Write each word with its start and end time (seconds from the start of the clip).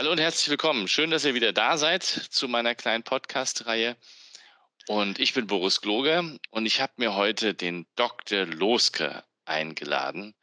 Hallo 0.00 0.12
und 0.12 0.18
herzlich 0.18 0.48
willkommen. 0.48 0.88
Schön, 0.88 1.10
dass 1.10 1.26
ihr 1.26 1.34
wieder 1.34 1.52
da 1.52 1.76
seid 1.76 2.04
zu 2.04 2.48
meiner 2.48 2.74
kleinen 2.74 3.02
Podcast-Reihe. 3.02 3.98
Und 4.86 5.18
ich 5.18 5.34
bin 5.34 5.46
Boris 5.46 5.82
Gloger 5.82 6.24
und 6.48 6.64
ich 6.64 6.80
habe 6.80 6.94
mir 6.96 7.16
heute 7.16 7.52
den 7.52 7.86
Dr. 7.96 8.46
Loske 8.46 9.22
eingeladen. 9.44 10.34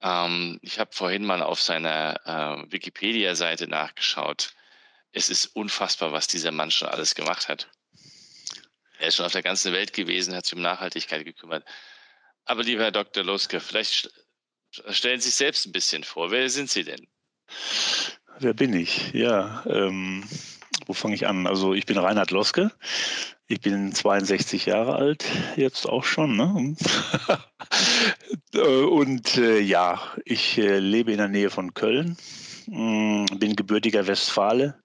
Ähm, 0.00 0.58
ich 0.62 0.78
habe 0.78 0.94
vorhin 0.94 1.22
mal 1.22 1.42
auf 1.42 1.60
seiner 1.60 2.18
äh, 2.24 2.72
Wikipedia-Seite 2.72 3.68
nachgeschaut. 3.68 4.54
Es 5.12 5.28
ist 5.28 5.54
unfassbar, 5.54 6.12
was 6.12 6.26
dieser 6.26 6.50
Mann 6.50 6.70
schon 6.70 6.88
alles 6.88 7.14
gemacht 7.14 7.48
hat. 7.48 7.68
Er 8.98 9.08
ist 9.08 9.16
schon 9.16 9.26
auf 9.26 9.32
der 9.32 9.42
ganzen 9.42 9.74
Welt 9.74 9.92
gewesen, 9.92 10.34
hat 10.34 10.46
sich 10.46 10.54
um 10.54 10.62
Nachhaltigkeit 10.62 11.26
gekümmert. 11.26 11.68
Aber 12.46 12.62
lieber 12.62 12.84
Herr 12.84 12.90
Dr. 12.90 13.22
Loske, 13.22 13.60
vielleicht 13.60 14.10
stellen 14.70 15.20
Sie 15.20 15.28
sich 15.28 15.36
selbst 15.36 15.66
ein 15.66 15.72
bisschen 15.72 16.04
vor. 16.04 16.30
Wer 16.30 16.48
sind 16.48 16.70
Sie 16.70 16.84
denn? 16.84 17.06
Wer 18.40 18.52
bin 18.52 18.74
ich? 18.74 19.12
Ja, 19.12 19.62
ähm, 19.66 20.24
wo 20.86 20.92
fange 20.92 21.14
ich 21.14 21.26
an? 21.26 21.46
Also 21.46 21.74
ich 21.74 21.86
bin 21.86 21.98
Reinhard 21.98 22.30
Loske. 22.30 22.72
Ich 23.46 23.60
bin 23.60 23.92
62 23.92 24.66
Jahre 24.66 24.96
alt, 24.96 25.24
jetzt 25.56 25.86
auch 25.86 26.04
schon. 26.04 26.36
Ne? 26.36 26.74
Und 28.88 29.36
äh, 29.36 29.60
ja, 29.60 30.00
ich 30.24 30.58
äh, 30.58 30.78
lebe 30.78 31.12
in 31.12 31.18
der 31.18 31.28
Nähe 31.28 31.50
von 31.50 31.74
Köln, 31.74 32.16
mh, 32.66 33.26
mm, 33.32 33.38
bin 33.38 33.54
gebürtiger 33.54 34.06
Westfale, 34.06 34.82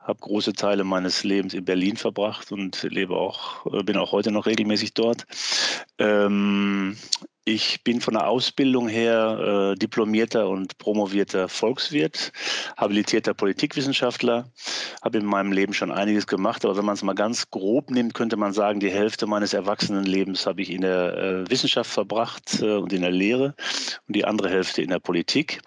habe 0.00 0.18
große 0.20 0.52
Teile 0.52 0.84
meines 0.84 1.22
Lebens 1.24 1.54
in 1.54 1.64
Berlin 1.64 1.96
verbracht 1.96 2.50
und 2.52 2.82
lebe 2.82 3.16
auch, 3.16 3.64
äh, 3.72 3.82
bin 3.82 3.96
auch 3.96 4.12
heute 4.12 4.32
noch 4.32 4.46
regelmäßig 4.46 4.94
dort. 4.94 5.24
Ähm, 5.98 6.96
ich 7.46 7.84
bin 7.84 8.00
von 8.00 8.14
der 8.14 8.26
Ausbildung 8.26 8.88
her 8.88 9.72
äh, 9.72 9.78
diplomierter 9.78 10.48
und 10.48 10.78
promovierter 10.78 11.48
Volkswirt, 11.48 12.32
habilitierter 12.76 13.34
Politikwissenschaftler, 13.34 14.46
habe 15.02 15.18
in 15.18 15.26
meinem 15.26 15.52
Leben 15.52 15.74
schon 15.74 15.92
einiges 15.92 16.26
gemacht, 16.26 16.64
aber 16.64 16.78
wenn 16.78 16.86
man 16.86 16.94
es 16.94 17.02
mal 17.02 17.14
ganz 17.14 17.50
grob 17.50 17.90
nimmt, 17.90 18.14
könnte 18.14 18.38
man 18.38 18.54
sagen, 18.54 18.80
die 18.80 18.90
Hälfte 18.90 19.26
meines 19.26 19.52
Erwachsenenlebens 19.52 20.46
habe 20.46 20.62
ich 20.62 20.70
in 20.70 20.80
der 20.80 21.16
äh, 21.18 21.50
Wissenschaft 21.50 21.90
verbracht 21.90 22.62
äh, 22.62 22.76
und 22.76 22.94
in 22.94 23.02
der 23.02 23.10
Lehre 23.10 23.54
und 24.08 24.16
die 24.16 24.24
andere 24.24 24.48
Hälfte 24.48 24.80
in 24.80 24.88
der 24.88 25.00
Politik. 25.00 25.60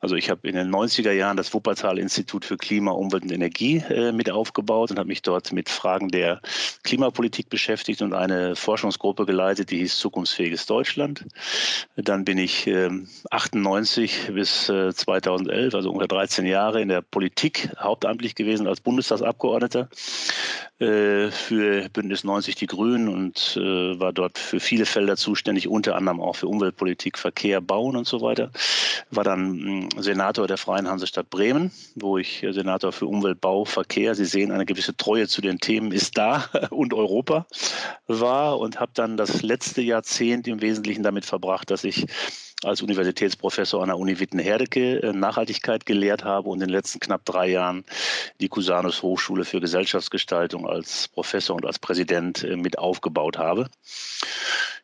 Also 0.00 0.16
ich 0.16 0.28
habe 0.28 0.46
in 0.46 0.54
den 0.54 0.70
90er 0.70 1.12
Jahren 1.12 1.38
das 1.38 1.54
Wuppertal-Institut 1.54 2.44
für 2.44 2.58
Klima, 2.58 2.90
Umwelt 2.90 3.22
und 3.22 3.32
Energie 3.32 3.82
äh, 3.88 4.12
mit 4.12 4.30
aufgebaut 4.30 4.90
und 4.90 4.98
habe 4.98 5.08
mich 5.08 5.22
dort 5.22 5.50
mit 5.52 5.70
Fragen 5.70 6.08
der 6.08 6.42
Klimapolitik 6.84 7.48
beschäftigt 7.48 8.02
und 8.02 8.12
eine 8.12 8.54
Forschungsgruppe 8.54 9.24
geleitet, 9.24 9.70
die 9.70 9.78
hieß 9.78 9.96
Zukunftsfähiges 9.98 10.66
Deutschland. 10.66 11.05
Deutschland. 11.06 11.26
Dann 11.96 12.24
bin 12.24 12.38
ich 12.38 12.66
äh, 12.66 12.90
98 13.30 14.32
bis 14.34 14.68
äh, 14.68 14.92
2011, 14.92 15.74
also 15.74 15.90
ungefähr 15.90 16.08
13 16.08 16.46
Jahre 16.46 16.82
in 16.82 16.88
der 16.88 17.00
Politik 17.00 17.70
hauptamtlich 17.78 18.34
gewesen 18.34 18.66
als 18.66 18.80
Bundestagsabgeordneter 18.80 19.88
äh, 20.78 21.30
für 21.30 21.88
Bündnis 21.88 22.24
90 22.24 22.54
Die 22.56 22.66
Grünen 22.66 23.08
und 23.08 23.56
äh, 23.56 23.98
war 23.98 24.12
dort 24.12 24.38
für 24.38 24.60
viele 24.60 24.84
Felder 24.84 25.16
zuständig, 25.16 25.68
unter 25.68 25.96
anderem 25.96 26.20
auch 26.20 26.36
für 26.36 26.48
Umweltpolitik, 26.48 27.16
Verkehr, 27.16 27.62
Bauen 27.62 27.96
und 27.96 28.06
so 28.06 28.20
weiter. 28.20 28.50
War 29.10 29.24
dann 29.24 29.56
mh, 29.56 29.64
hm, 29.94 30.02
Senator 30.02 30.46
der 30.46 30.58
Freien 30.58 30.88
Hansestadt 30.88 31.30
Bremen, 31.30 31.70
wo 31.94 32.18
ich 32.18 32.42
äh, 32.42 32.52
Senator 32.52 32.92
für 32.92 33.06
Umwelt, 33.06 33.40
Bau, 33.40 33.64
Verkehr, 33.64 34.14
Sie 34.14 34.26
sehen, 34.26 34.50
eine 34.50 34.66
gewisse 34.66 34.96
Treue 34.96 35.28
zu 35.28 35.40
den 35.40 35.60
Themen 35.60 35.92
ist 35.92 36.18
da 36.18 36.44
und 36.70 36.92
Europa 36.92 37.46
war 38.06 38.58
und 38.58 38.78
habe 38.78 38.92
dann 38.94 39.16
das 39.16 39.42
letzte 39.42 39.80
Jahrzehnt 39.80 40.46
im 40.46 40.60
Wesentlichen 40.60 40.95
damit 41.02 41.24
verbracht, 41.24 41.70
dass 41.70 41.84
ich 41.84 42.06
als 42.64 42.82
Universitätsprofessor 42.82 43.82
an 43.82 43.88
der 43.88 43.98
Uni 43.98 44.18
Wittenherdecke 44.18 45.02
äh, 45.02 45.12
Nachhaltigkeit 45.12 45.84
gelehrt 45.84 46.24
habe 46.24 46.48
und 46.48 46.60
in 46.60 46.68
den 46.68 46.70
letzten 46.70 47.00
knapp 47.00 47.24
drei 47.24 47.48
Jahren 47.48 47.84
die 48.40 48.48
Cusanus 48.48 49.02
Hochschule 49.02 49.44
für 49.44 49.60
Gesellschaftsgestaltung 49.60 50.66
als 50.66 51.08
Professor 51.08 51.54
und 51.54 51.66
als 51.66 51.78
Präsident 51.78 52.44
äh, 52.44 52.56
mit 52.56 52.78
aufgebaut 52.78 53.36
habe. 53.36 53.68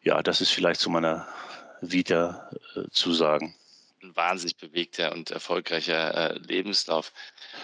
Ja, 0.03 0.23
das 0.23 0.41
ist 0.41 0.51
vielleicht 0.51 0.81
zu 0.81 0.91
meiner 0.91 1.27
Vita 1.81 2.51
äh, 2.77 2.83
zu 2.91 3.13
sagen. 3.13 3.55
Ein 4.03 4.17
wahnsinnig 4.17 4.57
bewegter 4.57 5.13
und 5.13 5.31
erfolgreicher 5.31 6.35
Lebenslauf. 6.47 7.13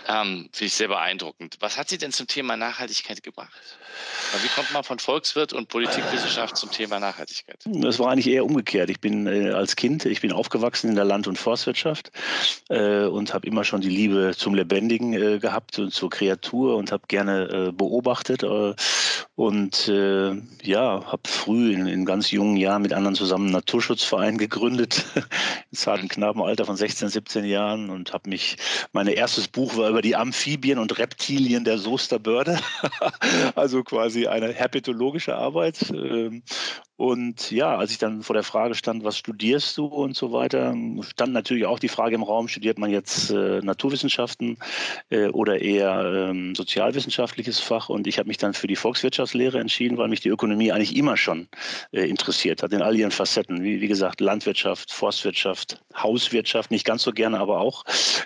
Ähm, 0.07 0.49
Finde 0.53 0.67
ich 0.67 0.75
sehr 0.75 0.89
beeindruckend. 0.89 1.57
Was 1.61 1.77
hat 1.77 1.89
Sie 1.89 1.99
denn 1.99 2.13
zum 2.13 2.29
Thema 2.29 2.57
Nachhaltigkeit 2.57 3.23
gebracht? 3.23 3.79
Wie 4.43 4.49
kommt 4.49 4.73
man 4.73 4.85
von 4.85 4.99
Volkswirt 4.99 5.53
und 5.53 5.69
Politikwissenschaft 5.69 6.57
zum 6.57 6.71
Thema 6.71 7.01
Nachhaltigkeit? 7.01 7.65
Das 7.65 7.99
war 7.99 8.11
eigentlich 8.11 8.29
eher 8.29 8.45
umgekehrt. 8.45 8.91
Ich 8.91 9.01
bin 9.01 9.27
äh, 9.27 9.51
als 9.51 9.75
Kind, 9.75 10.05
ich 10.05 10.21
bin 10.21 10.33
aufgewachsen 10.33 10.91
in 10.91 10.97
der 10.97 11.05
Land- 11.05 11.27
und 11.27 11.39
Forstwirtschaft 11.39 12.13
äh, 12.69 13.05
und 13.05 13.33
habe 13.33 13.47
immer 13.47 13.65
schon 13.65 13.81
die 13.81 13.89
Liebe 13.89 14.35
zum 14.37 14.55
Lebendigen 14.55 15.15
äh, 15.15 15.39
gehabt 15.39 15.79
und 15.79 15.93
zur 15.93 16.11
Kreatur 16.11 16.77
und 16.77 16.93
habe 16.93 17.05
gerne 17.09 17.69
äh, 17.69 17.73
beobachtet 17.73 18.43
äh, 18.43 18.75
und 19.35 19.89
äh, 19.89 20.35
ja, 20.63 21.05
habe 21.07 21.23
früh 21.27 21.73
in, 21.73 21.87
in, 21.87 22.05
ganz 22.05 22.31
jungen 22.31 22.57
Jahren 22.57 22.83
mit 22.83 22.93
anderen 22.93 23.15
zusammen 23.15 23.47
einen 23.47 23.53
Naturschutzverein 23.53 24.37
gegründet, 24.37 25.05
im 25.71 25.79
zarten 26.29 26.39
mhm. 26.39 26.43
Knabenalter 26.43 26.65
von 26.65 26.77
16, 26.77 27.09
17 27.09 27.45
Jahren 27.45 27.91
und 27.91 28.13
habe 28.13 28.29
mich, 28.29 28.57
mein 28.93 29.07
erstes 29.07 29.49
Buch 29.49 29.77
war 29.77 29.91
über 29.91 30.03
die 30.03 30.17
Amphibien 30.17 30.79
und 30.79 30.99
Reptilien 30.99 31.65
der 31.65 31.79
Soesterbörde, 31.79 32.59
also 33.55 33.83
quasi 33.83 34.27
eine 34.27 34.53
herpetologische 34.53 35.37
Arbeit. 35.37 35.91
Und 36.99 37.53
ja, 37.53 37.77
als 37.77 37.93
ich 37.93 37.99
dann 37.99 38.25
vor 38.25 38.35
der 38.35 38.43
Frage 38.43 38.75
stand, 38.75 39.05
was 39.05 39.17
studierst 39.17 39.79
du 39.79 39.87
und 39.87 40.17
so 40.17 40.33
weiter, 40.33 40.75
stand 41.03 41.33
natürlich 41.33 41.65
auch 41.65 41.79
die 41.79 41.87
Frage 41.87 42.17
im 42.17 42.25
Raum, 42.25 42.49
studiert 42.49 42.77
man 42.77 42.91
jetzt 42.91 43.31
äh, 43.31 43.61
Naturwissenschaften 43.61 44.59
äh, 45.09 45.29
oder 45.29 45.61
eher 45.61 46.29
ähm, 46.31 46.57
sozialwissenschaftliches 46.57 47.61
Fach? 47.61 47.89
Und 47.89 48.09
ich 48.09 48.19
habe 48.19 48.27
mich 48.27 48.39
dann 48.39 48.53
für 48.53 48.67
die 48.67 48.75
Volkswirtschaftslehre 48.75 49.61
entschieden, 49.61 49.97
weil 49.97 50.09
mich 50.09 50.23
die 50.23 50.29
Ökonomie 50.29 50.73
eigentlich 50.73 50.97
immer 50.97 51.17
schon 51.17 51.47
äh, 51.93 52.03
interessiert 52.03 52.65
hat, 52.65 52.73
in 52.73 52.83
all 52.83 52.97
ihren 52.97 53.13
Facetten. 53.13 53.63
Wie, 53.63 53.81
wie 53.81 53.87
gesagt, 53.87 54.21
Landwirtschaft, 54.21 54.93
Forstwirtschaft, 54.93 55.81
Hauswirtschaft, 55.95 56.73
nicht 56.73 56.85
ganz 56.85 57.05
so 57.05 57.13
gerne, 57.13 57.39
aber 57.39 57.61
auch. 57.61 57.85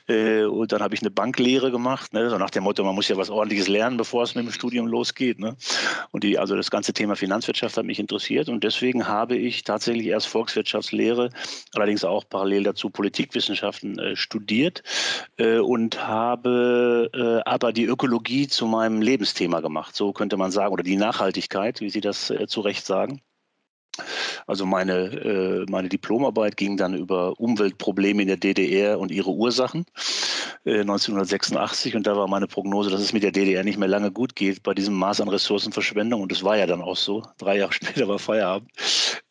Äh, 0.08 0.44
und 0.44 0.72
dann 0.72 0.80
habe 0.80 0.94
ich 0.94 1.02
eine 1.02 1.10
Banklehre 1.10 1.72
gemacht, 1.72 2.14
ne? 2.14 2.30
so 2.30 2.38
nach 2.38 2.48
dem 2.48 2.64
Motto, 2.64 2.82
man 2.84 2.94
muss 2.94 3.08
ja 3.08 3.18
was 3.18 3.28
Ordentliches 3.28 3.68
lernen, 3.68 3.98
bevor 3.98 4.22
es 4.22 4.34
mit 4.34 4.46
dem 4.46 4.52
Studium 4.52 4.86
losgeht. 4.86 5.38
Ne? 5.38 5.56
Und 6.10 6.24
die, 6.24 6.38
also 6.38 6.56
das 6.56 6.70
ganze 6.70 6.94
Thema 6.94 7.16
Finanzwirtschaft 7.16 7.76
hat 7.76 7.84
mich 7.84 7.98
interessiert. 7.98 8.48
Und 8.48 8.61
deswegen 8.62 9.08
habe 9.08 9.36
ich 9.36 9.64
tatsächlich 9.64 10.06
erst 10.06 10.28
Volkswirtschaftslehre, 10.28 11.30
allerdings 11.74 12.04
auch 12.04 12.24
parallel 12.28 12.64
dazu 12.64 12.90
Politikwissenschaften 12.90 13.98
äh, 13.98 14.16
studiert 14.16 14.82
äh, 15.36 15.58
und 15.58 16.06
habe 16.06 17.10
äh, 17.12 17.48
aber 17.48 17.72
die 17.72 17.84
Ökologie 17.84 18.48
zu 18.48 18.66
meinem 18.66 19.02
Lebensthema 19.02 19.60
gemacht, 19.60 19.94
so 19.94 20.12
könnte 20.12 20.36
man 20.36 20.50
sagen, 20.50 20.72
oder 20.72 20.82
die 20.82 20.96
Nachhaltigkeit, 20.96 21.80
wie 21.80 21.90
Sie 21.90 22.00
das 22.00 22.30
äh, 22.30 22.46
zu 22.46 22.60
Recht 22.60 22.86
sagen. 22.86 23.20
Also 24.46 24.64
meine, 24.64 24.92
äh, 24.92 25.66
meine 25.70 25.88
Diplomarbeit 25.88 26.56
ging 26.56 26.76
dann 26.76 26.94
über 26.94 27.38
Umweltprobleme 27.38 28.22
in 28.22 28.28
der 28.28 28.38
DDR 28.38 28.98
und 28.98 29.10
ihre 29.10 29.30
Ursachen 29.30 29.84
äh, 30.64 30.80
1986 30.80 31.94
und 31.96 32.06
da 32.06 32.16
war 32.16 32.26
meine 32.26 32.46
Prognose, 32.46 32.90
dass 32.90 33.00
es 33.00 33.12
mit 33.12 33.22
der 33.22 33.32
DDR 33.32 33.64
nicht 33.64 33.78
mehr 33.78 33.88
lange 33.88 34.10
gut 34.10 34.34
geht 34.34 34.62
bei 34.62 34.72
diesem 34.74 34.94
Maß 34.94 35.20
an 35.20 35.28
Ressourcenverschwendung 35.28 36.22
und 36.22 36.32
das 36.32 36.42
war 36.42 36.56
ja 36.56 36.66
dann 36.66 36.80
auch 36.80 36.96
so. 36.96 37.22
Drei 37.38 37.58
Jahre 37.58 37.72
später 37.72 38.08
war 38.08 38.18
Feierabend. 38.18 38.70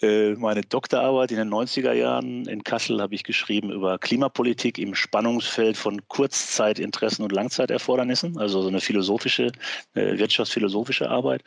Äh, 0.02 0.34
meine 0.36 0.62
Doktorarbeit 0.62 1.32
in 1.32 1.38
den 1.38 1.50
90er 1.50 1.94
Jahren 1.94 2.46
in 2.46 2.64
Kassel 2.64 3.02
habe 3.02 3.16
ich 3.16 3.24
geschrieben 3.24 3.72
über 3.72 3.98
Klimapolitik 3.98 4.78
im 4.78 4.94
Spannungsfeld 4.94 5.78
von 5.78 6.08
Kurzzeitinteressen 6.08 7.24
und 7.24 7.32
Langzeiterfordernissen, 7.32 8.38
also 8.38 8.62
so 8.62 8.68
eine 8.68 8.82
philosophische, 8.82 9.52
äh, 9.96 10.18
wirtschaftsphilosophische 10.18 11.10
Arbeit 11.10 11.44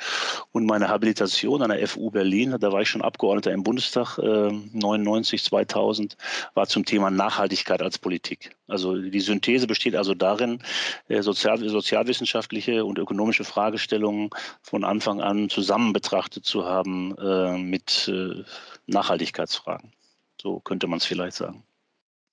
und 0.53 0.67
meine 0.67 0.89
Habilitation 0.89 1.63
an 1.63 1.71
der 1.71 1.87
FU 1.87 2.11
Berlin, 2.11 2.57
da 2.59 2.73
war 2.73 2.83
ich 2.83 2.89
schon 2.89 3.03
Abgeordneter 3.05 3.53
im 3.53 3.63
Bundestag 3.63 4.19
äh, 4.19 4.51
99, 4.51 5.43
2000, 5.45 6.17
war 6.55 6.67
zum 6.67 6.85
Thema 6.85 7.11
Nachhaltigkeit 7.11 7.83
als 7.83 7.99
Politik. 7.99 8.57
Also 8.67 8.97
die 8.97 9.21
Synthese 9.21 9.67
besteht 9.67 9.97
also 9.97 10.15
darin, 10.15 10.63
äh, 11.09 11.23
sozial, 11.23 11.59
sozialwissenschaftliche 11.69 12.85
und 12.85 12.99
ökonomische 12.99 13.45
Fragestellungen 13.45 14.31
von 14.63 14.85
Anfang 14.85 15.21
an 15.21 15.49
zusammen 15.49 15.93
betrachtet 15.93 16.45
zu 16.45 16.65
haben 16.65 17.17
äh, 17.19 17.59
mit 17.59 18.09
äh, 18.09 18.43
Nachhaltigkeitsfragen. 18.87 19.93
So 20.41 20.61
könnte 20.61 20.87
man 20.87 20.99
es 20.99 21.07
vielleicht 21.07 21.37
sagen. 21.37 21.65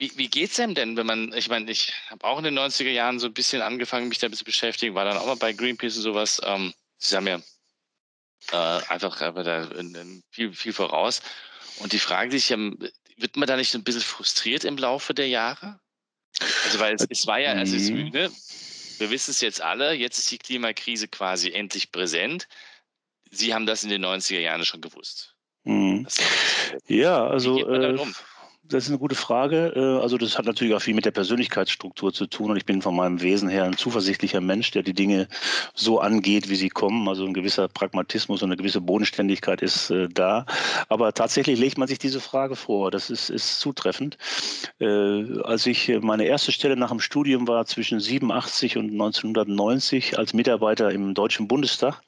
Wie, 0.02 0.12
wie 0.16 0.30
geht's 0.30 0.60
einem 0.60 0.74
denn, 0.74 0.98
wenn 0.98 1.06
man, 1.06 1.32
ich 1.34 1.48
meine, 1.48 1.70
ich 1.70 1.94
habe 2.10 2.26
auch 2.26 2.40
in 2.40 2.44
den 2.44 2.58
90er 2.58 2.90
Jahren 2.90 3.20
so 3.20 3.28
ein 3.28 3.34
bisschen 3.34 3.62
angefangen, 3.62 4.10
mich 4.10 4.18
damit 4.18 4.38
zu 4.38 4.44
beschäftigen, 4.44 4.96
war 4.96 5.06
dann 5.06 5.18
auch 5.18 5.28
mal 5.28 5.36
bei 5.36 5.54
Greenpeace 5.54 5.98
und 5.98 6.02
sowas. 6.02 6.42
Ähm, 6.44 6.74
sie 6.98 7.16
haben 7.16 7.28
ja 7.28 7.40
äh, 8.52 8.56
einfach 8.56 9.22
äh, 9.22 9.44
da 9.44 9.64
in, 9.66 9.96
in 9.96 10.24
viel, 10.32 10.54
viel 10.54 10.74
voraus. 10.74 11.22
Und 11.80 11.94
die 11.94 12.00
Frage, 12.00 12.30
die 12.30 12.40
sich 12.40 12.50
wird 13.18 13.38
man 13.38 13.48
da 13.48 13.56
nicht 13.56 13.74
ein 13.76 13.84
bisschen 13.84 14.02
frustriert 14.02 14.64
im 14.64 14.78
Laufe 14.78 15.14
der 15.14 15.28
Jahre? 15.28 15.80
Also, 16.66 16.80
weil 16.80 16.96
es, 16.96 17.06
es 17.10 17.28
war 17.28 17.40
ja, 17.40 17.52
also 17.52 17.76
es, 17.76 17.90
mhm. 17.90 18.10
ne, 18.10 18.32
wir 18.98 19.10
wissen 19.10 19.32
es 19.32 19.42
jetzt 19.42 19.62
alle, 19.62 19.94
jetzt 19.94 20.18
ist 20.18 20.32
die 20.32 20.38
Klimakrise 20.38 21.08
quasi 21.08 21.52
endlich 21.52 21.92
präsent. 21.92 22.48
Sie 23.30 23.54
haben 23.54 23.66
das 23.66 23.84
in 23.84 23.90
den 23.90 24.04
90er 24.04 24.40
Jahren 24.40 24.66
schon 24.66 24.82
gewusst. 24.82 25.36
Mhm. 25.64 26.08
Ja, 26.88 27.28
also. 27.28 27.68
Äh, 27.70 27.98
das 28.74 28.86
ist 28.86 28.90
eine 28.90 29.00
gute 29.00 29.16
Frage. 29.16 29.74
Äh, 29.76 30.02
also 30.02 30.18
das 30.18 30.38
hat 30.38 30.46
natürlich 30.46 30.74
auch 30.74 30.82
viel 30.82 30.94
mit 30.94 31.06
der 31.06 31.12
Persönlichkeitsstruktur 31.12 32.14
zu 32.14 32.26
tun 32.26 32.52
und 32.52 32.58
ich 32.58 32.66
bin 32.66 32.82
von 32.82 32.96
meinem 32.96 33.22
Wesen 33.22 33.50
her 33.50 33.66
ein 33.66 33.78
zuversichtlicher 33.78 34.42
Mensch, 34.42 34.72
der 34.72 34.84
die 34.84 34.94
Dinge 34.94 35.28
so 35.74 36.00
angeht, 36.00 36.50
wie 36.50 36.56
sie 36.56 36.70
kommen. 36.70 37.08
Also 37.08 37.26
ein 37.26 37.34
gewisser 37.34 37.68
Pragmatismus 37.68 38.42
und 38.42 38.50
eine 38.50 38.58
gewisse 38.58 38.82
Bodenständigkeit 38.82 39.62
ist 39.62 39.90
äh, 39.90 40.08
da. 40.08 40.46
Aber 40.90 41.14
tatsächlich 41.14 41.60
legt 41.60 41.78
man 41.78 41.88
sich 41.88 42.00
diese 42.00 42.20
Frage 42.20 42.56
vor. 42.56 42.92
Das 42.92 43.10
ist, 43.10 43.30
ist 43.30 43.60
zutreffend. 43.60 44.18
Äh, 44.80 45.42
als 45.44 45.66
ich 45.66 45.92
meine 46.02 46.26
erste 46.26 46.52
Stelle 46.52 46.76
nach 46.76 46.90
dem 46.90 47.00
Studium 47.00 47.48
war 47.48 47.66
zwischen 47.66 48.00
87 48.00 48.78
und 48.78 48.92
1990 48.92 50.18
als 50.18 50.34
Mitarbeiter 50.34 50.92
im 50.92 51.14
Deutschen 51.14 51.48
Bundestag, 51.48 52.02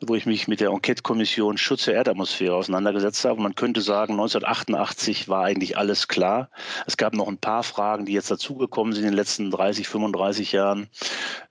wo 0.00 0.14
ich 0.14 0.26
mich 0.26 0.48
mit 0.48 0.60
der 0.60 0.70
Enquete-Kommission 0.70 1.58
Schutz 1.58 1.84
der 1.84 1.94
Erdatmosphäre 1.94 2.54
auseinandergesetzt 2.54 3.24
habe. 3.24 3.40
Man 3.40 3.54
könnte 3.54 3.80
sagen, 3.80 4.14
1988 4.14 5.28
war 5.28 5.44
eigentlich 5.44 5.76
alles 5.76 5.91
klar. 6.08 6.50
Es 6.86 6.96
gab 6.96 7.14
noch 7.14 7.28
ein 7.28 7.38
paar 7.38 7.62
Fragen, 7.62 8.06
die 8.06 8.12
jetzt 8.12 8.30
dazugekommen 8.30 8.92
sind 8.92 9.04
in 9.04 9.10
den 9.10 9.16
letzten 9.16 9.50
30, 9.50 9.88
35 9.88 10.52
Jahren. 10.52 10.88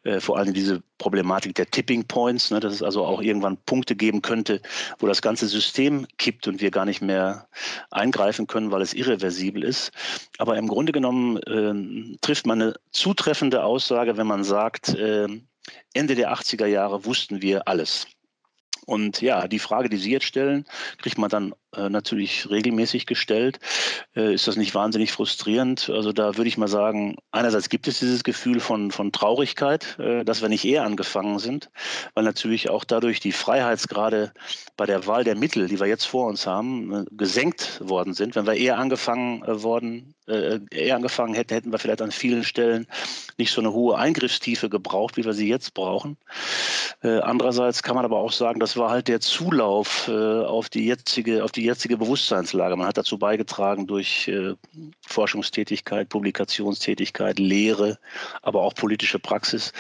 Äh, 0.04 0.20
vor 0.20 0.38
allem 0.38 0.54
diese 0.54 0.82
Problematik 0.98 1.56
der 1.56 1.70
Tipping 1.70 2.06
Points, 2.06 2.52
ne, 2.52 2.60
dass 2.60 2.74
es 2.74 2.84
also 2.84 3.06
auch 3.06 3.22
irgendwann 3.22 3.58
Punkte 3.58 3.96
geben 3.96 4.22
könnte, 4.22 4.62
wo 5.00 5.08
das 5.08 5.22
ganze 5.22 5.48
System 5.48 6.08
kippt 6.18 6.48
und 6.48 6.62
wir 6.62 6.72
gar 6.72 6.86
nicht 6.86 7.02
mehr 7.02 7.48
eingreifen 7.90 8.48
können, 8.48 8.72
weil 8.72 8.82
es 8.82 8.94
irreversibel 8.94 9.64
ist. 9.64 9.92
Aber 10.38 10.58
im 10.58 10.68
Grunde 10.68 10.92
genommen 10.92 11.38
äh, 11.38 12.18
trifft 12.22 12.46
man 12.46 12.62
eine 12.62 12.74
zutreffende 12.92 13.64
Aussage, 13.64 14.18
wenn 14.18 14.28
man 14.28 14.44
sagt, 14.44 14.90
äh, 14.90 15.28
Ende 15.94 16.16
der 16.16 16.34
80er 16.34 16.66
Jahre 16.66 17.06
wussten 17.06 17.42
wir 17.42 17.68
alles. 17.68 18.08
Und 18.86 19.22
ja, 19.22 19.48
die 19.48 19.60
Frage, 19.60 19.90
die 19.90 19.98
Sie 19.98 20.12
jetzt 20.12 20.26
stellen, 20.26 20.66
kriegt 20.98 21.18
man 21.18 21.30
dann 21.30 21.54
natürlich 21.78 22.50
regelmäßig 22.50 23.06
gestellt. 23.06 23.60
Äh, 24.16 24.34
ist 24.34 24.48
das 24.48 24.58
nicht 24.58 24.76
wahnsinnig 24.76 25.12
frustrierend? 25.12 25.90
Also 25.90 26.12
da 26.12 26.38
würde 26.38 26.48
ich 26.48 26.58
mal 26.58 26.68
sagen, 26.68 27.16
einerseits 27.32 27.70
gibt 27.70 27.88
es 27.88 28.00
dieses 28.00 28.24
Gefühl 28.24 28.60
von, 28.60 28.92
von 28.92 29.12
Traurigkeit, 29.12 29.98
äh, 30.00 30.24
dass 30.24 30.42
wir 30.42 30.50
nicht 30.50 30.66
eher 30.66 30.84
angefangen 30.84 31.40
sind, 31.40 31.70
weil 32.14 32.24
natürlich 32.24 32.70
auch 32.70 32.84
dadurch 32.84 33.20
die 33.20 33.32
Freiheitsgrade 33.32 34.34
bei 34.78 34.86
der 34.86 35.06
Wahl 35.08 35.24
der 35.24 35.36
Mittel, 35.36 35.68
die 35.68 35.80
wir 35.80 35.88
jetzt 35.88 36.06
vor 36.06 36.28
uns 36.28 36.48
haben, 36.48 36.94
äh, 36.94 37.06
gesenkt 37.12 37.80
worden 37.88 38.14
sind. 38.14 38.36
Wenn 38.36 38.48
wir 38.48 38.54
eher 38.54 38.78
angefangen 38.78 39.44
äh, 39.44 39.62
worden, 39.64 40.14
äh, 40.28 40.60
eher 40.72 40.96
angefangen 40.96 41.34
hätten, 41.34 41.54
hätten 41.54 41.72
wir 41.72 41.80
vielleicht 41.80 42.02
an 42.02 42.12
vielen 42.12 42.44
Stellen 42.44 42.88
nicht 43.38 43.52
so 43.52 43.62
eine 43.62 43.74
hohe 43.74 43.98
Eingriffstiefe 43.98 44.70
gebraucht, 44.70 45.18
wie 45.18 45.26
wir 45.26 45.34
sie 45.34 45.48
jetzt 45.48 45.74
brauchen. 45.74 46.18
andererseits 47.02 47.82
kann 47.82 47.96
man 47.96 48.06
aber 48.06 48.18
auch 48.18 48.32
sagen, 48.32 48.60
das 48.60 48.78
war 48.78 48.90
halt 48.92 49.08
der 49.08 49.20
Zulauf 49.20 50.08
auf 50.08 50.70
die 50.70 50.86
jetzige, 50.86 51.44
auf 51.44 51.52
die 51.52 51.61
die 51.62 51.68
jetzige 51.68 51.96
Bewusstseinslage. 51.96 52.76
Man 52.76 52.88
hat 52.88 52.98
dazu 52.98 53.20
beigetragen 53.20 53.86
durch 53.86 54.28
äh, 54.28 54.56
Forschungstätigkeit, 55.06 56.10
Publikationstätigkeit, 56.10 57.38
Lehre, 57.38 58.00
aber 58.42 58.62
auch 58.64 58.74
politische 58.74 59.20
Praxis, 59.20 59.72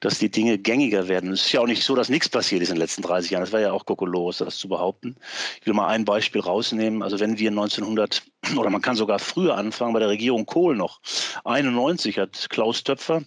dass 0.00 0.18
die 0.18 0.30
Dinge 0.30 0.56
gängiger 0.56 1.08
werden. 1.08 1.32
Es 1.32 1.44
ist 1.46 1.52
ja 1.52 1.60
auch 1.60 1.66
nicht 1.66 1.84
so, 1.84 1.94
dass 1.94 2.08
nichts 2.08 2.30
passiert 2.30 2.62
ist 2.62 2.70
in 2.70 2.76
den 2.76 2.80
letzten 2.80 3.02
30 3.02 3.30
Jahren. 3.30 3.42
Das 3.42 3.52
wäre 3.52 3.62
ja 3.62 3.72
auch 3.72 3.84
kokolos, 3.84 4.38
das 4.38 4.56
zu 4.56 4.68
behaupten. 4.68 5.16
Ich 5.60 5.66
will 5.66 5.74
mal 5.74 5.88
ein 5.88 6.06
Beispiel 6.06 6.40
rausnehmen. 6.40 7.02
Also 7.02 7.20
wenn 7.20 7.38
wir 7.38 7.50
1900 7.50 8.22
oder 8.56 8.70
man 8.70 8.80
kann 8.80 8.96
sogar 8.96 9.18
früher 9.18 9.56
anfangen, 9.56 9.92
bei 9.92 10.00
der 10.00 10.08
Regierung 10.08 10.46
Kohl 10.46 10.74
noch. 10.74 11.00
91 11.44 12.18
hat 12.18 12.46
Klaus 12.48 12.82
Töpfer 12.82 13.22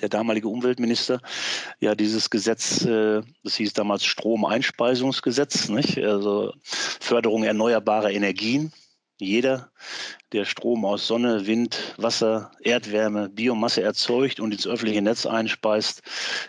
der 0.00 0.08
damalige 0.08 0.48
Umweltminister 0.48 1.20
ja 1.80 1.94
dieses 1.94 2.30
Gesetz, 2.30 2.84
äh, 2.84 3.22
das 3.44 3.56
hieß 3.56 3.72
damals 3.72 4.04
Stromeinspeisungsgesetz, 4.04 5.68
nicht? 5.68 5.98
also 5.98 6.52
Förderung 6.62 7.44
erneuerbarer 7.44 8.10
Energien. 8.10 8.72
Jeder, 9.18 9.70
der 10.32 10.44
Strom 10.44 10.84
aus 10.84 11.06
Sonne, 11.06 11.46
Wind, 11.46 11.94
Wasser, 11.96 12.50
Erdwärme, 12.60 13.30
Biomasse 13.30 13.82
erzeugt 13.82 14.40
und 14.40 14.52
ins 14.52 14.66
öffentliche 14.66 15.00
Netz 15.00 15.24
einspeist, 15.24 16.02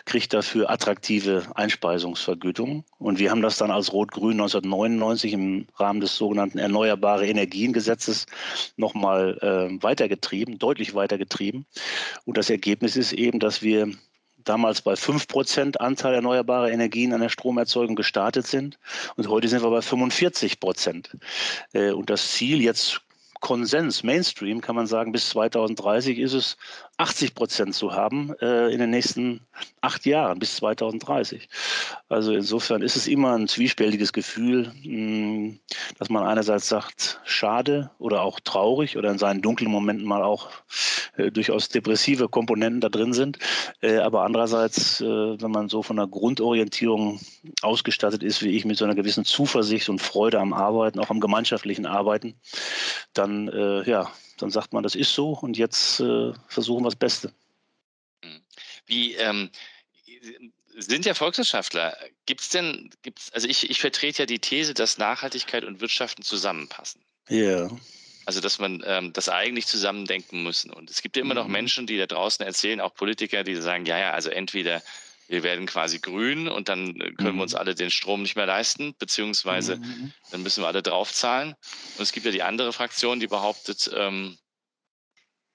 kriegt 0.04 0.34
dafür 0.34 0.68
attraktive 0.68 1.46
Einspeisungsvergütungen. 1.54 2.84
Und 2.98 3.18
wir 3.18 3.30
haben 3.30 3.40
das 3.40 3.56
dann 3.56 3.70
als 3.70 3.92
Rot-Grün 3.94 4.32
1999 4.32 5.32
im 5.32 5.66
Rahmen 5.76 6.00
des 6.00 6.16
sogenannten 6.16 6.58
Erneuerbare 6.58 7.26
Energiengesetzes 7.26 8.26
nochmal 8.76 9.38
äh, 9.40 9.82
weitergetrieben, 9.82 10.58
deutlich 10.58 10.94
weitergetrieben. 10.94 11.64
Und 12.26 12.36
das 12.36 12.50
Ergebnis 12.50 12.96
ist 12.96 13.12
eben, 13.12 13.40
dass 13.40 13.62
wir 13.62 13.90
damals 14.48 14.80
bei 14.82 14.94
5% 14.94 15.76
Anteil 15.76 16.14
erneuerbarer 16.14 16.70
Energien 16.70 17.12
an 17.12 17.20
der 17.20 17.28
Stromerzeugung 17.28 17.96
gestartet 17.96 18.46
sind. 18.46 18.78
Und 19.16 19.28
heute 19.28 19.48
sind 19.48 19.62
wir 19.62 19.70
bei 19.70 19.82
45 19.82 20.60
Prozent. 20.60 21.16
Äh, 21.72 21.90
und 21.92 22.10
das 22.10 22.32
Ziel 22.32 22.60
jetzt 22.60 23.00
Konsens, 23.40 24.02
Mainstream, 24.02 24.60
kann 24.60 24.74
man 24.74 24.86
sagen, 24.86 25.12
bis 25.12 25.30
2030 25.30 26.18
ist 26.18 26.32
es 26.32 26.56
80 26.98 27.34
Prozent 27.34 27.74
zu 27.74 27.92
haben 27.92 28.34
äh, 28.40 28.68
in 28.68 28.80
den 28.80 28.90
nächsten 28.90 29.40
acht 29.80 30.04
Jahren 30.04 30.38
bis 30.38 30.56
2030. 30.56 31.48
Also 32.08 32.32
insofern 32.32 32.82
ist 32.82 32.96
es 32.96 33.06
immer 33.06 33.36
ein 33.36 33.46
zwiespältiges 33.46 34.12
Gefühl, 34.12 34.72
mh, 34.82 35.54
dass 35.98 36.10
man 36.10 36.24
einerseits 36.24 36.68
sagt, 36.68 37.20
schade 37.24 37.90
oder 37.98 38.22
auch 38.22 38.40
traurig 38.40 38.96
oder 38.96 39.10
in 39.10 39.18
seinen 39.18 39.42
dunklen 39.42 39.70
Momenten 39.70 40.06
mal 40.06 40.22
auch 40.22 40.50
äh, 41.16 41.30
durchaus 41.30 41.68
depressive 41.68 42.28
Komponenten 42.28 42.80
da 42.80 42.88
drin 42.88 43.12
sind. 43.12 43.38
Äh, 43.80 43.98
aber 43.98 44.24
andererseits, 44.24 45.00
äh, 45.00 45.06
wenn 45.06 45.50
man 45.52 45.68
so 45.68 45.82
von 45.82 45.96
der 45.96 46.08
Grundorientierung 46.08 47.20
ausgestattet 47.62 48.24
ist, 48.24 48.42
wie 48.42 48.56
ich, 48.56 48.64
mit 48.64 48.76
so 48.76 48.84
einer 48.84 48.96
gewissen 48.96 49.24
Zuversicht 49.24 49.88
und 49.88 50.02
Freude 50.02 50.40
am 50.40 50.52
Arbeiten, 50.52 50.98
auch 50.98 51.10
am 51.10 51.20
gemeinschaftlichen 51.20 51.86
Arbeiten, 51.86 52.34
dann 53.12 53.48
äh, 53.48 53.88
ja, 53.88 54.10
dann 54.42 54.50
sagt 54.50 54.72
man, 54.72 54.82
das 54.82 54.94
ist 54.94 55.14
so 55.14 55.32
und 55.32 55.56
jetzt 55.56 56.00
äh, 56.00 56.32
versuchen 56.48 56.84
wir 56.84 56.90
das 56.90 56.96
Beste. 56.96 57.32
Hm. 58.22 58.40
Wie 58.86 59.14
ähm, 59.14 59.50
sind 60.78 61.06
ja 61.06 61.14
Volkswirtschaftler. 61.14 61.96
Gibt 62.26 62.40
es 62.40 62.48
denn, 62.50 62.90
gibt's, 63.02 63.32
also 63.32 63.48
ich, 63.48 63.68
ich 63.68 63.80
vertrete 63.80 64.22
ja 64.22 64.26
die 64.26 64.38
These, 64.38 64.74
dass 64.74 64.98
Nachhaltigkeit 64.98 65.64
und 65.64 65.80
Wirtschaften 65.80 66.22
zusammenpassen. 66.22 67.00
Ja. 67.28 67.36
Yeah. 67.36 67.80
Also, 68.26 68.40
dass 68.40 68.58
man 68.58 68.82
ähm, 68.84 69.14
das 69.14 69.30
eigentlich 69.30 69.66
zusammendenken 69.66 70.42
müssen. 70.42 70.70
Und 70.70 70.90
es 70.90 71.00
gibt 71.00 71.16
ja 71.16 71.22
immer 71.22 71.32
noch 71.32 71.46
mhm. 71.46 71.52
Menschen, 71.52 71.86
die 71.86 71.96
da 71.96 72.06
draußen 72.06 72.44
erzählen, 72.44 72.78
auch 72.78 72.94
Politiker, 72.94 73.42
die 73.42 73.56
sagen, 73.56 73.86
ja, 73.86 73.98
ja, 73.98 74.10
also 74.10 74.28
entweder 74.28 74.82
wir 75.28 75.42
werden 75.42 75.66
quasi 75.66 76.00
grün 76.00 76.48
und 76.48 76.68
dann 76.68 77.00
äh, 77.00 77.12
können 77.12 77.34
mhm. 77.34 77.36
wir 77.36 77.42
uns 77.42 77.52
mhm. 77.52 77.58
alle 77.58 77.74
den 77.74 77.90
Strom 77.90 78.22
nicht 78.22 78.34
mehr 78.34 78.46
leisten, 78.46 78.94
beziehungsweise 78.98 79.76
mhm. 79.76 80.12
dann 80.30 80.42
müssen 80.42 80.62
wir 80.62 80.66
alle 80.66 80.82
draufzahlen. 80.82 81.50
Und 81.50 82.02
es 82.02 82.12
gibt 82.12 82.26
ja 82.26 82.32
die 82.32 82.42
andere 82.42 82.72
Fraktion, 82.72 83.20
die 83.20 83.26
behauptet, 83.26 83.90
ähm, 83.94 84.38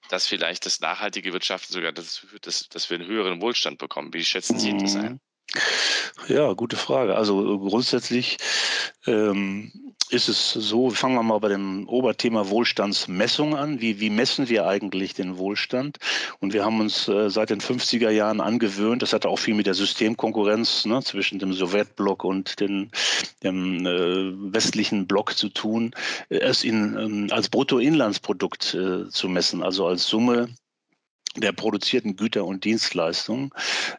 dass 0.08 0.26
vielleicht 0.26 0.64
das 0.64 0.80
nachhaltige 0.80 1.32
Wirtschaften 1.32 1.72
sogar 1.72 1.92
dazu 1.92 2.26
führt, 2.26 2.46
dass, 2.46 2.68
dass 2.68 2.88
wir 2.88 2.98
einen 2.98 3.08
höheren 3.08 3.40
Wohlstand 3.40 3.78
bekommen. 3.78 4.12
Wie 4.14 4.24
schätzen 4.24 4.58
Sie 4.58 4.72
mhm. 4.72 4.78
das 4.78 4.96
ein? 4.96 5.20
Ja, 6.28 6.52
gute 6.54 6.76
Frage. 6.76 7.16
Also 7.16 7.58
grundsätzlich 7.58 8.38
ähm, 9.06 9.72
ist 10.10 10.28
es 10.28 10.52
so, 10.52 10.90
fangen 10.90 11.16
wir 11.16 11.22
mal 11.22 11.38
bei 11.38 11.48
dem 11.48 11.88
Oberthema 11.88 12.48
Wohlstandsmessung 12.48 13.56
an. 13.56 13.80
Wie, 13.80 14.00
wie 14.00 14.10
messen 14.10 14.48
wir 14.48 14.66
eigentlich 14.66 15.14
den 15.14 15.38
Wohlstand? 15.38 15.98
Und 16.40 16.52
wir 16.52 16.64
haben 16.64 16.80
uns 16.80 17.08
äh, 17.08 17.28
seit 17.30 17.50
den 17.50 17.60
50er 17.60 18.10
Jahren 18.10 18.40
angewöhnt, 18.40 19.02
das 19.02 19.12
hat 19.12 19.26
auch 19.26 19.38
viel 19.38 19.54
mit 19.54 19.66
der 19.66 19.74
Systemkonkurrenz 19.74 20.86
ne, 20.86 21.02
zwischen 21.02 21.38
dem 21.38 21.52
Sowjetblock 21.52 22.24
und 22.24 22.60
den, 22.60 22.90
dem 23.42 23.86
äh, 23.86 24.52
westlichen 24.52 25.06
Block 25.06 25.36
zu 25.36 25.48
tun, 25.48 25.94
äh, 26.28 26.38
es 26.38 26.64
in, 26.64 26.96
ähm, 26.96 27.28
als 27.30 27.48
Bruttoinlandsprodukt 27.48 28.74
äh, 28.74 29.08
zu 29.08 29.28
messen, 29.28 29.62
also 29.62 29.86
als 29.86 30.06
Summe 30.06 30.48
der 31.36 31.52
produzierten 31.52 32.16
Güter 32.16 32.44
und 32.44 32.64
Dienstleistungen. 32.64 33.50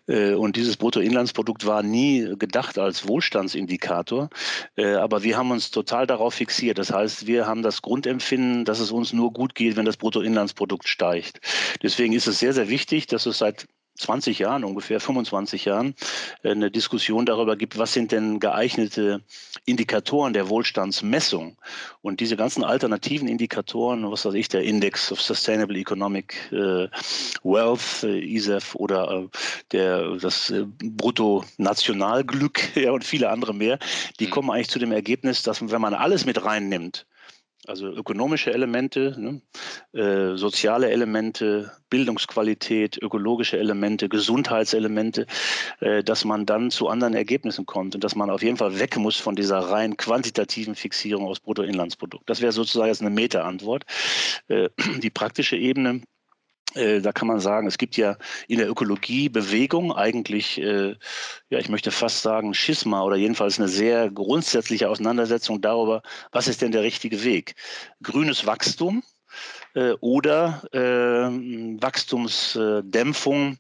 Äh, 0.07 0.33
und 0.33 0.55
dieses 0.55 0.77
Bruttoinlandsprodukt 0.77 1.65
war 1.65 1.83
nie 1.83 2.33
gedacht 2.37 2.77
als 2.77 3.07
Wohlstandsindikator, 3.07 4.29
äh, 4.75 4.93
aber 4.95 5.23
wir 5.23 5.37
haben 5.37 5.51
uns 5.51 5.71
total 5.71 6.07
darauf 6.07 6.35
fixiert. 6.35 6.77
Das 6.77 6.91
heißt, 6.91 7.27
wir 7.27 7.47
haben 7.47 7.61
das 7.61 7.81
Grundempfinden, 7.81 8.65
dass 8.65 8.79
es 8.79 8.91
uns 8.91 9.13
nur 9.13 9.33
gut 9.33 9.55
geht, 9.55 9.75
wenn 9.75 9.85
das 9.85 9.97
Bruttoinlandsprodukt 9.97 10.87
steigt. 10.87 11.39
Deswegen 11.83 12.13
ist 12.13 12.27
es 12.27 12.39
sehr, 12.39 12.53
sehr 12.53 12.69
wichtig, 12.69 13.07
dass 13.07 13.25
es 13.25 13.37
seit 13.37 13.67
20 13.97 14.39
Jahren, 14.39 14.63
ungefähr 14.63 14.99
25 14.99 15.65
Jahren, 15.65 15.95
äh, 16.43 16.51
eine 16.51 16.71
Diskussion 16.71 17.25
darüber 17.25 17.55
gibt, 17.55 17.77
was 17.77 17.93
sind 17.93 18.11
denn 18.11 18.39
geeignete 18.39 19.21
Indikatoren 19.65 20.33
der 20.33 20.49
Wohlstandsmessung. 20.49 21.57
Und 22.01 22.19
diese 22.19 22.35
ganzen 22.35 22.63
alternativen 22.63 23.27
Indikatoren, 23.27 24.09
was 24.11 24.25
weiß 24.25 24.33
ich, 24.35 24.49
der 24.49 24.63
Index 24.63 25.11
of 25.11 25.21
Sustainable 25.21 25.77
Economic 25.77 26.51
äh, 26.51 26.87
Wealth, 27.43 28.03
äh, 28.03 28.19
ISEF 28.19 28.75
oder 28.75 29.27
der, 29.71 30.17
das 30.17 30.53
Bruttonationalglück 30.83 32.75
ja, 32.75 32.91
und 32.91 33.03
viele 33.03 33.29
andere 33.29 33.53
mehr, 33.53 33.79
die 34.19 34.27
mhm. 34.27 34.31
kommen 34.31 34.51
eigentlich 34.51 34.69
zu 34.69 34.79
dem 34.79 34.91
Ergebnis, 34.91 35.43
dass 35.43 35.65
wenn 35.69 35.81
man 35.81 35.93
alles 35.93 36.25
mit 36.25 36.43
reinnimmt, 36.43 37.05
also 37.67 37.87
ökonomische 37.87 38.53
Elemente, 38.53 39.15
ne, 39.17 39.41
äh, 39.99 40.37
soziale 40.37 40.89
Elemente, 40.89 41.71
Bildungsqualität, 41.89 43.01
ökologische 43.01 43.57
Elemente, 43.57 44.09
Gesundheitselemente, 44.09 45.25
äh, 45.79 46.03
dass 46.03 46.25
man 46.25 46.45
dann 46.45 46.71
zu 46.71 46.87
anderen 46.87 47.13
Ergebnissen 47.13 47.65
kommt 47.65 47.95
und 47.95 48.03
dass 48.03 48.15
man 48.15 48.29
auf 48.29 48.43
jeden 48.43 48.57
Fall 48.57 48.79
weg 48.79 48.97
muss 48.97 49.17
von 49.17 49.35
dieser 49.35 49.59
rein 49.59 49.97
quantitativen 49.97 50.75
Fixierung 50.75 51.25
aus 51.25 51.39
Bruttoinlandsprodukt. 51.39 52.29
Das 52.29 52.41
wäre 52.41 52.51
sozusagen 52.51 52.89
jetzt 52.89 53.01
eine 53.01 53.09
Meta-Antwort. 53.09 53.85
Äh, 54.47 54.69
die 54.99 55.09
praktische 55.09 55.57
Ebene 55.57 56.01
da 56.75 57.11
kann 57.13 57.27
man 57.27 57.39
sagen, 57.39 57.67
es 57.67 57.77
gibt 57.77 57.97
ja 57.97 58.17
in 58.47 58.57
der 58.57 58.69
Ökologie 58.69 59.29
Bewegung 59.29 59.93
eigentlich, 59.93 60.59
äh, 60.61 60.95
ja, 61.49 61.59
ich 61.59 61.69
möchte 61.69 61.91
fast 61.91 62.21
sagen, 62.21 62.53
Schisma 62.53 63.01
oder 63.03 63.15
jedenfalls 63.15 63.59
eine 63.59 63.69
sehr 63.69 64.11
grundsätzliche 64.11 64.89
Auseinandersetzung 64.89 65.61
darüber, 65.61 66.01
was 66.31 66.47
ist 66.47 66.61
denn 66.61 66.71
der 66.71 66.83
richtige 66.83 67.23
Weg? 67.23 67.55
Grünes 68.03 68.45
Wachstum, 68.45 69.03
äh, 69.03 69.14
oder 69.99 70.61
äh, 70.71 71.79
Wachstumsdämpfung, 71.81 73.57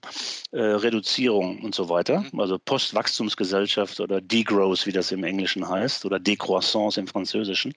äh, 0.51 0.61
Reduzierung 0.61 1.59
und 1.61 1.75
so 1.75 1.89
weiter. 1.89 2.25
Mhm. 2.31 2.39
Also 2.39 2.57
Postwachstumsgesellschaft 2.57 3.99
oder 3.99 4.21
Degrowth, 4.21 4.85
wie 4.85 4.91
das 4.91 5.11
im 5.11 5.23
Englischen 5.23 5.67
heißt, 5.67 6.05
oder 6.05 6.17
Décroissance 6.17 6.97
im 6.97 7.07
Französischen. 7.07 7.73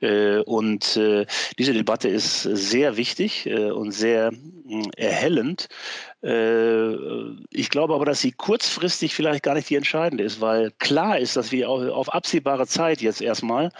Äh, 0.00 0.38
und 0.38 0.96
äh, 0.96 1.26
diese 1.58 1.72
Debatte 1.72 2.08
ist 2.08 2.42
sehr 2.42 2.96
wichtig 2.96 3.46
äh, 3.46 3.70
und 3.70 3.90
sehr 3.92 4.32
erhellend. 4.96 5.68
Ich 6.26 7.68
glaube 7.68 7.94
aber, 7.94 8.06
dass 8.06 8.22
sie 8.22 8.32
kurzfristig 8.32 9.14
vielleicht 9.14 9.42
gar 9.42 9.54
nicht 9.54 9.68
die 9.68 9.74
entscheidende 9.74 10.24
ist, 10.24 10.40
weil 10.40 10.70
klar 10.78 11.18
ist, 11.18 11.36
dass 11.36 11.52
wir 11.52 11.68
auf 11.68 12.14
absehbare 12.14 12.66
Zeit 12.66 13.02
jetzt 13.02 13.20
erstmal 13.20 13.70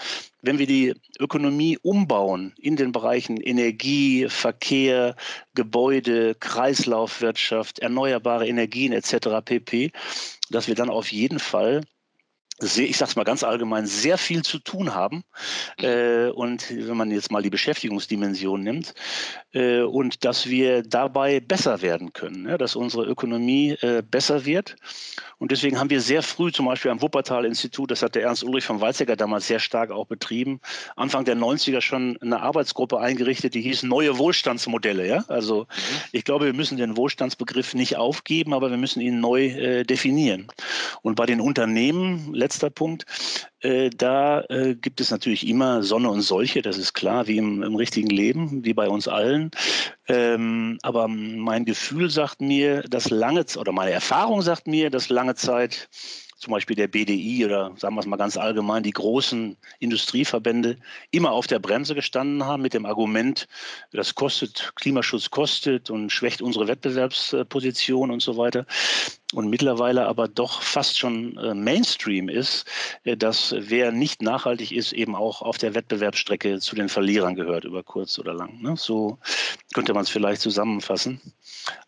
wenn 0.44 0.58
wir 0.58 0.66
die 0.66 0.94
Ökonomie 1.18 1.78
umbauen 1.82 2.52
in 2.58 2.76
den 2.76 2.92
Bereichen 2.92 3.38
Energie, 3.38 4.28
Verkehr, 4.28 5.16
Gebäude, 5.54 6.34
Kreislaufwirtschaft, 6.34 7.78
erneuerbare 7.78 8.46
Energien 8.46 8.92
etc. 8.92 9.40
pp, 9.42 9.90
dass 10.50 10.68
wir 10.68 10.74
dann 10.74 10.90
auf 10.90 11.10
jeden 11.10 11.38
Fall 11.38 11.80
sehr, 12.58 12.88
ich 12.88 12.96
sage 12.96 13.10
es 13.10 13.16
mal 13.16 13.24
ganz 13.24 13.42
allgemein, 13.42 13.86
sehr 13.86 14.16
viel 14.16 14.42
zu 14.42 14.58
tun 14.58 14.94
haben. 14.94 15.24
Mhm. 15.78 15.84
Äh, 15.84 16.28
und 16.30 16.70
wenn 16.70 16.96
man 16.96 17.10
jetzt 17.10 17.30
mal 17.30 17.42
die 17.42 17.50
Beschäftigungsdimension 17.50 18.62
nimmt, 18.62 18.94
äh, 19.52 19.82
und 19.82 20.24
dass 20.24 20.48
wir 20.48 20.82
dabei 20.82 21.40
besser 21.40 21.82
werden 21.82 22.12
können, 22.12 22.48
ja, 22.48 22.58
dass 22.58 22.76
unsere 22.76 23.04
Ökonomie 23.04 23.76
äh, 23.80 24.02
besser 24.02 24.44
wird. 24.44 24.76
Und 25.38 25.50
deswegen 25.50 25.78
haben 25.78 25.90
wir 25.90 26.00
sehr 26.00 26.22
früh 26.22 26.52
zum 26.52 26.66
Beispiel 26.66 26.90
am 26.90 27.02
Wuppertal-Institut, 27.02 27.90
das 27.90 28.02
hat 28.02 28.14
der 28.14 28.22
Ernst 28.22 28.44
Ulrich 28.44 28.64
von 28.64 28.80
Weizsäcker 28.80 29.16
damals 29.16 29.46
sehr 29.46 29.58
stark 29.58 29.90
auch 29.90 30.06
betrieben, 30.06 30.60
Anfang 30.96 31.24
der 31.24 31.36
90er 31.36 31.80
schon 31.80 32.16
eine 32.22 32.40
Arbeitsgruppe 32.40 32.98
eingerichtet, 32.98 33.54
die 33.54 33.60
hieß 33.60 33.82
Neue 33.82 34.16
Wohlstandsmodelle. 34.18 35.06
Ja? 35.06 35.24
Also 35.28 35.62
mhm. 35.62 35.96
ich 36.12 36.24
glaube, 36.24 36.46
wir 36.46 36.54
müssen 36.54 36.78
den 36.78 36.96
Wohlstandsbegriff 36.96 37.74
nicht 37.74 37.96
aufgeben, 37.96 38.54
aber 38.54 38.70
wir 38.70 38.78
müssen 38.78 39.00
ihn 39.00 39.20
neu 39.20 39.46
äh, 39.46 39.84
definieren. 39.84 40.46
Und 41.02 41.16
bei 41.16 41.26
den 41.26 41.40
Unternehmen, 41.40 42.32
letzter 42.44 42.70
Punkt, 42.70 43.06
äh, 43.60 43.88
da 43.90 44.42
äh, 44.50 44.74
gibt 44.74 45.00
es 45.00 45.10
natürlich 45.10 45.48
immer 45.48 45.82
Sonne 45.82 46.10
und 46.10 46.20
Solche, 46.20 46.60
das 46.60 46.76
ist 46.76 46.92
klar, 46.92 47.26
wie 47.26 47.38
im, 47.38 47.62
im 47.62 47.74
richtigen 47.74 48.10
Leben, 48.10 48.64
wie 48.64 48.74
bei 48.74 48.88
uns 48.88 49.08
allen. 49.08 49.50
Ähm, 50.08 50.78
aber 50.82 51.08
mein 51.08 51.64
Gefühl 51.64 52.10
sagt 52.10 52.42
mir, 52.42 52.82
dass 52.82 53.08
lange, 53.08 53.46
oder 53.56 53.72
meine 53.72 53.92
Erfahrung 53.92 54.42
sagt 54.42 54.66
mir, 54.66 54.90
dass 54.90 55.08
lange 55.08 55.34
Zeit 55.34 55.88
zum 56.36 56.52
Beispiel 56.52 56.76
der 56.76 56.88
BDI 56.88 57.44
oder 57.44 57.72
sagen 57.76 57.94
wir 57.94 58.00
es 58.00 58.06
mal 58.06 58.16
ganz 58.16 58.36
allgemein, 58.36 58.82
die 58.82 58.92
großen 58.92 59.56
Industrieverbände 59.78 60.76
immer 61.10 61.32
auf 61.32 61.46
der 61.46 61.58
Bremse 61.58 61.94
gestanden 61.94 62.44
haben 62.44 62.62
mit 62.62 62.74
dem 62.74 62.86
Argument, 62.86 63.46
das 63.92 64.14
kostet, 64.14 64.72
Klimaschutz 64.76 65.30
kostet 65.30 65.90
und 65.90 66.10
schwächt 66.10 66.42
unsere 66.42 66.68
Wettbewerbsposition 66.68 68.10
und 68.10 68.22
so 68.22 68.36
weiter 68.36 68.66
und 69.34 69.50
mittlerweile 69.50 70.06
aber 70.06 70.28
doch 70.28 70.62
fast 70.62 70.98
schon 70.98 71.36
äh, 71.38 71.54
Mainstream 71.54 72.28
ist, 72.28 72.66
äh, 73.02 73.16
dass 73.16 73.54
wer 73.58 73.90
nicht 73.90 74.22
nachhaltig 74.22 74.72
ist, 74.72 74.92
eben 74.92 75.14
auch 75.16 75.42
auf 75.42 75.58
der 75.58 75.74
Wettbewerbsstrecke 75.74 76.60
zu 76.60 76.76
den 76.76 76.88
Verlierern 76.88 77.34
gehört, 77.34 77.64
über 77.64 77.82
kurz 77.82 78.18
oder 78.18 78.32
lang. 78.32 78.62
Ne? 78.62 78.76
So 78.76 79.18
könnte 79.74 79.92
man 79.92 80.04
es 80.04 80.10
vielleicht 80.10 80.40
zusammenfassen. 80.40 81.20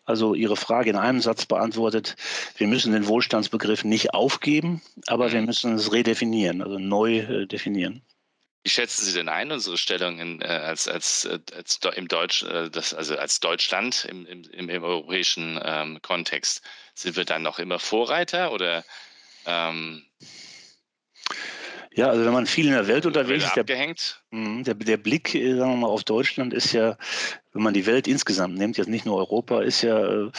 Also 0.05 0.33
Ihre 0.33 0.57
Frage 0.57 0.89
in 0.89 0.95
einem 0.95 1.21
Satz 1.21 1.45
beantwortet, 1.45 2.15
wir 2.57 2.67
müssen 2.67 2.93
den 2.93 3.07
Wohlstandsbegriff 3.07 3.83
nicht 3.83 4.13
aufgeben, 4.37 4.81
aber 5.07 5.31
wir 5.31 5.39
mhm. 5.39 5.47
müssen 5.47 5.75
es 5.75 5.91
redefinieren, 5.91 6.61
also 6.61 6.77
neu 6.77 7.19
äh, 7.19 7.47
definieren. 7.47 8.03
Wie 8.63 8.69
schätzen 8.69 9.05
Sie 9.05 9.13
denn 9.13 9.29
ein, 9.29 9.51
unsere 9.51 9.77
Stellung 9.77 10.19
in, 10.19 10.41
äh, 10.41 10.45
als, 10.45 10.87
als, 10.87 11.25
äh, 11.25 11.39
als, 11.55 11.79
im 11.95 12.07
Deutsch, 12.07 12.43
äh, 12.43 12.69
das, 12.69 12.93
also 12.93 13.17
als 13.17 13.39
Deutschland 13.39 14.05
im, 14.09 14.25
im, 14.25 14.43
im, 14.69 14.83
europäischen 14.83 15.59
ähm, 15.63 15.99
Kontext? 16.01 16.61
Sind 16.93 17.15
wir 17.15 17.25
dann 17.25 17.43
noch 17.43 17.59
immer 17.59 17.79
Vorreiter 17.79 18.51
oder 18.51 18.83
ähm, 19.45 20.03
ja, 21.95 22.09
also 22.09 22.25
wenn 22.25 22.33
man 22.33 22.45
viel 22.45 22.67
in 22.67 22.73
der 22.73 22.87
Welt 22.87 23.07
unterwegs 23.07 23.45
ist, 23.45 23.55
der, 23.55 23.95
mhm, 24.29 24.63
der, 24.63 24.75
der, 24.75 24.97
Blick 24.97 25.33
äh, 25.33 25.55
sagen 25.55 25.71
wir 25.71 25.77
mal, 25.77 25.87
auf 25.87 26.03
Deutschland 26.03 26.53
ist 26.53 26.73
ja, 26.73 26.95
wenn 27.53 27.63
man 27.63 27.73
die 27.73 27.87
Welt 27.87 28.07
insgesamt 28.07 28.55
nimmt, 28.55 28.77
jetzt 28.77 28.89
nicht 28.89 29.05
nur 29.05 29.17
Europa, 29.17 29.61
ist 29.61 29.81
ja, 29.81 29.97
äh, 30.05 30.31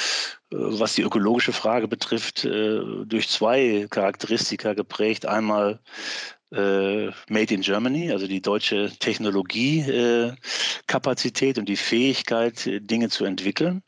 was 0.50 0.94
die 0.94 1.02
ökologische 1.02 1.52
Frage 1.52 1.88
betrifft, 1.88 2.44
durch 2.44 3.28
zwei 3.28 3.86
Charakteristika 3.90 4.74
geprägt. 4.74 5.26
Einmal 5.26 5.80
äh, 6.52 7.06
Made 7.28 7.52
in 7.52 7.60
Germany, 7.60 8.10
also 8.10 8.26
die 8.26 8.40
deutsche 8.40 8.90
Technologiekapazität 8.98 11.56
äh, 11.56 11.60
und 11.60 11.68
die 11.68 11.76
Fähigkeit, 11.76 12.66
äh, 12.66 12.80
Dinge 12.80 13.10
zu 13.10 13.26
entwickeln. 13.26 13.82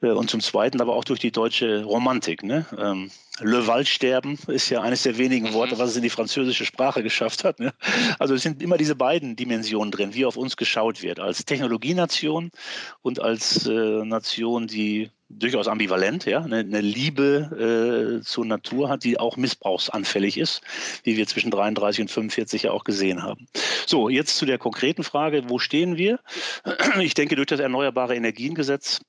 Äh, 0.00 0.10
und 0.10 0.30
zum 0.30 0.40
Zweiten 0.40 0.80
aber 0.80 0.94
auch 0.94 1.04
durch 1.04 1.20
die 1.20 1.32
deutsche 1.32 1.82
Romantik. 1.82 2.44
Ne? 2.44 2.64
Ähm, 2.78 3.10
Le 3.40 3.66
Waldsterben 3.66 4.38
ist 4.46 4.70
ja 4.70 4.80
eines 4.82 5.02
der 5.02 5.18
wenigen 5.18 5.52
Worte, 5.52 5.74
mhm. 5.74 5.80
was 5.80 5.90
es 5.90 5.96
in 5.96 6.02
die 6.02 6.10
französische 6.10 6.64
Sprache 6.64 7.02
geschafft 7.02 7.42
hat. 7.44 7.58
Ne? 7.58 7.74
Also 8.18 8.34
es 8.34 8.42
sind 8.42 8.62
immer 8.62 8.76
diese 8.76 8.94
beiden 8.94 9.34
Dimensionen 9.34 9.90
drin, 9.90 10.14
wie 10.14 10.24
auf 10.24 10.36
uns 10.36 10.56
geschaut 10.56 11.02
wird, 11.02 11.18
als 11.18 11.44
Technologienation 11.44 12.52
und 13.02 13.20
als 13.20 13.66
äh, 13.66 14.04
Nation, 14.04 14.68
die 14.68 15.10
durchaus 15.30 15.68
ambivalent, 15.68 16.24
ja, 16.24 16.42
eine, 16.42 16.58
eine 16.58 16.80
Liebe 16.80 18.20
äh, 18.20 18.24
zur 18.24 18.46
Natur 18.46 18.88
hat, 18.88 19.04
die 19.04 19.20
auch 19.20 19.36
missbrauchsanfällig 19.36 20.38
ist, 20.38 20.62
wie 21.04 21.16
wir 21.16 21.26
zwischen 21.26 21.50
33 21.50 22.02
und 22.02 22.10
45 22.10 22.64
ja 22.64 22.70
auch 22.72 22.84
gesehen 22.84 23.22
haben. 23.22 23.46
So, 23.86 24.08
jetzt 24.08 24.36
zu 24.36 24.46
der 24.46 24.58
konkreten 24.58 25.04
Frage, 25.04 25.48
wo 25.48 25.58
stehen 25.58 25.96
wir? 25.96 26.20
Ich 27.00 27.14
denke, 27.14 27.36
durch 27.36 27.46
das 27.46 27.60
Erneuerbare 27.60 28.16
Energiengesetz 28.16 29.00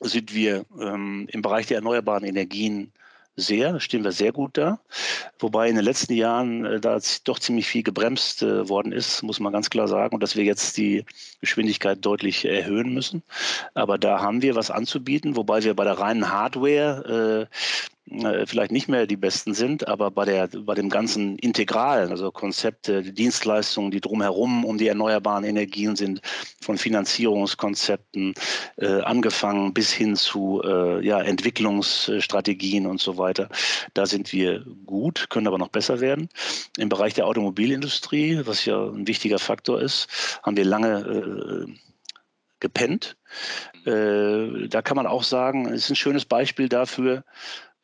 sind 0.00 0.34
wir 0.34 0.64
ähm, 0.80 1.26
im 1.30 1.42
Bereich 1.42 1.66
der 1.66 1.76
erneuerbaren 1.76 2.24
Energien 2.24 2.92
sehr, 3.36 3.80
stehen 3.80 4.04
wir 4.04 4.12
sehr 4.12 4.32
gut 4.32 4.56
da. 4.56 4.80
Wobei 5.38 5.68
in 5.68 5.76
den 5.76 5.84
letzten 5.84 6.14
Jahren 6.14 6.64
äh, 6.64 6.80
da 6.80 6.98
doch 7.24 7.38
ziemlich 7.38 7.66
viel 7.66 7.82
gebremst 7.82 8.42
äh, 8.42 8.68
worden 8.68 8.92
ist, 8.92 9.22
muss 9.22 9.40
man 9.40 9.52
ganz 9.52 9.70
klar 9.70 9.88
sagen, 9.88 10.14
und 10.14 10.22
dass 10.22 10.36
wir 10.36 10.44
jetzt 10.44 10.76
die 10.76 11.04
Geschwindigkeit 11.40 12.04
deutlich 12.04 12.44
erhöhen 12.44 12.92
müssen. 12.92 13.22
Aber 13.74 13.98
da 13.98 14.20
haben 14.20 14.42
wir 14.42 14.54
was 14.54 14.70
anzubieten, 14.70 15.36
wobei 15.36 15.62
wir 15.62 15.74
bei 15.74 15.84
der 15.84 15.98
reinen 15.98 16.30
Hardware 16.30 17.48
äh, 18.10 18.46
vielleicht 18.46 18.72
nicht 18.72 18.88
mehr 18.88 19.06
die 19.06 19.16
besten 19.16 19.54
sind, 19.54 19.86
aber 19.86 20.10
bei, 20.10 20.24
der, 20.24 20.48
bei 20.48 20.74
dem 20.74 20.88
ganzen 20.88 21.38
Integralen, 21.38 22.10
also 22.10 22.32
Konzepte, 22.32 23.02
die 23.02 23.12
Dienstleistungen, 23.12 23.90
die 23.90 24.00
drumherum 24.00 24.64
um 24.64 24.78
die 24.78 24.88
erneuerbaren 24.88 25.44
Energien 25.44 25.96
sind, 25.96 26.20
von 26.60 26.76
Finanzierungskonzepten 26.76 28.34
äh, 28.76 29.00
angefangen 29.02 29.72
bis 29.72 29.92
hin 29.92 30.16
zu 30.16 30.60
äh, 30.64 31.04
ja, 31.06 31.20
Entwicklungsstrategien 31.20 32.86
und 32.86 33.00
so 33.00 33.16
weiter, 33.16 33.48
da 33.94 34.06
sind 34.06 34.32
wir 34.32 34.64
gut, 34.84 35.30
können 35.30 35.46
aber 35.46 35.58
noch 35.58 35.68
besser 35.68 36.00
werden. 36.00 36.28
Im 36.78 36.88
Bereich 36.88 37.14
der 37.14 37.26
Automobilindustrie, 37.26 38.40
was 38.44 38.64
ja 38.64 38.82
ein 38.82 39.06
wichtiger 39.06 39.38
Faktor 39.38 39.80
ist, 39.80 40.08
haben 40.42 40.56
wir 40.56 40.64
lange 40.64 41.66
äh, 41.68 41.72
gepennt. 42.60 43.16
Äh, 43.86 44.68
da 44.68 44.82
kann 44.82 44.96
man 44.96 45.06
auch 45.06 45.22
sagen, 45.22 45.66
es 45.66 45.84
ist 45.84 45.90
ein 45.90 45.96
schönes 45.96 46.24
Beispiel 46.24 46.68
dafür, 46.68 47.24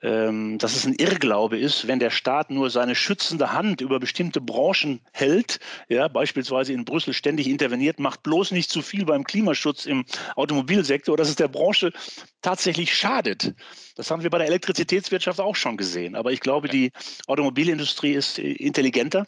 ähm, 0.06 0.58
dass 0.58 0.76
es 0.76 0.86
ein 0.86 0.94
Irrglaube 0.94 1.58
ist, 1.58 1.88
wenn 1.88 1.98
der 1.98 2.10
Staat 2.10 2.50
nur 2.50 2.70
seine 2.70 2.94
schützende 2.94 3.52
Hand 3.52 3.80
über 3.80 3.98
bestimmte 3.98 4.40
Branchen 4.40 5.00
hält, 5.12 5.58
ja, 5.88 6.06
beispielsweise 6.06 6.72
in 6.72 6.84
Brüssel 6.84 7.12
ständig 7.12 7.48
interveniert, 7.48 7.98
macht 7.98 8.22
bloß 8.22 8.52
nicht 8.52 8.70
zu 8.70 8.82
viel 8.82 9.04
beim 9.04 9.24
Klimaschutz 9.24 9.84
im 9.84 10.04
Automobilsektor, 10.36 11.16
dass 11.16 11.28
es 11.28 11.34
der 11.34 11.48
Branche 11.48 11.92
tatsächlich 12.40 12.94
schadet. 12.94 13.54
Das 13.96 14.12
haben 14.12 14.22
wir 14.22 14.30
bei 14.30 14.38
der 14.38 14.46
Elektrizitätswirtschaft 14.46 15.40
auch 15.40 15.56
schon 15.56 15.76
gesehen. 15.76 16.14
Aber 16.14 16.30
ich 16.30 16.38
glaube, 16.38 16.68
die 16.68 16.92
Automobilindustrie 17.26 18.12
ist 18.12 18.38
äh, 18.38 18.52
intelligenter 18.52 19.26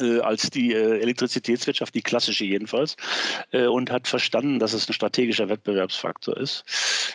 äh, 0.00 0.20
als 0.20 0.50
die 0.50 0.72
äh, 0.72 1.00
Elektrizitätswirtschaft, 1.00 1.94
die 1.94 2.02
klassische 2.02 2.44
jedenfalls, 2.44 2.96
äh, 3.52 3.66
und 3.66 3.90
hat 3.90 4.08
verstanden, 4.08 4.58
dass 4.58 4.72
es 4.72 4.88
ein 4.88 4.92
strategischer 4.92 5.48
Wettbewerbsfaktor 5.48 6.36
ist. 6.36 6.64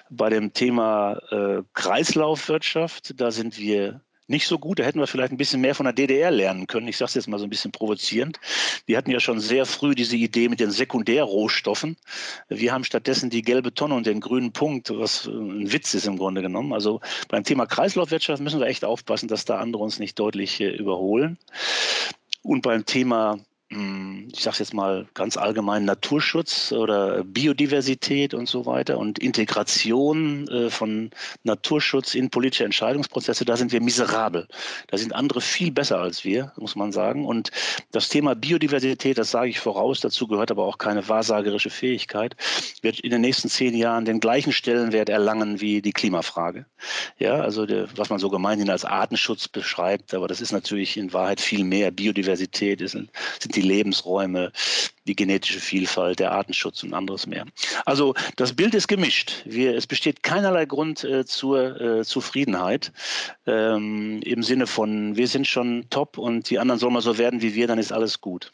Bei 0.10 0.30
dem 0.30 0.54
Thema 0.54 1.22
äh, 1.32 1.64
Kreislaufwirtschaft, 1.74 3.20
da 3.20 3.32
sind 3.32 3.58
wir 3.60 4.02
nicht 4.32 4.48
so 4.48 4.58
gut. 4.58 4.80
Da 4.80 4.84
hätten 4.84 5.00
wir 5.00 5.06
vielleicht 5.06 5.32
ein 5.32 5.38
bisschen 5.38 5.62
mehr 5.62 5.76
von 5.76 5.84
der 5.84 5.94
DDR 5.94 6.32
lernen 6.32 6.66
können. 6.66 6.88
Ich 6.88 6.98
sage 6.98 7.10
es 7.10 7.16
jetzt 7.16 7.28
mal 7.28 7.38
so 7.38 7.44
ein 7.44 7.50
bisschen 7.52 7.72
provozierend. 7.72 8.40
Die 8.88 8.98
hatten 8.98 9.12
ja 9.12 9.20
schon 9.20 9.40
sehr 9.40 9.68
früh 9.68 9.94
diese 9.94 10.16
Idee 10.16 10.50
mit 10.50 10.60
den 10.60 10.72
Sekundärrohstoffen. 10.72 11.98
Wir 12.48 12.74
haben 12.74 12.84
stattdessen 12.84 13.30
die 13.30 13.44
gelbe 13.44 13.74
Tonne 13.74 13.94
und 13.94 14.08
den 14.08 14.22
grünen 14.22 14.54
Punkt, 14.54 14.90
was 14.90 15.28
ein 15.28 15.72
Witz 15.72 15.94
ist 15.94 16.08
im 16.08 16.18
Grunde 16.18 16.42
genommen. 16.42 16.74
Also 16.74 17.02
beim 17.28 17.44
Thema 17.44 17.68
Kreislaufwirtschaft 17.68 18.42
müssen 18.42 18.60
wir 18.60 18.68
echt 18.68 18.86
aufpassen, 18.86 19.28
dass 19.28 19.46
da 19.46 19.60
andere 19.60 19.84
uns 19.84 20.00
nicht 20.00 20.18
deutlich 20.18 20.60
äh, 20.62 20.70
überholen. 20.70 21.38
Und 22.42 22.62
beim 22.62 22.86
Thema 22.86 23.40
ich 23.72 24.44
sage 24.44 24.58
jetzt 24.60 24.74
mal 24.74 25.08
ganz 25.14 25.38
allgemein 25.38 25.86
Naturschutz 25.86 26.74
oder 26.74 27.24
Biodiversität 27.24 28.34
und 28.34 28.50
so 28.50 28.66
weiter 28.66 28.98
und 28.98 29.20
Integration 29.20 30.46
äh, 30.50 30.70
von 30.70 31.10
Naturschutz 31.44 32.14
in 32.14 32.30
politische 32.30 32.66
Entscheidungsprozesse, 32.66 33.46
da 33.46 33.56
sind 33.56 33.72
wir 33.72 33.82
miserabel. 33.82 34.48
Da 34.88 34.98
sind 34.98 35.16
andere 35.16 35.40
viel 35.40 35.72
besser 35.72 36.00
als 36.00 36.26
wir, 36.26 36.52
muss 36.58 36.76
man 36.76 36.92
sagen. 36.92 37.26
Und 37.26 37.52
das 37.92 38.10
Thema 38.10 38.36
Biodiversität, 38.36 39.18
das 39.18 39.32
sage 39.32 39.50
ich 39.50 39.60
voraus, 39.60 40.02
dazu 40.02 40.28
gehört 40.28 40.52
aber 40.52 40.66
auch 40.66 40.78
keine 40.78 41.08
wahrsagerische 41.08 41.70
Fähigkeit, 41.70 42.36
wird 42.82 43.00
in 43.00 43.12
den 43.12 43.22
nächsten 43.22 43.48
zehn 43.48 43.76
Jahren 43.76 44.04
den 44.04 44.20
gleichen 44.20 44.52
Stellenwert 44.52 45.08
erlangen 45.08 45.62
wie 45.62 45.82
die 45.82 45.94
Klimafrage. 45.94 46.66
Ja, 47.20 47.36
also 47.36 47.66
der, 47.66 47.88
was 47.96 48.10
man 48.10 48.20
so 48.20 48.30
gemeinhin 48.30 48.70
als 48.70 48.84
Artenschutz 48.84 49.48
beschreibt, 49.48 50.14
aber 50.14 50.28
das 50.28 50.42
ist 50.42 50.52
natürlich 50.52 50.98
in 50.98 51.14
Wahrheit 51.14 51.40
viel 51.40 51.64
mehr. 51.64 51.92
Biodiversität 51.92 52.82
ist, 52.82 52.92
sind 52.92 53.56
die 53.56 53.61
die 53.62 53.68
Lebensräume, 53.68 54.52
die 55.06 55.16
genetische 55.16 55.60
Vielfalt, 55.60 56.20
der 56.20 56.32
Artenschutz 56.32 56.84
und 56.84 56.94
anderes 56.94 57.28
mehr. 57.28 57.46
Also 57.86 58.14
das 58.36 58.54
Bild 58.54 58.74
ist 58.74 58.88
gemischt. 58.88 59.44
Wir, 59.46 59.76
es 59.76 59.88
besteht 59.88 60.24
keinerlei 60.24 60.66
Grund 60.66 61.04
äh, 61.04 61.26
zur 61.26 61.80
äh, 61.80 62.04
Zufriedenheit 62.04 62.92
ähm, 63.46 64.22
im 64.24 64.44
Sinne 64.44 64.68
von, 64.68 65.16
wir 65.16 65.28
sind 65.28 65.48
schon 65.48 65.86
top 65.90 66.18
und 66.18 66.50
die 66.50 66.60
anderen 66.60 66.80
sollen 66.80 66.94
mal 66.94 67.02
so 67.02 67.18
werden 67.18 67.42
wie 67.42 67.56
wir, 67.56 67.68
dann 67.68 67.80
ist 67.80 67.92
alles 67.92 68.22
gut. 68.22 68.52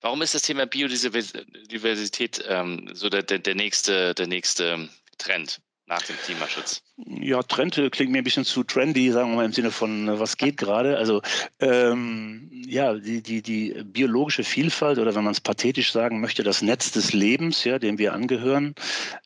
Warum 0.00 0.22
ist 0.22 0.34
das 0.34 0.42
Thema 0.42 0.66
Biodiversität 0.66 2.44
ähm, 2.48 2.90
so 2.92 3.08
der, 3.08 3.22
der, 3.22 3.38
der, 3.38 3.54
nächste, 3.54 4.14
der 4.14 4.26
nächste 4.26 4.88
Trend? 5.18 5.60
Nach 5.86 6.02
dem 6.02 6.16
Klimaschutz? 6.16 6.82
Ja, 6.96 7.42
Trend 7.42 7.80
klingt 7.92 8.10
mir 8.10 8.18
ein 8.18 8.24
bisschen 8.24 8.44
zu 8.44 8.64
trendy, 8.64 9.10
sagen 9.12 9.30
wir 9.30 9.36
mal 9.36 9.44
im 9.44 9.52
Sinne 9.52 9.70
von, 9.70 10.18
was 10.18 10.36
geht 10.36 10.56
gerade. 10.56 10.98
Also 10.98 11.22
ähm, 11.60 12.50
ja, 12.66 12.94
die, 12.94 13.22
die, 13.22 13.40
die 13.40 13.82
biologische 13.84 14.42
Vielfalt 14.42 14.98
oder 14.98 15.14
wenn 15.14 15.24
man 15.24 15.32
es 15.32 15.40
pathetisch 15.40 15.92
sagen 15.92 16.20
möchte, 16.20 16.42
das 16.42 16.62
Netz 16.62 16.90
des 16.90 17.12
Lebens, 17.12 17.64
ja, 17.64 17.78
dem 17.78 17.98
wir 17.98 18.12
angehören, 18.14 18.74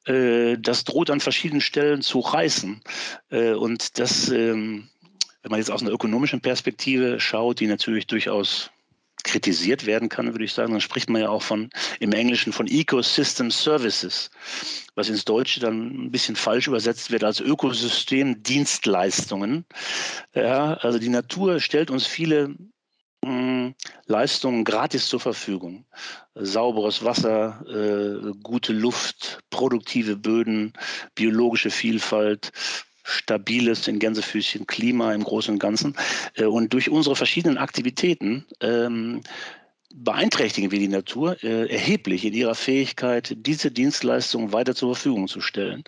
äh, 0.05 0.59
das 0.59 0.85
droht 0.85 1.11
an 1.11 1.21
verschiedenen 1.21 1.63
Stellen 1.63 2.03
zu 2.03 2.21
reißen. 2.21 2.83
Äh, 3.31 3.53
und 3.53 3.99
das, 3.99 4.29
ähm, 4.29 4.89
wenn 5.43 5.51
man 5.51 5.61
jetzt 5.61 5.71
aus 5.71 5.81
einer 5.81 5.93
ökonomischen 5.93 6.43
Perspektive 6.43 7.21
schaut, 7.21 7.61
die 7.61 7.67
natürlich 7.67 8.07
durchaus 8.07 8.71
kritisiert 9.25 9.87
werden 9.87 10.09
kann, 10.09 10.33
würde 10.33 10.45
ich 10.45 10.53
sagen, 10.53 10.73
dann 10.73 10.81
spricht 10.81 11.11
man 11.11 11.23
ja 11.23 11.29
auch 11.29 11.43
von 11.43 11.71
im 12.01 12.13
Englischen 12.13 12.53
von 12.53 12.67
Ecosystem 12.67 13.51
Services, 13.51 14.31
was 14.95 15.09
ins 15.09 15.25
Deutsche 15.25 15.61
dann 15.61 16.07
ein 16.07 16.11
bisschen 16.11 16.37
falsch 16.37 16.67
übersetzt 16.69 17.11
wird 17.11 17.25
als 17.25 17.41
Ökosystemdienstleistungen. 17.41 19.65
Ja, 20.35 20.75
also 20.75 20.99
die 20.99 21.09
Natur 21.09 21.61
stellt 21.61 21.91
uns 21.91 22.07
viele 22.07 22.49
mh, 23.25 23.25
hm, 23.25 23.75
Leistungen 24.07 24.65
gratis 24.65 25.09
zur 25.09 25.21
Verfügung. 25.21 25.87
Sauberes 26.35 27.05
Wasser, 27.05 27.65
äh, 27.69 28.33
gute 28.43 28.73
Luft, 28.73 29.41
produktive 29.51 30.17
Böden, 30.17 30.73
biologische 31.15 31.71
Vielfalt, 31.71 32.51
stabiles, 33.11 33.89
in 33.89 33.99
Gänsefüßchen, 33.99 34.67
Klima 34.67 35.13
im 35.13 35.25
Großen 35.25 35.55
und 35.55 35.59
Ganzen. 35.59 35.97
Äh, 36.35 36.45
und 36.45 36.73
durch 36.73 36.91
unsere 36.91 37.17
verschiedenen 37.17 37.59
Aktivitäten 37.59 38.47
ähm, 38.61 39.23
beeinträchtigen 39.93 40.71
wir 40.71 40.79
die 40.79 40.89
Natur 40.89 41.43
äh, 41.43 41.69
erheblich 41.69 42.25
in 42.25 42.33
ihrer 42.33 42.55
Fähigkeit, 42.55 43.35
diese 43.37 43.71
Dienstleistungen 43.71 44.53
weiter 44.53 44.75
zur 44.75 44.95
Verfügung 44.95 45.27
zu 45.27 45.41
stellen. 45.41 45.83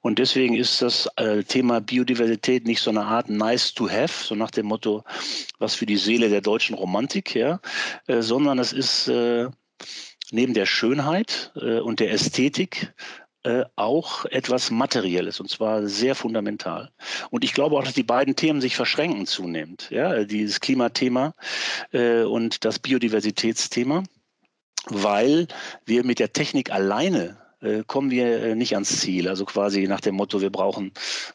Und 0.00 0.18
deswegen 0.18 0.56
ist 0.56 0.80
das 0.80 1.08
äh, 1.16 1.42
Thema 1.44 1.80
Biodiversität 1.80 2.66
nicht 2.66 2.80
so 2.80 2.90
eine 2.90 3.04
Art 3.04 3.28
nice 3.28 3.74
to 3.74 3.90
have, 3.90 4.24
so 4.24 4.34
nach 4.34 4.50
dem 4.50 4.66
Motto, 4.66 5.04
was 5.58 5.74
für 5.74 5.86
die 5.86 5.98
Seele 5.98 6.30
der 6.30 6.40
deutschen 6.40 6.74
Romantik, 6.74 7.34
ja, 7.34 7.60
äh, 8.06 8.22
sondern 8.22 8.58
es 8.58 8.72
ist 8.72 9.08
äh, 9.08 9.48
neben 10.30 10.54
der 10.54 10.66
Schönheit 10.66 11.52
äh, 11.56 11.78
und 11.78 12.00
der 12.00 12.10
Ästhetik 12.10 12.94
äh, 13.44 13.64
auch 13.74 14.24
etwas 14.26 14.70
Materielles 14.70 15.40
und 15.40 15.50
zwar 15.50 15.88
sehr 15.88 16.14
fundamental. 16.14 16.90
Und 17.30 17.42
ich 17.42 17.54
glaube 17.54 17.76
auch, 17.76 17.82
dass 17.82 17.94
die 17.94 18.04
beiden 18.04 18.36
Themen 18.36 18.60
sich 18.60 18.76
verschränken 18.76 19.26
zunehmend. 19.26 19.88
Ja, 19.90 20.22
dieses 20.22 20.60
Klimathema 20.60 21.34
äh, 21.90 22.22
und 22.22 22.64
das 22.64 22.78
Biodiversitätsthema, 22.78 24.04
weil 24.86 25.48
wir 25.84 26.04
mit 26.04 26.20
der 26.20 26.32
Technik 26.32 26.70
alleine 26.70 27.36
äh, 27.60 27.82
kommen 27.84 28.12
wir 28.12 28.42
äh, 28.42 28.54
nicht 28.54 28.74
ans 28.74 29.00
Ziel. 29.00 29.28
Also 29.28 29.44
quasi 29.44 29.88
nach 29.88 30.00
dem 30.00 30.14
Motto, 30.14 30.40
wir 30.40 30.50
brauchen 30.50 30.92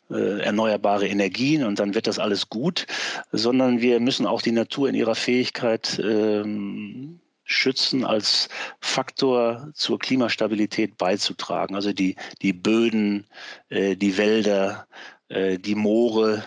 erneuerbare 0.09 1.09
Energien 1.09 1.65
und 1.65 1.79
dann 1.79 1.93
wird 1.93 2.07
das 2.07 2.19
alles 2.19 2.47
gut, 2.47 2.87
sondern 3.33 3.81
wir 3.81 3.99
müssen 3.99 4.25
auch 4.25 4.41
die 4.41 4.53
Natur 4.53 4.87
in 4.87 4.95
ihrer 4.95 5.15
Fähigkeit 5.15 5.99
ähm, 6.01 7.19
schützen, 7.47 8.05
als 8.05 8.49
Faktor 8.79 9.71
zur 9.73 9.97
Klimastabilität 9.97 10.97
beizutragen. 10.97 11.75
Also 11.75 11.93
die, 11.93 12.15
die 12.41 12.53
Böden, 12.53 13.25
äh, 13.69 13.95
die 13.95 14.17
Wälder, 14.17 14.87
äh, 15.29 15.57
die 15.57 15.75
Moore, 15.75 16.43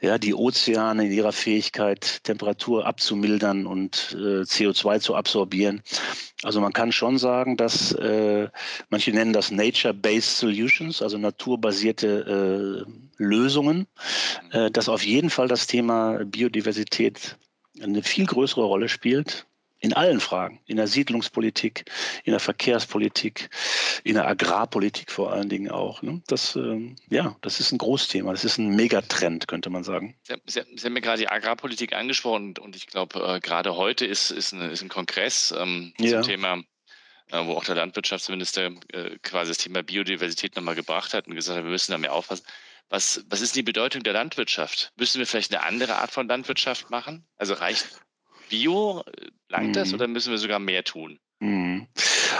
ja, 0.00 0.18
die 0.18 0.34
Ozeane 0.34 1.06
in 1.06 1.12
ihrer 1.12 1.32
Fähigkeit, 1.32 2.22
Temperatur 2.24 2.86
abzumildern 2.86 3.66
und 3.66 4.14
äh, 4.16 4.42
CO2 4.42 5.00
zu 5.00 5.14
absorbieren. 5.14 5.82
Also 6.42 6.60
man 6.60 6.72
kann 6.72 6.92
schon 6.92 7.18
sagen, 7.18 7.56
dass 7.56 7.92
äh, 7.92 8.48
manche 8.90 9.12
nennen 9.12 9.32
das 9.32 9.50
Nature-Based 9.50 10.38
Solutions, 10.38 11.02
also 11.02 11.18
naturbasierte 11.18 12.86
äh, 12.86 13.22
Lösungen, 13.22 13.86
äh, 14.50 14.70
dass 14.70 14.88
auf 14.88 15.04
jeden 15.04 15.30
Fall 15.30 15.48
das 15.48 15.66
Thema 15.66 16.24
Biodiversität 16.24 17.36
eine 17.80 18.02
viel 18.02 18.26
größere 18.26 18.64
Rolle 18.64 18.88
spielt 18.88 19.46
in 19.82 19.92
allen 19.92 20.20
Fragen, 20.20 20.60
in 20.66 20.76
der 20.76 20.86
Siedlungspolitik, 20.86 21.90
in 22.22 22.30
der 22.30 22.40
Verkehrspolitik, 22.40 23.50
in 24.04 24.14
der 24.14 24.28
Agrarpolitik 24.28 25.10
vor 25.10 25.32
allen 25.32 25.48
Dingen 25.48 25.70
auch. 25.70 26.02
Ne? 26.02 26.22
Das, 26.28 26.54
ähm, 26.54 26.94
ja, 27.10 27.36
das 27.40 27.58
ist 27.58 27.72
ein 27.72 27.78
Großthema, 27.78 28.30
das 28.30 28.44
ist 28.44 28.58
ein 28.58 28.76
Megatrend, 28.76 29.48
könnte 29.48 29.70
man 29.70 29.82
sagen. 29.82 30.14
Sie, 30.22 30.34
Sie, 30.46 30.62
Sie 30.76 30.86
haben 30.86 30.92
mir 30.92 31.00
gerade 31.00 31.18
die 31.18 31.28
Agrarpolitik 31.28 31.94
angesprochen 31.94 32.54
und 32.58 32.76
ich 32.76 32.86
glaube, 32.86 33.18
äh, 33.20 33.40
gerade 33.40 33.76
heute 33.76 34.06
ist, 34.06 34.30
ist, 34.30 34.54
eine, 34.54 34.68
ist 34.68 34.82
ein 34.82 34.88
Kongress 34.88 35.52
ähm, 35.58 35.92
ja. 35.98 36.22
zum 36.22 36.22
Thema 36.22 36.62
äh, 37.32 37.44
wo 37.44 37.54
auch 37.54 37.64
der 37.64 37.74
Landwirtschaftsminister 37.74 38.70
äh, 38.92 39.18
quasi 39.22 39.50
das 39.50 39.58
Thema 39.58 39.82
Biodiversität 39.82 40.54
nochmal 40.54 40.76
gebracht 40.76 41.12
hat 41.12 41.26
und 41.26 41.34
gesagt 41.34 41.58
hat, 41.58 41.64
wir 41.64 41.70
müssen 41.70 41.90
da 41.90 41.98
mehr 41.98 42.12
aufpassen. 42.12 42.44
Was, 42.88 43.24
was 43.28 43.40
ist 43.40 43.56
die 43.56 43.62
Bedeutung 43.62 44.04
der 44.04 44.12
Landwirtschaft? 44.12 44.92
Müssen 44.96 45.18
wir 45.18 45.26
vielleicht 45.26 45.52
eine 45.52 45.64
andere 45.64 45.96
Art 45.96 46.12
von 46.12 46.28
Landwirtschaft 46.28 46.90
machen? 46.90 47.24
Also 47.36 47.54
reicht 47.54 47.86
Bio, 48.52 49.02
langt 49.52 49.68
mhm. 49.68 49.72
das 49.74 49.94
oder 49.94 50.08
müssen 50.08 50.30
wir 50.30 50.38
sogar 50.38 50.58
mehr 50.58 50.82
tun? 50.82 51.20
Mhm. 51.42 51.88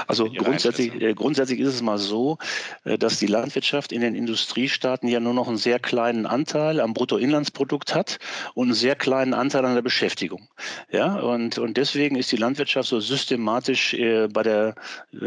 Also 0.07 0.27
grundsätzlich, 0.27 1.01
äh, 1.01 1.15
grundsätzlich 1.15 1.59
ist 1.61 1.75
es 1.75 1.83
mal 1.83 1.99
so, 1.99 2.39
äh, 2.85 2.97
dass 2.97 3.19
die 3.19 3.27
Landwirtschaft 3.27 3.91
in 3.91 4.01
den 4.01 4.15
Industriestaaten 4.15 5.09
ja 5.09 5.21
nur 5.21 5.35
noch 5.35 5.49
einen 5.49 5.57
sehr 5.57 5.81
kleinen 5.81 6.25
Anteil 6.25 6.81
am 6.81 6.95
Bruttoinlandsprodukt 6.95 7.95
hat 7.95 8.19
und 8.55 8.69
einen 8.69 8.75
sehr 8.75 8.95
kleinen 8.95 9.35
Anteil 9.35 9.65
an 9.65 9.75
der 9.75 9.83
Beschäftigung. 9.83 10.49
Ja, 10.91 11.17
und, 11.17 11.59
und 11.59 11.77
deswegen 11.77 12.17
ist 12.17 12.31
die 12.31 12.37
Landwirtschaft 12.37 12.89
so 12.89 13.01
systematisch 13.01 13.95
äh, 13.95 14.29
bei 14.29 14.45
der 14.45 14.75
äh, 15.13 15.19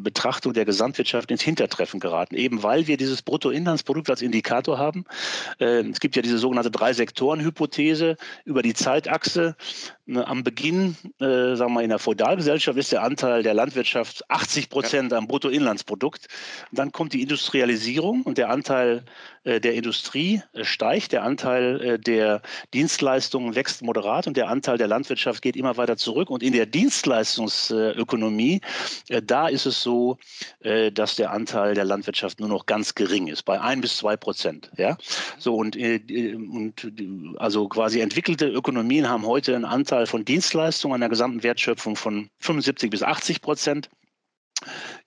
Betrachtung 0.00 0.52
der 0.52 0.64
Gesamtwirtschaft 0.64 1.30
ins 1.30 1.42
Hintertreffen 1.42 1.98
geraten, 1.98 2.36
eben 2.36 2.62
weil 2.62 2.86
wir 2.86 2.96
dieses 2.96 3.22
Bruttoinlandsprodukt 3.22 4.10
als 4.10 4.22
Indikator 4.22 4.78
haben. 4.78 5.04
Äh, 5.58 5.82
es 5.88 5.98
gibt 5.98 6.14
ja 6.14 6.22
diese 6.22 6.38
sogenannte 6.38 6.70
Drei-Sektoren-Hypothese 6.70 8.16
über 8.44 8.62
die 8.62 8.74
Zeitachse. 8.74 9.56
Ne, 10.06 10.26
am 10.26 10.44
Beginn, 10.44 10.96
äh, 11.18 11.56
sagen 11.56 11.70
wir 11.70 11.76
mal, 11.76 11.82
in 11.82 11.88
der 11.88 11.98
Feudalgesellschaft 11.98 12.78
ist 12.78 12.92
der 12.92 13.02
Anteil 13.02 13.42
der 13.42 13.54
Landwirtschaft 13.54 14.30
80 14.30 14.68
Prozent 14.68 15.14
am 15.14 15.26
Bruttoinlandsprodukt. 15.26 16.26
Dann 16.72 16.92
kommt 16.92 17.14
die 17.14 17.22
Industrialisierung 17.22 18.22
und 18.22 18.36
der 18.36 18.50
Anteil 18.50 19.06
der 19.44 19.74
Industrie 19.74 20.42
äh, 20.52 20.64
steigt, 20.64 21.12
der 21.12 21.22
Anteil 21.22 21.80
äh, 21.80 21.98
der 21.98 22.42
Dienstleistungen 22.72 23.54
wächst 23.54 23.82
moderat 23.82 24.26
und 24.26 24.36
der 24.36 24.48
Anteil 24.48 24.78
der 24.78 24.88
Landwirtschaft 24.88 25.42
geht 25.42 25.56
immer 25.56 25.76
weiter 25.76 25.96
zurück. 25.96 26.30
Und 26.30 26.42
in 26.42 26.52
der 26.52 26.66
Dienstleistungsökonomie, 26.66 28.60
da 29.24 29.48
ist 29.48 29.66
es 29.66 29.82
so, 29.82 30.18
dass 30.92 31.16
der 31.16 31.30
Anteil 31.30 31.74
der 31.74 31.84
Landwirtschaft 31.84 32.40
nur 32.40 32.48
noch 32.48 32.66
ganz 32.66 32.94
gering 32.94 33.28
ist, 33.28 33.42
bei 33.42 33.60
ein 33.60 33.80
bis 33.80 33.96
zwei 33.98 34.16
Prozent. 34.16 34.70
Ja? 34.76 34.96
So 35.38 35.56
und, 35.56 35.76
und 35.76 36.92
also 37.38 37.68
quasi 37.68 38.00
entwickelte 38.00 38.48
Ökonomien 38.48 39.08
haben 39.08 39.26
heute 39.26 39.54
einen 39.54 39.64
Anteil 39.64 40.06
von 40.06 40.24
Dienstleistungen 40.24 40.94
an 40.94 41.00
der 41.00 41.10
gesamten 41.10 41.42
Wertschöpfung 41.42 41.96
von 41.96 42.30
75 42.38 42.90
bis 42.90 43.02
80 43.02 43.40
Prozent. 43.40 43.90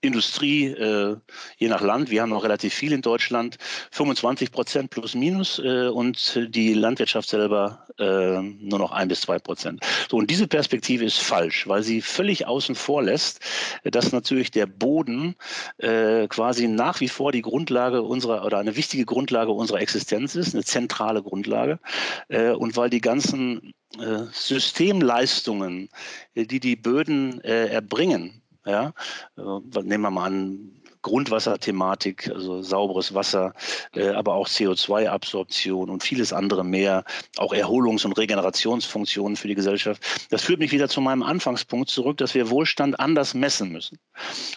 Industrie, 0.00 0.66
äh, 0.66 1.16
je 1.58 1.68
nach 1.68 1.80
Land, 1.80 2.10
wir 2.10 2.22
haben 2.22 2.30
noch 2.30 2.44
relativ 2.44 2.74
viel 2.74 2.92
in 2.92 3.02
Deutschland, 3.02 3.58
25 3.92 4.52
Prozent 4.52 4.90
plus 4.90 5.14
minus 5.14 5.58
äh, 5.58 5.88
und 5.88 6.38
die 6.54 6.74
Landwirtschaft 6.74 7.28
selber 7.28 7.86
äh, 7.98 8.40
nur 8.40 8.78
noch 8.78 8.92
ein 8.92 9.08
bis 9.08 9.22
zwei 9.22 9.38
Prozent. 9.38 9.80
So, 10.08 10.18
und 10.18 10.30
diese 10.30 10.46
Perspektive 10.46 11.04
ist 11.04 11.18
falsch, 11.18 11.66
weil 11.66 11.82
sie 11.82 12.00
völlig 12.00 12.46
außen 12.46 12.74
vor 12.74 13.02
lässt, 13.02 13.40
dass 13.84 14.12
natürlich 14.12 14.50
der 14.50 14.66
Boden 14.66 15.34
äh, 15.78 16.28
quasi 16.28 16.68
nach 16.68 17.00
wie 17.00 17.08
vor 17.08 17.32
die 17.32 17.42
Grundlage 17.42 18.02
unserer 18.02 18.44
oder 18.44 18.58
eine 18.58 18.76
wichtige 18.76 19.04
Grundlage 19.04 19.50
unserer 19.50 19.80
Existenz 19.80 20.36
ist, 20.36 20.54
eine 20.54 20.64
zentrale 20.64 21.22
Grundlage. 21.22 21.80
Äh, 22.28 22.50
und 22.50 22.76
weil 22.76 22.90
die 22.90 23.00
ganzen 23.00 23.74
äh, 23.98 24.24
Systemleistungen, 24.32 25.88
die 26.34 26.60
die 26.60 26.76
Böden 26.76 27.40
erbringen, 27.40 28.42
ja, 28.68 28.92
äh, 29.36 29.82
nehmen 29.82 30.02
wir 30.02 30.10
mal 30.10 30.26
an, 30.26 30.78
Grundwasserthematik, 31.02 32.30
also 32.34 32.62
sauberes 32.62 33.14
Wasser, 33.14 33.54
äh, 33.94 34.08
aber 34.08 34.34
auch 34.34 34.48
CO2-Absorption 34.48 35.90
und 35.90 36.02
vieles 36.02 36.32
andere 36.32 36.64
mehr, 36.64 37.04
auch 37.36 37.52
Erholungs- 37.52 38.04
und 38.04 38.18
Regenerationsfunktionen 38.18 39.36
für 39.36 39.48
die 39.48 39.54
Gesellschaft. 39.54 40.02
Das 40.30 40.42
führt 40.42 40.58
mich 40.58 40.72
wieder 40.72 40.88
zu 40.88 41.00
meinem 41.00 41.22
Anfangspunkt 41.22 41.88
zurück, 41.88 42.18
dass 42.18 42.34
wir 42.34 42.50
Wohlstand 42.50 42.98
anders 42.98 43.34
messen 43.34 43.70
müssen. 43.70 43.98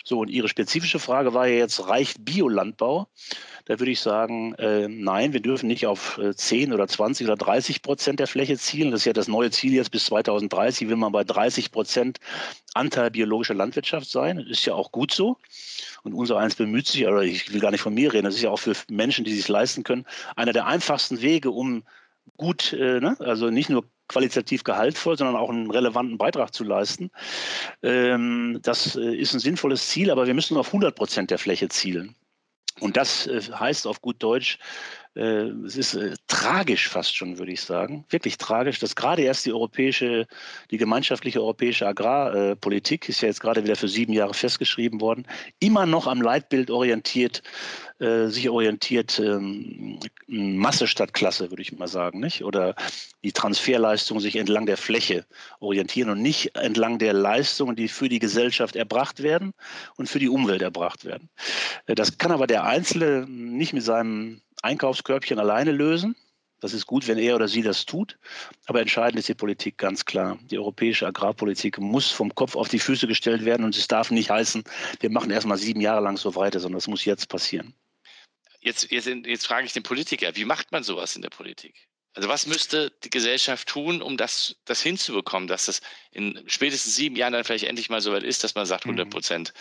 So, 0.03 0.19
und 0.19 0.29
Ihre 0.29 0.47
spezifische 0.47 0.99
Frage 0.99 1.33
war 1.33 1.47
ja 1.47 1.55
jetzt, 1.55 1.87
reicht 1.87 2.25
Biolandbau? 2.25 3.07
Da 3.71 3.79
würde 3.79 3.91
ich 3.91 4.01
sagen, 4.01 4.53
äh, 4.55 4.89
nein, 4.89 5.31
wir 5.31 5.39
dürfen 5.39 5.67
nicht 5.67 5.87
auf 5.87 6.17
äh, 6.17 6.35
10 6.35 6.73
oder 6.73 6.89
20 6.89 7.25
oder 7.25 7.37
30 7.37 7.81
Prozent 7.81 8.19
der 8.19 8.27
Fläche 8.27 8.57
zielen. 8.57 8.91
Das 8.91 8.99
ist 8.99 9.05
ja 9.05 9.13
das 9.13 9.29
neue 9.29 9.49
Ziel 9.49 9.71
jetzt 9.71 9.91
bis 9.91 10.07
2030, 10.07 10.89
will 10.89 10.97
man 10.97 11.13
bei 11.13 11.23
30 11.23 11.71
Prozent 11.71 12.19
Anteil 12.73 13.11
biologischer 13.11 13.53
Landwirtschaft 13.53 14.09
sein. 14.09 14.39
Ist 14.39 14.65
ja 14.65 14.73
auch 14.73 14.91
gut 14.91 15.13
so. 15.13 15.37
Und 16.03 16.13
unser 16.13 16.37
eins 16.37 16.55
bemüht 16.55 16.87
sich, 16.87 17.07
oder 17.07 17.21
ich 17.21 17.53
will 17.53 17.61
gar 17.61 17.71
nicht 17.71 17.79
von 17.79 17.93
mir 17.93 18.11
reden, 18.11 18.25
das 18.25 18.35
ist 18.35 18.41
ja 18.41 18.49
auch 18.49 18.59
für 18.59 18.73
Menschen, 18.89 19.23
die 19.23 19.33
sich 19.33 19.47
leisten 19.47 19.83
können, 19.83 20.05
einer 20.35 20.51
der 20.51 20.67
einfachsten 20.67 21.21
Wege, 21.21 21.49
um 21.49 21.83
gut, 22.35 22.73
äh, 22.73 22.99
ne? 22.99 23.15
also 23.19 23.51
nicht 23.51 23.69
nur 23.69 23.85
qualitativ 24.09 24.65
gehaltvoll, 24.65 25.17
sondern 25.17 25.37
auch 25.37 25.49
einen 25.49 25.71
relevanten 25.71 26.17
Beitrag 26.17 26.53
zu 26.53 26.65
leisten. 26.65 27.09
Ähm, 27.83 28.59
das 28.63 28.97
äh, 28.97 29.15
ist 29.15 29.33
ein 29.33 29.39
sinnvolles 29.39 29.87
Ziel, 29.87 30.11
aber 30.11 30.27
wir 30.27 30.33
müssen 30.33 30.57
auf 30.57 30.67
100 30.67 30.93
Prozent 30.93 31.31
der 31.31 31.37
Fläche 31.37 31.69
zielen. 31.69 32.17
Und 32.79 32.97
das 32.97 33.27
äh, 33.27 33.41
heißt 33.41 33.85
auf 33.85 34.01
gut 34.01 34.21
Deutsch, 34.23 34.57
äh, 35.15 35.49
es 35.65 35.75
ist 35.75 35.93
äh, 35.95 36.13
tragisch 36.27 36.87
fast 36.87 37.15
schon, 37.15 37.37
würde 37.37 37.51
ich 37.51 37.61
sagen, 37.61 38.05
wirklich 38.09 38.37
tragisch, 38.37 38.79
dass 38.79 38.95
gerade 38.95 39.23
erst 39.23 39.45
die 39.45 39.51
europäische, 39.51 40.25
die 40.71 40.77
gemeinschaftliche 40.77 41.41
europäische 41.41 41.85
Agrarpolitik, 41.85 43.09
ist 43.09 43.21
ja 43.21 43.27
jetzt 43.27 43.41
gerade 43.41 43.63
wieder 43.63 43.75
für 43.75 43.89
sieben 43.89 44.13
Jahre 44.13 44.33
festgeschrieben 44.33 45.01
worden, 45.01 45.27
immer 45.59 45.85
noch 45.85 46.07
am 46.07 46.21
Leitbild 46.21 46.71
orientiert 46.71 47.43
äh, 48.01 48.29
sich 48.29 48.49
orientiert, 48.49 49.19
ähm, 49.19 49.99
Masse 50.25 50.87
statt 50.87 51.13
Klasse, 51.13 51.51
würde 51.51 51.61
ich 51.61 51.71
mal 51.77 51.87
sagen, 51.87 52.19
nicht? 52.19 52.43
Oder 52.43 52.73
die 53.23 53.31
Transferleistung 53.31 54.19
sich 54.19 54.37
entlang 54.37 54.65
der 54.65 54.77
Fläche 54.77 55.23
orientieren 55.59 56.09
und 56.09 56.19
nicht 56.19 56.55
entlang 56.55 56.97
der 56.97 57.13
Leistungen, 57.13 57.75
die 57.75 57.87
für 57.87 58.09
die 58.09 58.17
Gesellschaft 58.17 58.75
erbracht 58.75 59.21
werden 59.21 59.53
und 59.97 60.09
für 60.09 60.17
die 60.17 60.29
Umwelt 60.29 60.63
erbracht 60.63 61.05
werden. 61.05 61.29
Äh, 61.85 61.93
das 61.93 62.17
kann 62.17 62.31
aber 62.31 62.47
der 62.47 62.63
Einzelne 62.63 63.27
nicht 63.27 63.73
mit 63.73 63.83
seinem 63.83 64.41
Einkaufskörbchen 64.63 65.37
alleine 65.37 65.71
lösen. 65.71 66.15
Das 66.59 66.73
ist 66.73 66.87
gut, 66.87 67.07
wenn 67.07 67.19
er 67.19 67.35
oder 67.35 67.47
sie 67.47 67.61
das 67.61 67.85
tut. 67.85 68.17
Aber 68.65 68.81
entscheidend 68.81 69.19
ist 69.19 69.29
die 69.29 69.35
Politik 69.35 69.77
ganz 69.77 70.05
klar. 70.05 70.39
Die 70.49 70.57
europäische 70.57 71.05
Agrarpolitik 71.05 71.77
muss 71.77 72.09
vom 72.09 72.33
Kopf 72.33 72.55
auf 72.55 72.67
die 72.67 72.79
Füße 72.79 73.05
gestellt 73.05 73.45
werden 73.45 73.63
und 73.63 73.77
es 73.77 73.87
darf 73.87 74.09
nicht 74.09 74.31
heißen, 74.31 74.63
wir 74.99 75.11
machen 75.11 75.29
erst 75.29 75.45
mal 75.45 75.57
sieben 75.57 75.81
Jahre 75.81 76.01
lang 76.01 76.17
so 76.17 76.35
weiter, 76.35 76.59
sondern 76.59 76.79
es 76.79 76.87
muss 76.87 77.05
jetzt 77.05 77.29
passieren. 77.29 77.75
Jetzt, 78.61 78.91
jetzt, 78.91 79.07
jetzt 79.07 79.47
frage 79.47 79.65
ich 79.65 79.73
den 79.73 79.83
Politiker, 79.83 80.35
wie 80.35 80.45
macht 80.45 80.71
man 80.71 80.83
sowas 80.83 81.15
in 81.15 81.21
der 81.21 81.29
Politik? 81.29 81.87
Also 82.13 82.29
was 82.29 82.45
müsste 82.45 82.91
die 83.03 83.09
Gesellschaft 83.09 83.67
tun, 83.67 84.01
um 84.01 84.17
das, 84.17 84.57
das 84.65 84.81
hinzubekommen, 84.81 85.47
dass 85.47 85.65
das 85.65 85.81
in 86.13 86.39
spätestens 86.45 86.95
sieben 86.95 87.15
Jahren 87.15 87.33
dann 87.33 87.43
vielleicht 87.43 87.63
endlich 87.63 87.89
mal 87.89 88.01
so 88.01 88.11
weit 88.11 88.23
ist, 88.23 88.43
dass 88.43 88.55
man 88.55 88.65
sagt 88.65 88.85
100 88.85 89.05
mhm. 89.05 89.09
Prozent 89.09 89.53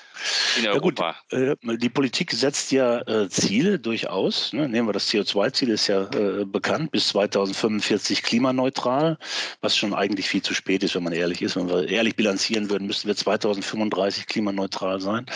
in 0.58 0.66
Europa? 0.66 1.16
Ja 1.30 1.54
gut, 1.54 1.70
äh, 1.70 1.78
die 1.78 1.88
Politik 1.88 2.32
setzt 2.32 2.72
ja 2.72 3.00
äh, 3.02 3.28
Ziele 3.28 3.78
durchaus. 3.78 4.52
Ne? 4.52 4.68
Nehmen 4.68 4.88
wir 4.88 4.92
das 4.92 5.08
CO2-Ziel, 5.10 5.70
ist 5.70 5.86
ja 5.86 6.10
äh, 6.10 6.44
bekannt, 6.44 6.90
bis 6.90 7.08
2045 7.08 8.22
klimaneutral, 8.22 9.16
was 9.60 9.76
schon 9.76 9.94
eigentlich 9.94 10.28
viel 10.28 10.42
zu 10.42 10.52
spät 10.54 10.82
ist, 10.82 10.96
wenn 10.96 11.04
man 11.04 11.12
ehrlich 11.12 11.40
ist. 11.40 11.54
Wenn 11.54 11.68
wir 11.68 11.88
ehrlich 11.88 12.16
bilanzieren 12.16 12.68
würden, 12.68 12.86
müssten 12.88 13.06
wir 13.06 13.14
2035 13.14 14.26
klimaneutral 14.26 15.00
sein. 15.00 15.26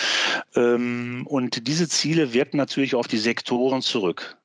Ähm, 0.56 1.26
und 1.28 1.68
diese 1.68 1.88
Ziele 1.88 2.32
wirken 2.32 2.56
natürlich 2.56 2.96
auf 2.96 3.06
die 3.06 3.18
Sektoren 3.18 3.82
zurück. 3.82 4.36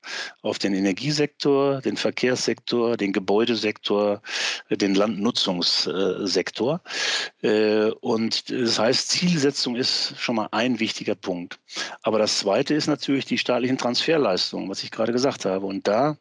Auf 0.42 0.60
den 0.60 0.74
Energiesektor, 0.74 1.82
den 1.82 1.98
Verkehrssektor, 1.98 2.96
den 2.98 3.12
Gebäudesektor, 3.12 4.22
den 4.70 4.96
Landnutzungssektor. 4.96 6.59
Sektor. 6.60 6.82
Äh, 7.42 7.92
und 8.02 8.52
das 8.52 8.80
heißt, 8.80 9.10
Zielsetzung 9.10 9.76
ist 9.76 10.14
schon 10.18 10.36
mal 10.36 10.50
ein 10.52 10.80
wichtiger 10.80 11.16
Punkt. 11.16 11.60
Aber 12.02 12.20
das 12.20 12.40
Zweite 12.40 12.74
ist 12.76 12.88
natürlich 12.88 13.26
die 13.26 13.38
staatlichen 13.38 13.78
Transferleistungen, 13.78 14.70
was 14.70 14.84
ich 14.84 14.92
gerade 14.92 15.14
gesagt 15.14 15.46
habe. 15.46 15.66
Und 15.66 15.88
da 15.88 16.18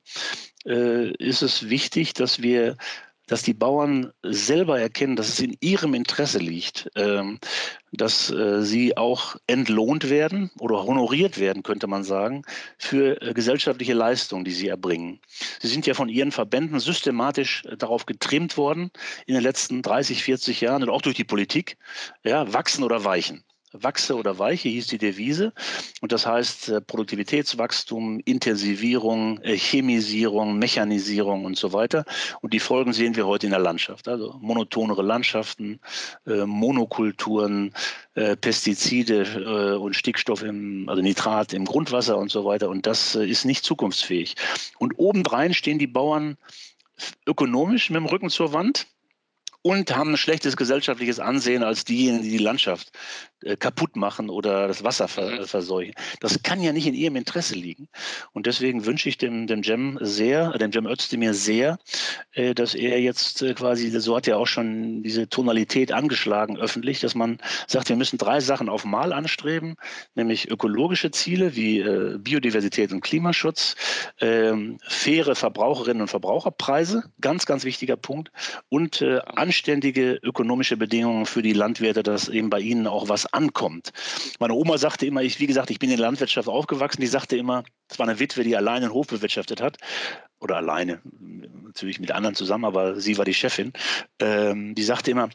äh, 0.64 1.10
ist 1.14 1.42
es 1.42 1.68
wichtig, 1.68 2.14
dass 2.14 2.42
wir 2.42 2.76
dass 3.28 3.42
die 3.42 3.54
Bauern 3.54 4.12
selber 4.22 4.80
erkennen, 4.80 5.14
dass 5.14 5.28
es 5.28 5.38
in 5.38 5.56
ihrem 5.60 5.94
Interesse 5.94 6.38
liegt, 6.38 6.90
ähm, 6.96 7.38
dass 7.92 8.30
äh, 8.30 8.62
sie 8.62 8.96
auch 8.96 9.36
entlohnt 9.46 10.10
werden 10.10 10.50
oder 10.58 10.82
honoriert 10.82 11.38
werden, 11.38 11.62
könnte 11.62 11.86
man 11.86 12.04
sagen, 12.04 12.42
für 12.78 13.22
äh, 13.22 13.34
gesellschaftliche 13.34 13.94
Leistungen, 13.94 14.44
die 14.44 14.50
sie 14.50 14.68
erbringen. 14.68 15.20
Sie 15.60 15.68
sind 15.68 15.86
ja 15.86 15.94
von 15.94 16.08
ihren 16.08 16.32
Verbänden 16.32 16.80
systematisch 16.80 17.64
äh, 17.66 17.76
darauf 17.76 18.06
getrimmt 18.06 18.56
worden, 18.56 18.90
in 19.26 19.34
den 19.34 19.42
letzten 19.42 19.82
30, 19.82 20.24
40 20.24 20.60
Jahren 20.60 20.82
und 20.82 20.90
auch 20.90 21.02
durch 21.02 21.16
die 21.16 21.24
Politik, 21.24 21.76
ja, 22.24 22.52
wachsen 22.52 22.82
oder 22.82 23.04
weichen. 23.04 23.44
Wachse 23.72 24.16
oder 24.16 24.38
Weiche 24.38 24.68
hieß 24.68 24.86
die 24.88 24.98
Devise. 24.98 25.52
Und 26.00 26.12
das 26.12 26.26
heißt 26.26 26.68
äh, 26.68 26.80
Produktivitätswachstum, 26.80 28.20
Intensivierung, 28.24 29.40
äh, 29.42 29.56
Chemisierung, 29.56 30.58
Mechanisierung 30.58 31.44
und 31.44 31.56
so 31.56 31.72
weiter. 31.72 32.04
Und 32.40 32.52
die 32.54 32.60
Folgen 32.60 32.92
sehen 32.92 33.16
wir 33.16 33.26
heute 33.26 33.46
in 33.46 33.50
der 33.50 33.60
Landschaft. 33.60 34.08
Also 34.08 34.36
monotonere 34.40 35.02
Landschaften, 35.02 35.80
äh, 36.26 36.44
Monokulturen, 36.44 37.72
Pestizide 38.40 39.78
und 39.78 39.94
Stickstoff 39.94 40.42
im, 40.42 40.88
also 40.88 41.00
Nitrat 41.00 41.52
im 41.52 41.64
Grundwasser 41.64 42.18
und 42.18 42.32
so 42.32 42.44
weiter. 42.44 42.68
Und 42.68 42.84
das 42.84 43.14
ist 43.14 43.44
nicht 43.44 43.64
zukunftsfähig. 43.64 44.34
Und 44.78 44.98
obendrein 44.98 45.54
stehen 45.54 45.78
die 45.78 45.86
Bauern 45.86 46.36
ökonomisch 47.26 47.90
mit 47.90 48.00
dem 48.00 48.06
Rücken 48.06 48.28
zur 48.28 48.52
Wand 48.52 48.88
und 49.62 49.94
haben 49.94 50.12
ein 50.12 50.16
schlechtes 50.16 50.56
gesellschaftliches 50.56 51.18
Ansehen 51.20 51.62
als 51.62 51.84
diejenigen, 51.84 52.22
die 52.22 52.30
die 52.30 52.38
Landschaft 52.38 52.90
kaputt 53.58 53.96
machen 53.96 54.30
oder 54.30 54.68
das 54.68 54.84
Wasser 54.84 55.08
ver 55.08 55.30
mhm. 55.30 55.44
verseuchen. 55.44 55.94
Das 56.20 56.42
kann 56.42 56.62
ja 56.62 56.72
nicht 56.72 56.86
in 56.86 56.94
ihrem 56.94 57.16
Interesse 57.16 57.54
liegen. 57.54 57.88
Und 58.32 58.46
deswegen 58.46 58.86
wünsche 58.86 59.08
ich 59.08 59.18
dem, 59.18 59.46
dem 59.46 59.62
Jem 59.62 59.98
sehr, 60.00 60.50
dem 60.58 60.70
Jem 60.70 60.86
Özdemir 60.86 61.34
sehr, 61.34 61.78
äh, 62.32 62.54
dass 62.54 62.74
er 62.74 63.00
jetzt 63.00 63.42
äh, 63.42 63.54
quasi, 63.54 63.90
so 64.00 64.16
hat 64.16 64.28
er 64.28 64.38
auch 64.38 64.46
schon 64.46 65.02
diese 65.02 65.28
Tonalität 65.28 65.92
angeschlagen 65.92 66.56
öffentlich, 66.56 67.00
dass 67.00 67.14
man 67.14 67.38
sagt, 67.66 67.88
wir 67.88 67.96
müssen 67.96 68.18
drei 68.18 68.40
Sachen 68.40 68.68
auf 68.68 68.84
Mal 68.84 69.12
anstreben, 69.12 69.76
nämlich 70.14 70.50
ökologische 70.50 71.10
Ziele 71.10 71.54
wie 71.54 71.80
äh, 71.80 72.18
Biodiversität 72.18 72.92
und 72.92 73.00
Klimaschutz, 73.00 73.76
ähm, 74.20 74.78
faire 74.88 75.34
Verbraucherinnen 75.34 76.02
und 76.02 76.08
Verbraucherpreise, 76.08 77.04
ganz, 77.20 77.46
ganz 77.46 77.64
wichtiger 77.64 77.96
Punkt, 77.96 78.30
und 78.68 79.02
äh, 79.02 79.20
anständige 79.20 80.18
ökonomische 80.22 80.76
Bedingungen 80.76 81.26
für 81.26 81.42
die 81.42 81.52
Landwirte, 81.52 82.02
dass 82.02 82.28
eben 82.28 82.50
bei 82.50 82.60
ihnen 82.60 82.86
auch 82.86 83.08
was 83.08 83.27
ankommt. 83.32 83.90
Meine 84.38 84.54
Oma 84.54 84.78
sagte 84.78 85.06
immer, 85.06 85.22
ich, 85.22 85.40
wie 85.40 85.46
gesagt, 85.46 85.70
ich 85.70 85.78
bin 85.78 85.90
in 85.90 85.96
der 85.96 86.06
Landwirtschaft 86.06 86.48
aufgewachsen, 86.48 87.00
die 87.00 87.06
sagte 87.06 87.36
immer, 87.36 87.64
es 87.88 87.98
war 87.98 88.08
eine 88.08 88.18
Witwe, 88.18 88.44
die 88.44 88.56
alleine 88.56 88.86
einen 88.86 88.94
Hof 88.94 89.06
bewirtschaftet 89.08 89.60
hat, 89.60 89.78
oder 90.40 90.56
alleine, 90.56 91.00
natürlich 91.20 92.00
mit 92.00 92.10
anderen 92.10 92.34
zusammen, 92.34 92.64
aber 92.64 93.00
sie 93.00 93.18
war 93.18 93.24
die 93.24 93.34
Chefin, 93.34 93.72
ähm, 94.20 94.74
die 94.74 94.82
sagte 94.82 95.10
immer, 95.10 95.28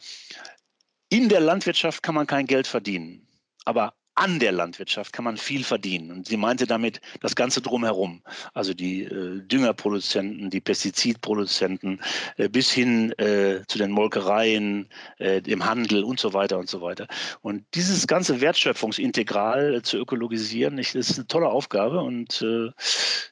in 1.10 1.30
der 1.30 1.42
Landwirtschaft 1.42 2.02
kann 2.04 2.16
man 2.16 2.28
kein 2.28 2.48
Geld 2.48 2.68
verdienen, 2.68 3.28
aber 3.66 3.94
an 4.16 4.40
der 4.40 4.52
Landwirtschaft 4.52 5.12
kann 5.12 5.26
man 5.26 5.38
viel 5.38 5.64
verdienen. 5.64 6.12
Und 6.12 6.28
sie 6.28 6.38
meinte 6.38 6.68
damit 6.68 7.02
das 7.22 7.36
Ganze 7.36 7.62
drumherum. 7.62 8.22
Also 8.54 8.74
die 8.74 9.04
äh, 9.04 9.42
Düngerproduzenten, 9.42 10.50
die 10.50 10.62
Pestizidproduzenten, 10.62 12.00
äh, 12.38 12.48
bis 12.48 12.72
hin 12.72 13.12
äh, 13.14 13.62
zu 13.68 13.80
den 13.80 13.92
Molkereien, 13.92 14.88
äh, 15.18 15.42
dem 15.42 15.66
Handel 15.66 16.04
und 16.04 16.20
so 16.20 16.34
weiter 16.34 16.60
und 16.60 16.70
so 16.70 16.82
weiter. 16.82 17.08
Und 17.42 17.64
dieses 17.74 18.06
ganze 18.06 18.40
Wertschöpfungsintegral 18.40 19.82
zu 19.82 19.98
ökologisieren, 19.98 20.78
ich, 20.78 20.94
ist 20.94 21.18
eine 21.18 21.28
tolle 21.28 21.48
Aufgabe. 21.48 22.02
Und 22.02 22.42
äh, 22.44 22.70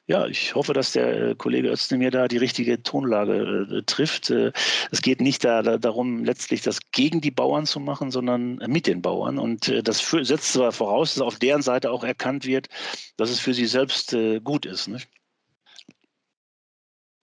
ja, 0.06 0.26
ich 0.26 0.54
hoffe, 0.56 0.72
dass 0.72 0.92
der 0.92 1.30
äh, 1.30 1.34
Kollege 1.36 1.70
Özdemir 1.70 2.10
da 2.10 2.26
die 2.26 2.38
richtige 2.38 2.82
Tonlage 2.82 3.82
trifft. 3.86 4.30
es 4.30 5.02
geht 5.02 5.20
nicht 5.20 5.44
da, 5.44 5.62
da, 5.62 5.78
darum, 5.78 6.24
letztlich 6.24 6.62
das 6.62 6.78
gegen 6.90 7.20
die 7.20 7.30
Bauern 7.30 7.66
zu 7.66 7.78
machen, 7.78 8.10
sondern 8.10 8.56
mit 8.66 8.86
den 8.86 9.00
Bauern. 9.00 9.38
Und 9.38 9.72
das 9.84 10.00
für, 10.00 10.24
setzt 10.24 10.52
zwar 10.52 10.71
voraus, 10.72 11.14
dass 11.14 11.22
auf 11.22 11.38
deren 11.38 11.62
Seite 11.62 11.90
auch 11.90 12.04
erkannt 12.04 12.44
wird, 12.44 12.68
dass 13.16 13.30
es 13.30 13.40
für 13.40 13.54
sie 13.54 13.66
selbst 13.66 14.12
äh, 14.12 14.40
gut 14.40 14.66
ist. 14.66 14.88
Nicht? 14.88 15.08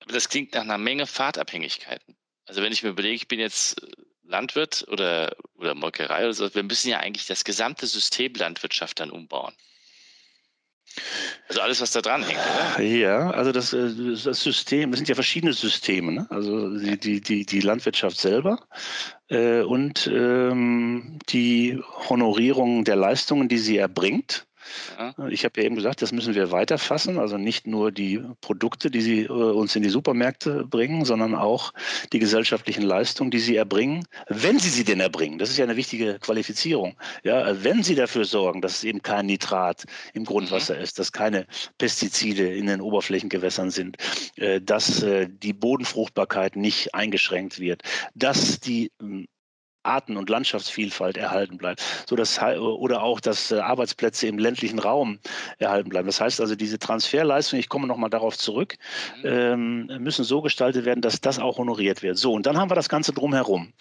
Aber 0.01 0.13
das 0.13 0.29
klingt 0.29 0.53
nach 0.53 0.62
einer 0.62 0.77
Menge 0.77 1.05
Fahrtabhängigkeiten. 1.05 2.15
Also 2.45 2.62
wenn 2.62 2.71
ich 2.71 2.83
mir 2.83 2.89
überlege, 2.89 3.15
ich 3.15 3.27
bin 3.27 3.39
jetzt 3.39 3.81
äh, 3.83 3.91
Landwirt 4.23 4.85
oder, 4.88 5.35
oder 5.55 5.75
Molkerei 5.75 6.23
oder 6.23 6.33
so, 6.33 6.53
wir 6.53 6.63
müssen 6.63 6.89
ja 6.89 6.99
eigentlich 6.99 7.27
das 7.27 7.43
gesamte 7.43 7.88
System 7.88 8.33
Landwirtschaft 8.33 8.99
dann 8.99 9.12
umbauen. 9.12 9.53
Also 11.47 11.62
alles, 11.62 11.81
was 11.81 11.91
da 11.91 12.01
dran 12.01 12.23
hängt, 12.23 12.39
oder? 12.39 12.83
Ja, 12.83 13.31
also 13.31 13.51
das, 13.51 13.73
äh, 13.73 13.89
das 14.23 14.43
System, 14.43 14.91
das 14.91 14.99
sind 14.99 15.09
ja 15.09 15.15
verschiedene 15.15 15.53
Systeme, 15.53 16.12
ne? 16.12 16.27
Also 16.29 16.77
die, 16.77 16.97
die, 16.99 17.21
die, 17.21 17.45
die 17.45 17.62
Landwirtschaft 17.62 18.17
selber 18.17 18.59
äh, 19.29 19.62
und 19.62 20.07
ähm, 20.07 21.19
die 21.29 21.81
Honorierung 22.09 22.83
der 22.83 22.95
Leistungen, 22.95 23.47
die 23.47 23.57
sie 23.57 23.77
erbringt. 23.77 24.45
Ja. 24.97 25.13
Ich 25.29 25.45
habe 25.45 25.60
ja 25.60 25.65
eben 25.65 25.75
gesagt, 25.75 26.01
das 26.01 26.12
müssen 26.12 26.36
wir 26.36 26.51
weiterfassen, 26.51 27.19
also 27.19 27.38
nicht 27.38 27.67
nur 27.67 27.91
die 27.91 28.21
Produkte, 28.41 28.91
die 28.91 29.01
sie 29.01 29.21
äh, 29.23 29.29
uns 29.29 29.75
in 29.75 29.84
die 29.84 29.89
Supermärkte 29.89 30.65
bringen, 30.65 31.05
sondern 31.05 31.36
auch 31.36 31.73
die 32.13 32.19
gesellschaftlichen 32.19 32.84
Leistungen, 32.84 33.32
die 33.32 33.39
sie 33.39 33.55
erbringen, 33.55 34.05
wenn 34.27 34.60
sie 34.60 34.69
sie 34.69 34.84
denn 34.84 34.99
erbringen. 34.99 35.39
Das 35.39 35.49
ist 35.49 35.58
ja 35.58 35.65
eine 35.65 35.75
wichtige 35.75 36.19
Qualifizierung. 36.19 36.95
Ja, 37.23 37.63
wenn 37.63 37.84
sie 37.84 37.95
dafür 37.95 38.25
sorgen, 38.25 38.62
dass 38.62 38.77
es 38.77 38.84
eben 38.84 39.01
kein 39.01 39.25
Nitrat 39.25 39.86
im 40.13 40.25
Grundwasser 40.25 40.75
mhm. 40.75 40.82
ist, 40.82 40.99
dass 40.99 41.12
keine 41.12 41.45
Pestizide 41.77 42.53
in 42.53 42.67
den 42.67 42.82
Oberflächengewässern 42.82 43.71
sind, 43.71 43.97
äh, 44.36 44.62
dass 44.62 45.03
äh, 45.03 45.27
die 45.29 45.53
Bodenfruchtbarkeit 45.53 46.55
nicht 46.55 46.93
eingeschränkt 46.93 47.60
wird, 47.60 47.84
dass 48.15 48.60
die 48.60 48.91
hm, 48.99 49.27
Arten- 49.83 50.17
und 50.17 50.29
Landschaftsvielfalt 50.29 51.17
erhalten 51.17 51.57
bleibt, 51.57 51.81
so 52.07 52.15
dass, 52.15 52.39
oder 52.41 53.01
auch, 53.01 53.19
dass 53.19 53.51
äh, 53.51 53.59
Arbeitsplätze 53.59 54.27
im 54.27 54.37
ländlichen 54.37 54.79
Raum 54.79 55.19
erhalten 55.57 55.89
bleiben. 55.89 56.07
Das 56.07 56.19
heißt 56.19 56.41
also, 56.41 56.55
diese 56.55 56.79
Transferleistungen, 56.79 57.59
ich 57.59 57.69
komme 57.69 57.87
nochmal 57.87 58.09
darauf 58.09 58.37
zurück, 58.37 58.77
mhm. 59.17 59.25
ähm, 59.25 59.85
müssen 59.99 60.25
so 60.25 60.41
gestaltet 60.41 60.85
werden, 60.85 61.01
dass 61.01 61.21
das 61.21 61.39
auch 61.39 61.57
honoriert 61.57 62.03
wird. 62.03 62.17
So, 62.17 62.33
und 62.33 62.45
dann 62.45 62.57
haben 62.57 62.69
wir 62.69 62.75
das 62.75 62.89
Ganze 62.89 63.13
drumherum. 63.13 63.73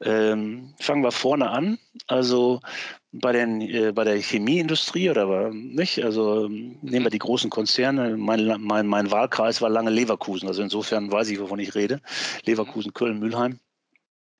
Ähm, 0.00 0.74
fangen 0.78 1.02
wir 1.02 1.12
vorne 1.12 1.50
an. 1.50 1.78
Also 2.06 2.60
bei, 3.12 3.32
den, 3.32 3.60
äh, 3.60 3.92
bei 3.92 4.04
der 4.04 4.16
Chemieindustrie 4.16 5.10
oder 5.10 5.50
nicht? 5.50 6.04
Also 6.04 6.48
nehmen 6.48 6.80
wir 6.82 7.00
mhm. 7.00 7.10
die 7.10 7.18
großen 7.18 7.50
Konzerne. 7.50 8.16
Mein, 8.16 8.60
mein, 8.60 8.86
mein 8.86 9.10
Wahlkreis 9.10 9.60
war 9.60 9.68
lange 9.68 9.90
Leverkusen. 9.90 10.46
Also 10.46 10.62
insofern 10.62 11.10
weiß 11.10 11.30
ich, 11.30 11.40
wovon 11.40 11.58
ich 11.58 11.74
rede. 11.74 12.00
Leverkusen, 12.44 12.94
Köln, 12.94 13.18
Mülheim 13.18 13.58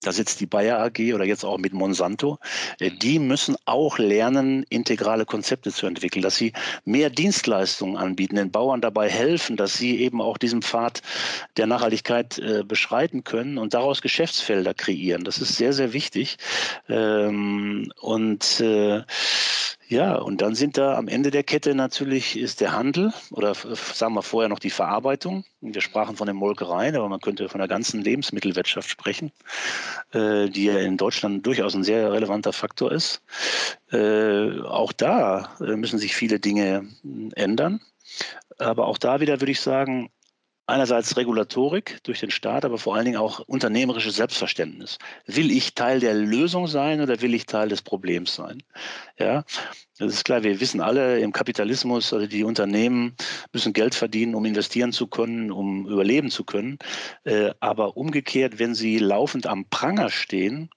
da 0.03 0.13
sitzt 0.13 0.41
die 0.41 0.47
Bayer 0.47 0.79
AG 0.79 1.15
oder 1.15 1.25
jetzt 1.25 1.45
auch 1.45 1.59
mit 1.59 1.73
Monsanto, 1.73 2.39
äh, 2.79 2.91
die 2.91 3.19
müssen 3.19 3.57
auch 3.67 3.99
lernen, 3.99 4.65
integrale 4.69 5.27
Konzepte 5.27 5.73
zu 5.73 5.87
entwickeln, 5.87 6.23
dass 6.23 6.37
sie 6.37 6.53
mehr 6.85 7.11
Dienstleistungen 7.11 7.97
anbieten, 7.97 8.37
den 8.37 8.51
Bauern 8.51 8.81
dabei 8.81 9.09
helfen, 9.09 9.57
dass 9.57 9.75
sie 9.75 10.01
eben 10.01 10.21
auch 10.21 10.39
diesen 10.39 10.63
Pfad 10.63 11.03
der 11.57 11.67
Nachhaltigkeit 11.67 12.39
äh, 12.39 12.63
beschreiten 12.65 13.25
können 13.25 13.59
und 13.59 13.75
daraus 13.75 14.01
Geschäftsfelder 14.03 14.75
kreieren. 14.75 15.25
Das 15.25 15.39
ist 15.39 15.57
sehr, 15.57 15.73
sehr 15.73 15.93
wichtig. 15.93 16.39
Ähm, 16.89 17.93
und 18.01 18.61
äh, 18.61 19.03
ja, 19.91 20.15
und 20.15 20.41
dann 20.41 20.55
sind 20.55 20.79
da 20.79 20.97
am 20.97 21.09
Ende 21.09 21.33
der 21.33 21.43
Kette 21.43 21.75
natürlich 21.75 22.39
ist 22.39 22.61
der 22.61 22.73
Handel 22.73 23.13
oder 23.33 23.55
sagen 23.55 24.15
wir 24.15 24.23
vorher 24.23 24.49
noch 24.49 24.61
die 24.61 24.71
Verarbeitung. 24.71 25.45
Wir 25.61 25.81
sprachen 25.81 26.15
von 26.15 26.29
den 26.29 26.37
Molkereien, 26.37 26.95
aber 26.95 27.09
man 27.09 27.19
könnte 27.19 27.49
von 27.49 27.59
der 27.59 27.67
ganzen 27.67 28.01
Lebensmittelwirtschaft 28.01 28.89
sprechen, 28.89 29.33
äh, 30.13 30.49
die 30.49 30.67
ja 30.67 30.79
in 30.79 30.97
Deutschland 30.97 31.45
durchaus 31.45 31.75
ein 31.75 31.83
sehr 31.83 32.13
relevanter 32.13 32.53
Faktor 32.53 32.93
ist. 32.93 33.21
Äh, 33.91 34.61
auch 34.61 34.93
da 34.93 35.57
äh, 35.59 35.75
müssen 35.75 35.99
sich 35.99 36.15
viele 36.15 36.39
Dinge 36.39 36.87
ändern. 37.35 37.81
Aber 38.59 38.87
auch 38.87 38.99
da 38.99 39.19
wieder 39.19 39.41
würde 39.41 39.51
ich 39.51 39.61
sagen, 39.61 40.09
einerseits 40.71 41.17
Regulatorik 41.17 41.99
durch 42.05 42.21
den 42.21 42.31
Staat, 42.31 42.65
aber 42.65 42.79
vor 42.79 42.95
allen 42.95 43.05
Dingen 43.05 43.19
auch 43.19 43.41
unternehmerisches 43.41 44.17
Selbstverständnis. 44.17 44.99
Will 45.27 45.51
ich 45.51 45.75
Teil 45.75 46.01
der 46.01 46.15
Lösung 46.15 46.67
sein 46.67 47.01
oder 47.01 47.21
will 47.21 47.35
ich 47.35 47.47
Teil 47.47 47.69
des 47.69 47.83
Problems 47.83 48.35
sein? 48.35 48.63
Ja, 49.19 49.45
das 50.01 50.15
ist 50.15 50.25
klar, 50.25 50.43
wir 50.43 50.61
wissen 50.61 50.81
alle 50.81 51.21
im 51.21 51.31
Kapitalismus, 51.31 52.15
also 52.15 52.27
die 52.27 52.43
Unternehmen 52.43 53.15
müssen 53.53 53.75
Geld 53.75 53.95
verdienen, 53.95 54.35
um 54.35 54.47
investieren 54.47 54.93
zu 54.93 55.07
können, 55.07 55.51
um 55.51 55.87
überleben 55.87 56.31
zu 56.31 56.45
können. 56.45 56.79
Äh, 57.25 57.51
aber 57.61 57.99
umgekehrt, 57.99 58.59
wenn 58.59 58.75
sie 58.75 58.99
laufend 58.99 59.47
am 59.47 59.67
Pranger 59.67 60.09
stehen, 60.09 60.71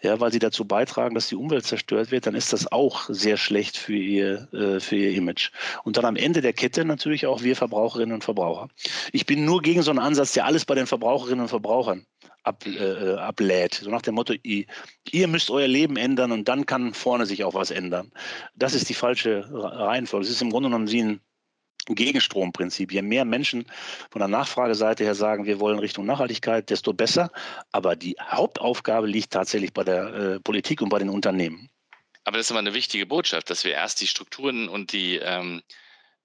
ja, 0.00 0.18
weil 0.18 0.32
sie 0.32 0.38
dazu 0.38 0.64
beitragen, 0.64 1.14
dass 1.14 1.28
die 1.28 1.36
Umwelt 1.36 1.66
zerstört 1.66 2.10
wird, 2.10 2.26
dann 2.26 2.34
ist 2.34 2.54
das 2.54 2.72
auch 2.72 3.04
sehr 3.10 3.36
schlecht 3.36 3.76
für 3.76 3.96
ihr, 3.96 4.48
äh, 4.54 4.80
für 4.80 4.96
ihr 4.96 5.12
Image. 5.12 5.50
Und 5.84 5.98
dann 5.98 6.06
am 6.06 6.16
Ende 6.16 6.40
der 6.40 6.54
Kette 6.54 6.86
natürlich 6.86 7.26
auch 7.26 7.42
wir 7.42 7.56
Verbraucherinnen 7.56 8.14
und 8.14 8.24
Verbraucher. 8.24 8.68
Ich 9.12 9.26
bin 9.26 9.44
nur 9.44 9.60
gegen 9.60 9.82
so 9.82 9.90
einen 9.90 9.98
Ansatz, 9.98 10.32
der 10.32 10.46
alles 10.46 10.64
bei 10.64 10.74
den 10.74 10.86
Verbraucherinnen 10.86 11.42
und 11.42 11.48
Verbrauchern 11.48 12.06
ab, 12.42 12.66
äh, 12.66 13.14
ablädt. 13.14 13.74
So 13.74 13.90
nach 13.90 14.02
dem 14.02 14.14
Motto, 14.14 14.34
ihr, 14.42 15.28
müsst 15.28 15.50
euer 15.50 15.68
Leben 15.68 15.96
ändern 15.96 16.32
und 16.32 16.48
dann 16.48 16.66
kann 16.66 16.94
vorne 16.94 17.26
sich 17.26 17.44
auch 17.44 17.54
was 17.54 17.70
ändern. 17.70 18.10
Das 18.54 18.74
ist 18.74 18.88
die 18.88 18.94
falsche 18.94 19.48
Reihenfolge. 19.52 20.26
Es 20.26 20.32
ist 20.32 20.42
im 20.42 20.50
Grunde 20.50 20.68
genommen 20.68 20.90
wie 20.90 21.02
ein 21.02 21.20
Gegenstromprinzip. 21.86 22.92
Je 22.92 23.02
mehr 23.02 23.24
Menschen 23.24 23.66
von 24.10 24.20
der 24.20 24.28
Nachfrageseite 24.28 25.04
her 25.04 25.14
sagen, 25.14 25.46
wir 25.46 25.60
wollen 25.60 25.78
Richtung 25.78 26.06
Nachhaltigkeit, 26.06 26.70
desto 26.70 26.92
besser. 26.92 27.30
Aber 27.72 27.96
die 27.96 28.16
Hauptaufgabe 28.20 29.06
liegt 29.06 29.32
tatsächlich 29.32 29.72
bei 29.72 29.84
der 29.84 30.14
äh, 30.14 30.40
Politik 30.40 30.82
und 30.82 30.88
bei 30.88 30.98
den 30.98 31.08
Unternehmen. 31.08 31.68
Aber 32.24 32.36
das 32.36 32.46
ist 32.46 32.50
immer 32.50 32.60
eine 32.60 32.74
wichtige 32.74 33.06
Botschaft, 33.06 33.50
dass 33.50 33.64
wir 33.64 33.72
erst 33.72 34.00
die 34.00 34.06
Strukturen 34.06 34.68
und 34.68 34.92
die, 34.92 35.16
ähm, 35.16 35.62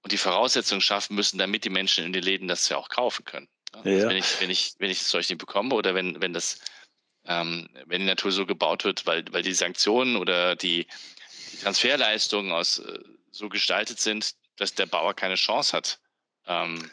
und 0.02 0.12
die 0.12 0.18
Voraussetzungen 0.18 0.82
schaffen 0.82 1.16
müssen, 1.16 1.38
damit 1.38 1.64
die 1.64 1.70
Menschen 1.70 2.04
in 2.04 2.12
den 2.12 2.22
Läden 2.22 2.48
das 2.48 2.68
ja 2.68 2.76
auch 2.76 2.88
kaufen 2.88 3.24
können. 3.24 3.48
Also 3.76 3.88
ja. 3.88 4.08
wenn, 4.08 4.16
ich, 4.16 4.40
wenn, 4.40 4.50
ich, 4.50 4.74
wenn 4.78 4.90
ich 4.90 4.98
das 4.98 5.08
Zeug 5.08 5.28
nicht 5.28 5.38
bekomme 5.38 5.74
oder 5.74 5.94
wenn, 5.94 6.20
wenn 6.20 6.32
das 6.32 6.58
ähm, 7.28 7.68
wenn 7.86 8.00
die 8.00 8.06
Natur 8.06 8.32
so 8.32 8.46
gebaut 8.46 8.84
wird, 8.84 9.06
weil, 9.06 9.24
weil 9.32 9.42
die 9.42 9.54
Sanktionen 9.54 10.16
oder 10.16 10.56
die, 10.56 10.86
die 11.52 11.58
Transferleistungen 11.58 12.52
aus, 12.52 12.78
äh, 12.78 12.98
so 13.30 13.48
gestaltet 13.48 14.00
sind, 14.00 14.34
dass 14.56 14.74
der 14.74 14.86
Bauer 14.86 15.14
keine 15.14 15.34
Chance 15.34 15.76
hat, 15.76 15.98
ähm, 16.46 16.90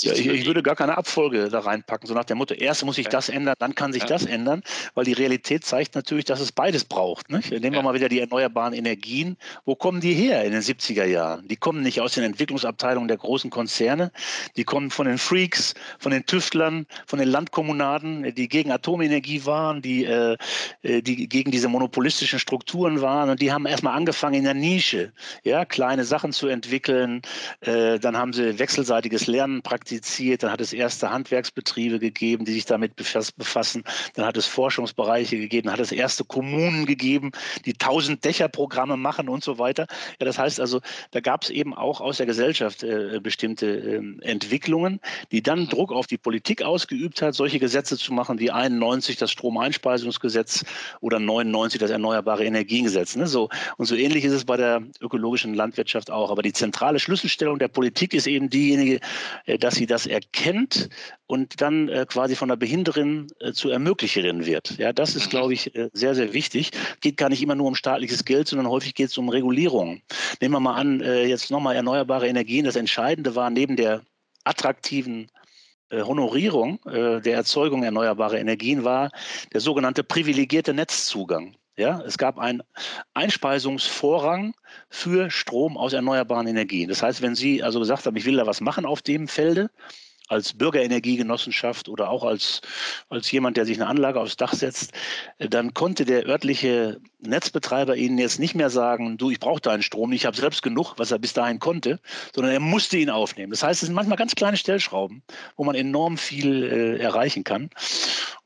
ja, 0.00 0.12
ich, 0.12 0.26
ich, 0.26 0.46
würde 0.46 0.62
gar 0.62 0.76
keine 0.76 0.96
Abfolge 0.96 1.48
da 1.48 1.60
reinpacken, 1.60 2.06
so 2.06 2.14
nach 2.14 2.24
dem 2.24 2.38
Motto, 2.38 2.54
erst 2.54 2.84
muss 2.84 2.98
ich 2.98 3.08
das 3.08 3.28
ändern, 3.28 3.54
dann 3.58 3.74
kann 3.74 3.92
sich 3.92 4.02
ja. 4.02 4.08
das 4.08 4.24
ändern, 4.26 4.62
weil 4.94 5.04
die 5.04 5.12
Realität 5.12 5.64
zeigt 5.64 5.94
natürlich, 5.94 6.24
dass 6.24 6.40
es 6.40 6.52
beides 6.52 6.84
braucht. 6.84 7.30
Nicht? 7.30 7.50
Nehmen 7.50 7.62
wir 7.62 7.72
ja. 7.72 7.82
mal 7.82 7.94
wieder 7.94 8.08
die 8.08 8.20
erneuerbaren 8.20 8.74
Energien. 8.74 9.36
Wo 9.64 9.74
kommen 9.74 10.00
die 10.00 10.14
her 10.14 10.44
in 10.44 10.52
den 10.52 10.62
70er 10.62 11.04
Jahren? 11.04 11.46
Die 11.48 11.56
kommen 11.56 11.82
nicht 11.82 12.00
aus 12.00 12.14
den 12.14 12.24
Entwicklungsabteilungen 12.24 13.08
der 13.08 13.16
großen 13.16 13.50
Konzerne, 13.50 14.12
die 14.56 14.64
kommen 14.64 14.90
von 14.90 15.06
den 15.06 15.18
Freaks, 15.18 15.74
von 15.98 16.12
den 16.12 16.26
Tüftlern, 16.26 16.86
von 17.06 17.18
den 17.18 17.28
Landkommunaden, 17.28 18.34
die 18.34 18.48
gegen 18.48 18.70
Atomenergie 18.70 19.44
waren, 19.46 19.82
die, 19.82 20.04
äh, 20.04 20.36
äh 20.82 21.02
die 21.02 21.28
gegen 21.28 21.50
diese 21.50 21.68
monopolistischen 21.68 22.38
Strukturen 22.38 23.00
waren 23.00 23.30
und 23.30 23.40
die 23.40 23.52
haben 23.52 23.66
erstmal 23.66 23.96
angefangen 23.96 24.34
in 24.34 24.44
der 24.44 24.54
Nische, 24.54 25.12
ja, 25.44 25.64
kleine 25.64 26.04
Sachen 26.04 26.32
zu 26.32 26.48
entwickeln. 26.48 27.22
Äh, 27.60 27.98
dann 27.98 28.16
haben 28.16 28.32
sie 28.32 28.58
wechselseitiges 28.58 29.26
Lernen 29.26 29.55
praktiziert, 29.62 30.42
dann 30.42 30.50
hat 30.50 30.60
es 30.60 30.72
erste 30.72 31.10
Handwerksbetriebe 31.10 31.98
gegeben, 31.98 32.44
die 32.44 32.52
sich 32.52 32.64
damit 32.64 32.96
befassen, 32.96 33.84
dann 34.14 34.26
hat 34.26 34.36
es 34.36 34.46
Forschungsbereiche 34.46 35.38
gegeben, 35.38 35.66
dann 35.66 35.74
hat 35.74 35.80
es 35.80 35.92
erste 35.92 36.24
Kommunen 36.24 36.86
gegeben, 36.86 37.32
die 37.64 37.74
tausend 37.74 38.24
Dächerprogramme 38.24 38.96
machen 38.96 39.28
und 39.28 39.44
so 39.44 39.58
weiter. 39.58 39.86
Ja, 40.20 40.26
das 40.26 40.38
heißt 40.38 40.60
also, 40.60 40.80
da 41.10 41.20
gab 41.20 41.42
es 41.42 41.50
eben 41.50 41.74
auch 41.74 42.00
aus 42.00 42.18
der 42.18 42.26
Gesellschaft 42.26 42.82
äh, 42.82 43.20
bestimmte 43.22 43.66
äh, 43.66 44.02
Entwicklungen, 44.22 45.00
die 45.32 45.42
dann 45.42 45.68
Druck 45.68 45.92
auf 45.92 46.06
die 46.06 46.18
Politik 46.18 46.62
ausgeübt 46.62 47.22
hat, 47.22 47.34
solche 47.34 47.58
Gesetze 47.58 47.96
zu 47.96 48.12
machen 48.12 48.38
wie 48.38 48.50
91 48.50 49.16
das 49.16 49.30
Stromeinspeisungsgesetz 49.30 50.64
oder 51.00 51.18
99 51.18 51.80
das 51.80 51.90
Erneuerbare 51.90 52.44
Energiengesetz. 52.44 53.16
Ne? 53.16 53.26
So, 53.26 53.48
und 53.76 53.86
so 53.86 53.94
ähnlich 53.94 54.24
ist 54.24 54.32
es 54.32 54.44
bei 54.44 54.56
der 54.56 54.82
ökologischen 55.00 55.54
Landwirtschaft 55.54 56.10
auch. 56.10 56.30
Aber 56.30 56.42
die 56.42 56.52
zentrale 56.52 56.98
Schlüsselstellung 56.98 57.58
der 57.58 57.68
Politik 57.68 58.14
ist 58.14 58.26
eben 58.26 58.50
diejenige, 58.50 59.00
dass 59.58 59.76
sie 59.76 59.86
das 59.86 60.06
erkennt 60.06 60.88
und 61.26 61.60
dann 61.60 61.88
äh, 61.88 62.06
quasi 62.08 62.34
von 62.34 62.48
der 62.48 62.56
Behinderin 62.56 63.28
äh, 63.40 63.52
zur 63.52 63.72
Ermöglicherin 63.72 64.46
wird. 64.46 64.78
Ja, 64.78 64.92
das 64.92 65.14
ist, 65.14 65.26
mhm. 65.26 65.30
glaube 65.30 65.54
ich, 65.54 65.74
äh, 65.74 65.88
sehr, 65.92 66.14
sehr 66.14 66.32
wichtig. 66.32 66.72
Geht 67.00 67.16
gar 67.16 67.28
nicht 67.28 67.42
immer 67.42 67.54
nur 67.54 67.68
um 67.68 67.74
staatliches 67.74 68.24
Geld, 68.24 68.48
sondern 68.48 68.68
häufig 68.68 68.94
geht 68.94 69.10
es 69.10 69.18
um 69.18 69.28
Regulierung. 69.28 70.02
Nehmen 70.40 70.54
wir 70.54 70.60
mal 70.60 70.74
an, 70.74 71.00
äh, 71.00 71.24
jetzt 71.26 71.50
nochmal 71.50 71.76
erneuerbare 71.76 72.28
Energien. 72.28 72.64
Das 72.64 72.76
Entscheidende 72.76 73.34
war 73.34 73.50
neben 73.50 73.76
der 73.76 74.02
attraktiven 74.44 75.30
äh, 75.90 76.02
Honorierung 76.02 76.80
äh, 76.86 77.20
der 77.20 77.36
Erzeugung 77.36 77.84
erneuerbarer 77.84 78.38
Energien 78.38 78.84
war 78.84 79.10
der 79.52 79.60
sogenannte 79.60 80.02
privilegierte 80.02 80.74
Netzzugang. 80.74 81.56
Ja, 81.78 82.00
es 82.06 82.16
gab 82.16 82.38
einen 82.38 82.62
Einspeisungsvorrang 83.12 84.54
für 84.88 85.30
Strom 85.30 85.76
aus 85.76 85.92
erneuerbaren 85.92 86.46
Energien. 86.46 86.88
Das 86.88 87.02
heißt, 87.02 87.20
wenn 87.20 87.34
Sie 87.34 87.62
also 87.62 87.80
gesagt 87.80 88.06
haben, 88.06 88.16
ich 88.16 88.24
will 88.24 88.36
da 88.36 88.46
was 88.46 88.62
machen 88.62 88.86
auf 88.86 89.02
dem 89.02 89.28
Felde, 89.28 89.70
als 90.28 90.54
Bürgerenergiegenossenschaft 90.54 91.88
oder 91.88 92.10
auch 92.10 92.24
als, 92.24 92.60
als 93.08 93.30
jemand, 93.30 93.56
der 93.56 93.66
sich 93.66 93.78
eine 93.78 93.88
Anlage 93.88 94.20
aufs 94.20 94.36
Dach 94.36 94.54
setzt, 94.54 94.92
dann 95.38 95.74
konnte 95.74 96.04
der 96.04 96.26
örtliche 96.26 97.00
Netzbetreiber 97.20 97.96
Ihnen 97.96 98.18
jetzt 98.18 98.40
nicht 98.40 98.54
mehr 98.54 98.70
sagen, 98.70 99.18
du, 99.18 99.30
ich 99.30 99.38
brauche 99.38 99.60
deinen 99.60 99.82
Strom, 99.82 100.12
ich 100.12 100.26
habe 100.26 100.36
selbst 100.36 100.62
genug, 100.62 100.94
was 100.96 101.10
er 101.10 101.18
bis 101.18 101.32
dahin 101.32 101.58
konnte, 101.58 102.00
sondern 102.34 102.52
er 102.52 102.60
musste 102.60 102.98
ihn 102.98 103.10
aufnehmen. 103.10 103.50
Das 103.50 103.62
heißt, 103.62 103.82
es 103.82 103.86
sind 103.86 103.94
manchmal 103.94 104.18
ganz 104.18 104.34
kleine 104.34 104.56
Stellschrauben, 104.56 105.22
wo 105.56 105.64
man 105.64 105.76
enorm 105.76 106.18
viel 106.18 106.64
äh, 106.64 106.98
erreichen 106.98 107.44
kann. 107.44 107.70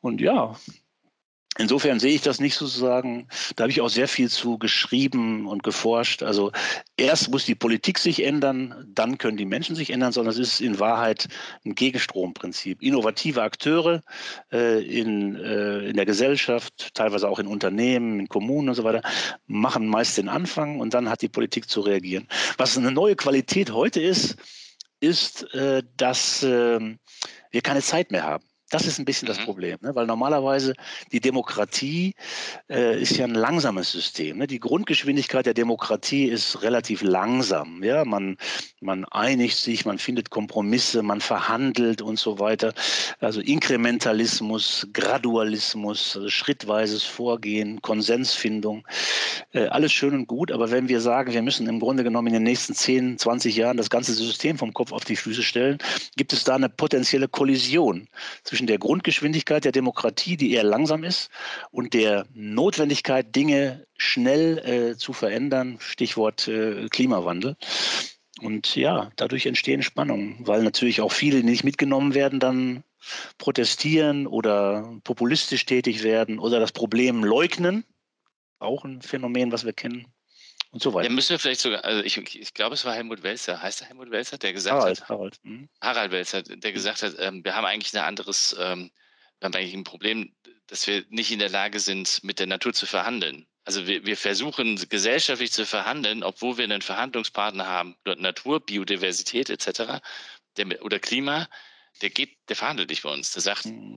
Und 0.01 0.21
ja, 0.21 0.57
Insofern 1.59 1.99
sehe 1.99 2.15
ich 2.15 2.23
das 2.23 2.39
nicht 2.39 2.55
sozusagen, 2.55 3.27
da 3.57 3.65
habe 3.65 3.73
ich 3.73 3.81
auch 3.81 3.89
sehr 3.89 4.07
viel 4.07 4.31
zu 4.31 4.57
geschrieben 4.57 5.49
und 5.49 5.65
geforscht. 5.65 6.23
Also 6.23 6.53
erst 6.97 7.29
muss 7.31 7.45
die 7.45 7.57
Politik 7.57 7.99
sich 7.99 8.23
ändern, 8.25 8.87
dann 8.95 9.19
können 9.19 9.37
die 9.37 9.47
Menschen 9.47 9.75
sich 9.75 9.91
ändern, 9.91 10.13
sondern 10.13 10.33
es 10.33 10.39
ist 10.39 10.61
in 10.61 10.79
Wahrheit 10.79 11.27
ein 11.67 11.75
Gegenstromprinzip. 11.75 12.81
Innovative 12.81 13.43
Akteure 13.43 14.01
äh, 14.53 14.81
in, 14.81 15.35
äh, 15.35 15.89
in 15.89 15.97
der 15.97 16.07
Gesellschaft, 16.07 16.95
teilweise 16.95 17.29
auch 17.29 17.41
in 17.41 17.49
Unternehmen, 17.49 18.21
in 18.21 18.29
Kommunen 18.29 18.69
und 18.69 18.77
so 18.77 18.85
weiter, 18.85 19.03
machen 19.49 19.89
meist 19.89 20.17
den 20.19 20.29
Anfang 20.29 20.79
und 20.79 20.95
dann 20.95 21.11
hat 21.11 21.21
die 21.21 21.29
Politik 21.29 21.69
zu 21.69 21.81
reagieren. 21.81 22.29
Was 22.59 22.79
eine 22.79 22.93
neue 22.93 23.17
Qualität 23.17 23.73
heute 23.73 24.01
ist, 24.01 24.37
ist, 25.01 25.53
äh, 25.53 25.83
dass 25.97 26.45
ähm, 26.45 27.01
wir 27.51 27.61
keine 27.61 27.83
Zeit 27.83 28.13
mehr 28.13 28.23
haben. 28.23 28.45
Das 28.71 28.87
ist 28.87 28.99
ein 28.99 29.05
bisschen 29.05 29.27
das 29.27 29.41
mhm. 29.41 29.45
Problem, 29.45 29.79
ne? 29.83 29.95
weil 29.95 30.07
normalerweise 30.07 30.75
die 31.13 31.21
Demokratie 31.21 32.15
äh, 32.71 33.01
ist 33.01 33.17
ja 33.17 33.25
ein 33.25 33.35
langsames 33.35 33.91
System. 33.91 34.39
Ne? 34.39 34.47
Die 34.47 34.61
Grundgeschwindigkeit 34.61 35.45
der 35.45 35.55
Demokratie 35.55 36.27
ist 36.27 36.63
relativ 36.63 37.03
langsam. 37.03 37.83
Ja? 37.83 38.05
Man, 38.05 38.37
man 38.81 39.05
einigt 39.07 39.57
sich, 39.57 39.85
man 39.85 39.99
findet 39.99 40.31
Kompromisse, 40.31 41.03
man 41.03 41.21
verhandelt 41.21 42.01
und 42.01 42.19
so 42.19 42.39
weiter. 42.39 42.73
Also 43.19 43.41
Inkrementalismus, 43.41 44.87
Gradualismus, 44.93 46.17
also 46.17 46.29
schrittweises 46.29 47.03
Vorgehen, 47.03 47.83
Konsensfindung, 47.83 48.87
äh, 49.53 49.67
alles 49.67 49.93
schön 49.93 50.15
und 50.15 50.27
gut. 50.27 50.53
Aber 50.53 50.71
wenn 50.71 50.89
wir 50.89 51.01
sagen, 51.01 51.33
wir 51.33 51.43
müssen 51.43 51.67
im 51.67 51.81
Grunde 51.81 52.05
genommen 52.05 52.29
in 52.29 52.35
den 52.35 52.43
nächsten 52.45 52.75
10, 52.75 53.19
20 53.19 53.57
Jahren 53.57 53.77
das 53.77 53.91
ganze 53.91 54.15
System 54.15 54.59
vom 54.59 54.73
Kopf 54.73 54.93
auf 54.93 55.05
die 55.05 55.17
Füße 55.17 55.43
stellen, 55.43 55.79
gibt 56.17 56.33
es 56.33 56.45
da 56.45 56.55
eine 56.55 56.69
potenzielle 56.69 57.27
Kollision 57.27 58.07
zwischen 58.45 58.60
zwischen 58.61 58.67
der 58.67 58.79
Grundgeschwindigkeit 58.79 59.65
der 59.65 59.73
Demokratie, 59.73 60.37
die 60.37 60.53
eher 60.53 60.65
langsam 60.65 61.03
ist, 61.03 61.31
und 61.71 61.95
der 61.95 62.27
Notwendigkeit, 62.35 63.35
Dinge 63.35 63.87
schnell 63.97 64.59
äh, 64.59 64.97
zu 64.99 65.15
verändern, 65.15 65.79
Stichwort 65.81 66.47
äh, 66.47 66.87
Klimawandel. 66.91 67.57
Und 68.43 68.77
ja, 68.77 69.13
dadurch 69.17 69.47
entstehen 69.47 69.83
Spannungen, 69.83 70.37
weil 70.41 70.63
natürlich 70.63 71.01
auch 71.01 71.11
viele, 71.11 71.39
die 71.39 71.47
nicht 71.47 71.65
mitgenommen 71.65 72.13
werden, 72.13 72.39
dann 72.39 72.85
protestieren 73.39 74.27
oder 74.27 75.01
populistisch 75.05 75.65
tätig 75.65 76.03
werden 76.03 76.39
oder 76.39 76.61
das 76.61 76.73
Problem 76.73 77.25
leugnen. 77.25 77.85
Auch 78.59 78.85
ein 78.85 79.01
Phänomen, 79.01 79.53
was 79.53 79.65
wir 79.65 79.73
kennen 79.73 80.07
und 80.71 80.83
so 80.83 80.95
weiter. 80.95 81.09
Ja, 81.09 81.15
müssen 81.15 81.31
wir 81.31 81.39
vielleicht 81.39 81.61
sogar, 81.61 81.85
also 81.85 82.03
ich, 82.03 82.17
ich 82.17 82.55
glaube, 82.55 82.75
es 82.75 82.85
war 82.85 82.95
Helmut 82.95 83.23
Welzer, 83.23 83.61
heißt 83.61 83.83
er 83.83 83.89
Helmut 83.89 84.11
Welzer, 84.11 84.39
der 84.39 84.53
gesagt 84.53 84.81
Harald, 84.81 85.01
hat, 85.01 85.09
Harald, 85.09 85.39
mhm. 85.43 85.69
Harald 85.81 86.13
Welzer, 86.13 86.43
der 86.43 86.73
gesagt 86.73 87.03
hat, 87.03 87.15
ähm, 87.19 87.45
wir 87.45 87.55
haben 87.55 87.65
eigentlich 87.65 87.95
ein 87.95 88.05
anderes, 88.05 88.55
ähm, 88.59 88.91
wir 89.41 89.47
haben 89.47 89.55
eigentlich 89.55 89.75
ein 89.75 89.85
Problem, 89.85 90.33
dass 90.67 90.87
wir 90.87 91.05
nicht 91.09 91.33
in 91.33 91.41
der 91.41 91.49
Lage 91.49 91.81
sind, 91.81 92.23
mit 92.23 92.39
der 92.39 92.47
Natur 92.47 92.73
zu 92.73 92.87
verhandeln. 92.87 93.47
Also 93.65 93.87
wir, 93.87 94.07
wir 94.07 94.17
versuchen 94.17 94.77
gesellschaftlich 94.89 95.53
zu 95.53 95.67
verhandeln, 95.67 96.23
obwohl 96.23 96.57
wir 96.57 96.65
einen 96.65 96.83
Verhandlungspartner 96.83 97.67
haben, 97.67 97.97
Natur, 98.05 98.61
Biodiversität 98.61 99.51
etc. 99.51 100.01
Der, 100.57 100.85
oder 100.85 100.99
Klima, 100.99 101.49
der 102.01 102.11
geht, 102.11 102.37
der 102.49 102.57
verhandelt 102.57 102.91
nicht 102.91 103.03
bei 103.03 103.13
uns. 103.13 103.33
Der 103.33 103.43
sagt, 103.43 103.67
mhm. 103.67 103.97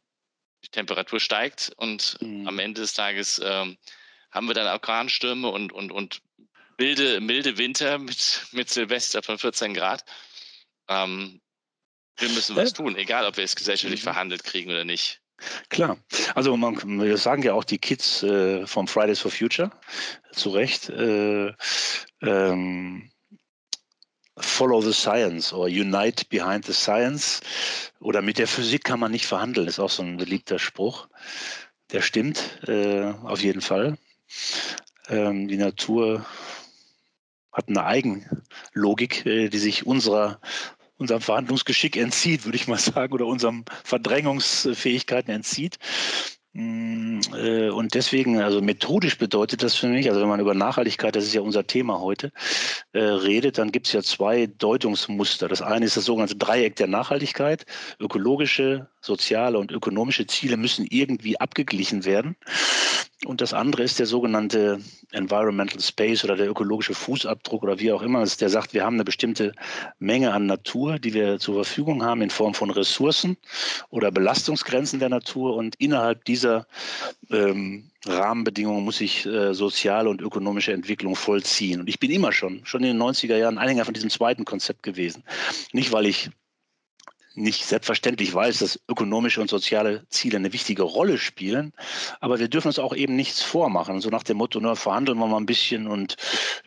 die 0.63 0.69
Temperatur 0.69 1.19
steigt 1.19 1.71
und 1.77 2.17
mhm. 2.21 2.47
am 2.47 2.59
Ende 2.59 2.81
des 2.81 2.93
Tages 2.93 3.39
ähm, 3.43 3.77
haben 4.31 4.47
wir 4.47 4.53
dann 4.55 4.67
Orkanstürme 4.67 5.49
und, 5.49 5.71
und, 5.71 5.91
und 5.91 6.21
milde, 6.77 7.21
milde 7.21 7.57
Winter 7.57 7.97
mit, 7.99 8.45
mit 8.51 8.69
Silvester 8.69 9.21
von 9.23 9.38
14 9.38 9.73
Grad. 9.73 10.03
Ähm, 10.88 11.41
wir 12.17 12.29
müssen 12.29 12.55
was 12.55 12.73
tun, 12.73 12.95
egal 12.95 13.25
ob 13.25 13.38
wir 13.38 13.43
es 13.43 13.55
gesellschaftlich 13.55 14.01
mhm. 14.01 14.05
verhandelt 14.05 14.43
kriegen 14.43 14.69
oder 14.71 14.86
nicht. 14.86 15.21
Klar, 15.69 15.97
also 16.36 16.55
man, 16.55 17.01
wir 17.01 17.17
sagen 17.17 17.43
ja 17.43 17.53
auch 17.53 17.63
die 17.63 17.79
Kids 17.79 18.23
äh, 18.23 18.65
vom 18.67 18.88
Fridays 18.88 19.19
for 19.19 19.31
Future, 19.31 19.71
zu 20.31 20.51
Recht, 20.51 20.89
äh, 20.89 21.51
ähm, 22.21 23.12
Follow 24.38 24.81
the 24.81 24.93
Science 24.93 25.53
oder 25.53 25.65
Unite 25.65 26.25
Behind 26.29 26.65
the 26.65 26.73
Science 26.73 27.41
oder 27.99 28.21
mit 28.21 28.38
der 28.38 28.47
Physik 28.47 28.83
kann 28.83 28.99
man 28.99 29.12
nicht 29.12 29.25
verhandeln, 29.25 29.67
ist 29.67 29.79
auch 29.79 29.89
so 29.89 30.01
ein 30.01 30.17
beliebter 30.17 30.59
Spruch. 30.59 31.07
Der 31.91 32.01
stimmt 32.01 32.59
äh, 32.67 33.13
auf 33.23 33.41
jeden 33.41 33.62
Fall. 33.62 33.97
Ähm, 35.09 35.47
die 35.47 35.57
Natur 35.57 36.25
hat 37.53 37.69
eine 37.69 37.85
Eigenlogik, 37.85 39.25
äh, 39.25 39.49
die 39.49 39.59
sich 39.59 39.85
unserer 39.85 40.39
unserem 40.97 41.21
Verhandlungsgeschick 41.21 41.97
entzieht, 41.97 42.45
würde 42.45 42.55
ich 42.55 42.67
mal 42.67 42.77
sagen, 42.77 43.13
oder 43.13 43.25
unserem 43.25 43.65
Verdrängungsfähigkeiten 43.83 45.33
entzieht. 45.33 45.77
Mm, 46.53 47.19
äh, 47.35 47.69
und 47.69 47.95
deswegen, 47.95 48.39
also 48.39 48.61
methodisch 48.61 49.17
bedeutet 49.17 49.63
das 49.63 49.75
für 49.75 49.87
mich, 49.87 50.07
also 50.09 50.21
wenn 50.21 50.29
man 50.29 50.39
über 50.39 50.53
Nachhaltigkeit, 50.53 51.15
das 51.15 51.25
ist 51.25 51.33
ja 51.33 51.41
unser 51.41 51.65
Thema 51.65 51.99
heute, 51.99 52.31
äh, 52.93 52.99
redet, 52.99 53.57
dann 53.57 53.71
gibt 53.71 53.87
es 53.87 53.93
ja 53.93 54.03
zwei 54.03 54.45
Deutungsmuster. 54.45 55.47
Das 55.47 55.63
eine 55.63 55.85
ist 55.85 55.97
das 55.97 56.05
sogenannte 56.05 56.35
Dreieck 56.35 56.75
der 56.75 56.87
Nachhaltigkeit. 56.87 57.65
Ökologische, 57.99 58.87
soziale 59.03 59.59
und 59.59 59.71
ökonomische 59.71 60.25
Ziele 60.25 60.57
müssen 60.57 60.87
irgendwie 60.89 61.39
abgeglichen 61.39 62.05
werden. 62.05 62.35
Und 63.25 63.41
das 63.41 63.53
andere 63.53 63.83
ist 63.83 63.99
der 63.99 64.05
sogenannte 64.05 64.79
Environmental 65.11 65.79
Space 65.79 66.23
oder 66.23 66.35
der 66.35 66.49
ökologische 66.49 66.93
Fußabdruck 66.93 67.63
oder 67.63 67.79
wie 67.79 67.91
auch 67.91 68.01
immer. 68.01 68.25
Der 68.25 68.49
sagt, 68.49 68.73
wir 68.73 68.83
haben 68.83 68.95
eine 68.95 69.05
bestimmte 69.05 69.53
Menge 69.99 70.33
an 70.33 70.45
Natur, 70.45 70.99
die 70.99 71.13
wir 71.13 71.39
zur 71.39 71.55
Verfügung 71.55 72.03
haben 72.03 72.21
in 72.21 72.29
Form 72.29 72.53
von 72.53 72.69
Ressourcen 72.69 73.37
oder 73.89 74.11
Belastungsgrenzen 74.11 74.99
der 74.99 75.09
Natur. 75.09 75.55
Und 75.55 75.75
innerhalb 75.75 76.25
dieser 76.25 76.67
ähm, 77.31 77.91
Rahmenbedingungen 78.05 78.83
muss 78.83 78.97
sich 78.97 79.25
äh, 79.25 79.53
soziale 79.53 80.09
und 80.09 80.21
ökonomische 80.21 80.73
Entwicklung 80.73 81.15
vollziehen. 81.15 81.79
Und 81.79 81.87
ich 81.87 81.99
bin 81.99 82.11
immer 82.11 82.33
schon, 82.33 82.65
schon 82.65 82.83
in 82.83 82.97
den 82.97 83.01
90er 83.01 83.37
Jahren 83.37 83.57
Anhänger 83.57 83.85
von 83.85 83.93
diesem 83.93 84.09
zweiten 84.09 84.43
Konzept 84.43 84.83
gewesen. 84.83 85.23
Nicht, 85.71 85.93
weil 85.93 86.07
ich 86.07 86.29
nicht 87.36 87.65
selbstverständlich 87.65 88.34
weiß, 88.34 88.60
dass 88.60 88.80
ökonomische 88.88 89.41
und 89.41 89.50
soziale 89.50 90.06
Ziele 90.10 90.38
eine 90.38 90.54
wichtige 90.54 90.84
Rolle 90.84 91.17
spielen, 91.17 91.74
aber 92.19 92.39
wir 92.39 92.48
dürfen 92.48 92.67
uns 92.67 92.80
auch 92.80 92.96
eben 92.96 93.15
nichts 93.15 93.41
vormachen. 93.41 94.02
So 94.02 94.10
nach 94.10 94.24
dem 94.24 94.38
Motto, 94.38 94.60
na, 94.60 94.76
verhandeln 94.76 95.17
wir 95.17 95.28
mal 95.28 95.38
ein 95.38 95.46
bisschen 95.46 95.88
und 95.88 96.15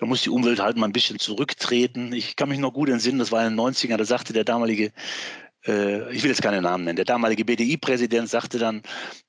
da 0.01 0.07
muss 0.07 0.23
die 0.23 0.31
Umwelt 0.31 0.61
halt 0.61 0.77
mal 0.77 0.87
ein 0.87 0.93
bisschen 0.93 1.19
zurücktreten. 1.19 2.13
Ich 2.13 2.37
kann 2.37 2.49
mich 2.49 2.59
noch 2.59 2.73
gut 2.73 2.89
entsinnen, 2.89 3.19
das 3.19 3.33
war 3.33 3.47
in 3.47 3.57
den 3.57 3.61
90ern, 3.61 3.97
da 3.97 4.05
sagte 4.05 4.33
der 4.33 4.45
damalige 4.45 4.93
äh, 5.67 6.13
ich 6.13 6.23
will 6.23 6.31
jetzt 6.31 6.43
keine 6.43 6.63
Namen 6.63 6.85
nennen, 6.85 6.97
der 6.97 7.05
damalige 7.05 7.45
BDI-Präsident 7.45 8.29
sagte 8.29 8.59
dann, 8.59 8.83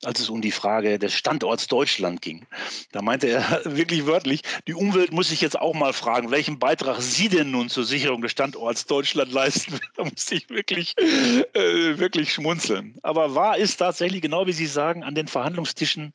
als 0.03 0.19
es 0.19 0.29
um 0.29 0.41
die 0.41 0.51
Frage 0.51 0.99
des 0.99 1.13
Standorts 1.13 1.67
Deutschland 1.67 2.21
ging, 2.21 2.45
da 2.91 3.01
meinte 3.01 3.27
er 3.27 3.61
wirklich 3.65 4.05
wörtlich, 4.05 4.41
die 4.67 4.73
Umwelt 4.73 5.11
muss 5.11 5.29
sich 5.29 5.41
jetzt 5.41 5.59
auch 5.59 5.73
mal 5.73 5.93
fragen, 5.93 6.31
welchen 6.31 6.59
Beitrag 6.59 7.01
sie 7.01 7.29
denn 7.29 7.51
nun 7.51 7.69
zur 7.69 7.85
Sicherung 7.85 8.21
des 8.21 8.31
Standorts 8.31 8.85
Deutschland 8.85 9.31
leisten. 9.31 9.79
Da 9.95 10.03
musste 10.03 10.35
ich 10.35 10.49
wirklich, 10.49 10.95
äh, 10.97 11.97
wirklich 11.97 12.31
schmunzeln. 12.33 12.95
Aber 13.01 13.35
wahr 13.35 13.57
ist 13.57 13.77
tatsächlich, 13.77 14.21
genau 14.21 14.45
wie 14.45 14.53
Sie 14.53 14.67
sagen, 14.67 15.03
an 15.03 15.15
den 15.15 15.27
Verhandlungstischen 15.27 16.13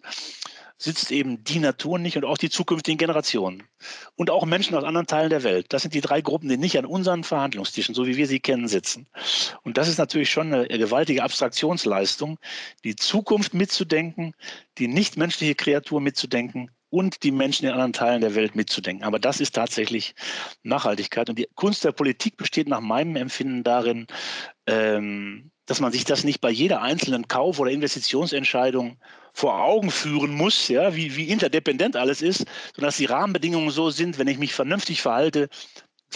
sitzt 0.82 1.12
eben 1.12 1.44
die 1.44 1.60
Natur 1.60 1.98
nicht 1.98 2.16
und 2.16 2.24
auch 2.24 2.38
die 2.38 2.50
zukünftigen 2.50 2.98
Generationen. 2.98 3.62
Und 4.16 4.30
auch 4.30 4.44
Menschen 4.44 4.74
aus 4.74 4.84
anderen 4.84 5.06
Teilen 5.06 5.30
der 5.30 5.44
Welt. 5.44 5.66
Das 5.72 5.82
sind 5.82 5.94
die 5.94 6.00
drei 6.00 6.20
Gruppen, 6.20 6.48
die 6.48 6.56
nicht 6.56 6.76
an 6.78 6.86
unseren 6.86 7.24
Verhandlungstischen, 7.24 7.94
so 7.94 8.06
wie 8.06 8.16
wir 8.16 8.26
sie 8.26 8.40
kennen, 8.40 8.68
sitzen. 8.68 9.06
Und 9.62 9.78
das 9.78 9.88
ist 9.88 9.98
natürlich 9.98 10.30
schon 10.30 10.52
eine 10.52 10.66
gewaltige 10.66 11.22
Abstraktionsleistung, 11.22 12.38
die 12.84 12.96
Zukunft 12.96 13.54
mitzudenken, 13.54 14.34
die 14.78 14.88
nichtmenschliche 14.88 15.54
Kreatur 15.54 16.00
mitzudenken 16.00 16.70
und 16.90 17.22
die 17.22 17.30
Menschen 17.30 17.66
in 17.66 17.72
anderen 17.72 17.92
Teilen 17.92 18.20
der 18.20 18.34
Welt 18.34 18.54
mitzudenken. 18.54 19.04
Aber 19.04 19.18
das 19.18 19.40
ist 19.40 19.54
tatsächlich 19.54 20.14
Nachhaltigkeit. 20.62 21.30
Und 21.30 21.38
die 21.38 21.48
Kunst 21.54 21.84
der 21.84 21.92
Politik 21.92 22.36
besteht 22.36 22.68
nach 22.68 22.80
meinem 22.80 23.16
Empfinden 23.16 23.62
darin, 23.62 24.06
ähm, 24.66 25.50
dass 25.66 25.80
man 25.80 25.92
sich 25.92 26.04
das 26.04 26.24
nicht 26.24 26.40
bei 26.40 26.50
jeder 26.50 26.82
einzelnen 26.82 27.28
Kauf- 27.28 27.60
oder 27.60 27.70
Investitionsentscheidung 27.70 28.98
vor 29.32 29.60
Augen 29.62 29.90
führen 29.90 30.34
muss, 30.34 30.68
ja, 30.68 30.94
wie, 30.94 31.16
wie 31.16 31.28
interdependent 31.28 31.96
alles 31.96 32.22
ist, 32.22 32.44
sondern 32.74 32.88
dass 32.88 32.96
die 32.98 33.06
Rahmenbedingungen 33.06 33.70
so 33.70 33.90
sind, 33.90 34.18
wenn 34.18 34.28
ich 34.28 34.38
mich 34.38 34.54
vernünftig 34.54 35.02
verhalte, 35.02 35.48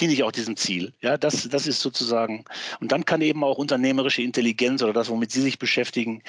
diene 0.00 0.12
ich 0.12 0.22
auch 0.22 0.32
diesem 0.32 0.56
Ziel. 0.56 0.92
Ja, 1.00 1.16
das, 1.16 1.48
das 1.48 1.66
ist 1.66 1.80
sozusagen, 1.80 2.44
und 2.80 2.92
dann 2.92 3.04
kann 3.04 3.20
eben 3.22 3.42
auch 3.44 3.58
unternehmerische 3.58 4.22
Intelligenz 4.22 4.82
oder 4.82 4.92
das, 4.92 5.08
womit 5.08 5.32
Sie 5.32 5.40
sich 5.40 5.58
beschäftigen, 5.58 6.22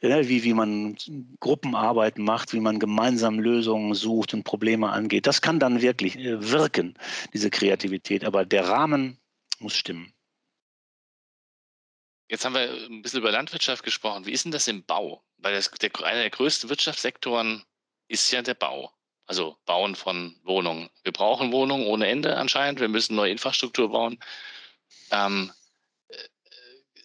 ja, 0.00 0.28
wie, 0.28 0.44
wie 0.44 0.54
man 0.54 0.96
Gruppenarbeiten 1.40 2.24
macht, 2.24 2.52
wie 2.52 2.60
man 2.60 2.78
gemeinsam 2.78 3.38
Lösungen 3.38 3.94
sucht 3.94 4.34
und 4.34 4.44
Probleme 4.44 4.90
angeht, 4.90 5.26
das 5.26 5.40
kann 5.40 5.58
dann 5.58 5.80
wirklich 5.80 6.18
äh, 6.18 6.50
wirken, 6.50 6.94
diese 7.32 7.50
Kreativität. 7.50 8.24
Aber 8.24 8.44
der 8.44 8.68
Rahmen 8.68 9.18
muss 9.58 9.74
stimmen. 9.76 10.13
Jetzt 12.28 12.44
haben 12.44 12.54
wir 12.54 12.72
ein 12.88 13.02
bisschen 13.02 13.20
über 13.20 13.30
Landwirtschaft 13.30 13.82
gesprochen. 13.82 14.26
Wie 14.26 14.32
ist 14.32 14.44
denn 14.44 14.52
das 14.52 14.66
im 14.68 14.84
Bau? 14.84 15.22
Weil 15.36 15.54
das, 15.54 15.70
der, 15.70 15.90
einer 16.04 16.20
der 16.20 16.30
größten 16.30 16.70
Wirtschaftssektoren 16.70 17.64
ist 18.08 18.30
ja 18.30 18.42
der 18.42 18.54
Bau. 18.54 18.92
Also 19.26 19.56
Bauen 19.64 19.94
von 19.94 20.38
Wohnungen. 20.42 20.90
Wir 21.02 21.12
brauchen 21.12 21.52
Wohnungen 21.52 21.86
ohne 21.86 22.06
Ende 22.06 22.36
anscheinend. 22.36 22.80
Wir 22.80 22.88
müssen 22.88 23.14
neue 23.14 23.30
Infrastruktur 23.30 23.90
bauen. 23.90 24.18
Ähm, 25.10 25.52
äh, 26.08 26.16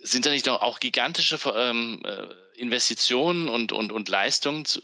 sind 0.01 0.25
da 0.25 0.29
nicht 0.29 0.45
noch 0.45 0.61
auch 0.61 0.79
gigantische 0.79 1.39
ähm, 1.55 2.01
äh, 2.05 2.59
Investitionen 2.59 3.47
und, 3.47 3.71
und, 3.71 3.91
und 3.91 4.09
Leistungen 4.09 4.65
zu, 4.65 4.81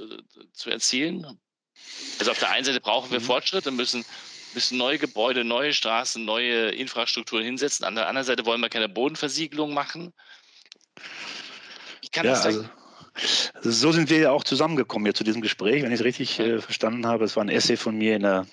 zu, 0.54 0.70
erzielen? 0.70 1.40
Also 2.20 2.32
auf 2.32 2.40
der 2.40 2.52
einen 2.52 2.66
Seite 2.66 2.80
brauchen 2.80 3.12
wir 3.12 3.20
mhm. 3.20 3.26
Fortschritt 3.26 3.68
und 3.68 3.76
müssen, 3.76 4.06
müssen 4.56 4.78
neue 4.78 4.98
Gebäude, 4.98 5.44
neue 5.44 5.74
Straßen, 5.74 6.24
neue 6.24 6.70
Infrastrukturen 6.70 7.44
hinsetzen. 7.44 7.86
An 7.86 7.96
der 7.96 8.08
anderen 8.08 8.26
Seite 8.26 8.46
wollen 8.46 8.62
wir 8.62 8.70
keine 8.70 8.90
Bodenversiegelung 8.90 9.74
machen. 9.74 10.14
Wie 12.02 12.08
kann 12.10 12.26
ja, 12.26 12.32
das 12.32 12.46
also 12.46 12.66
so 13.62 13.92
sind 13.92 14.10
wir 14.10 14.20
ja 14.20 14.32
auch 14.32 14.44
zusammengekommen 14.44 15.06
hier 15.06 15.14
zu 15.14 15.24
diesem 15.24 15.42
Gespräch, 15.42 15.84
wenn 15.84 15.92
ich 15.92 16.00
es 16.00 16.06
richtig 16.06 16.40
äh, 16.40 16.60
verstanden 16.60 17.06
habe. 17.06 17.26
Es 17.26 17.36
war 17.36 17.44
ein 17.44 17.50
Essay 17.50 17.78
von 17.78 17.98
mir 17.98 18.16
in 18.16 18.24
der 18.24 18.46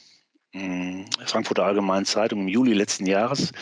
mh, 0.52 0.62
mm, 0.62 1.06
Frankfurter 1.26 1.64
Allgemeinen 1.64 2.04
Zeitung 2.04 2.40
im 2.40 2.48
Juli 2.48 2.72
letzten 2.72 3.06
Jahres. 3.06 3.52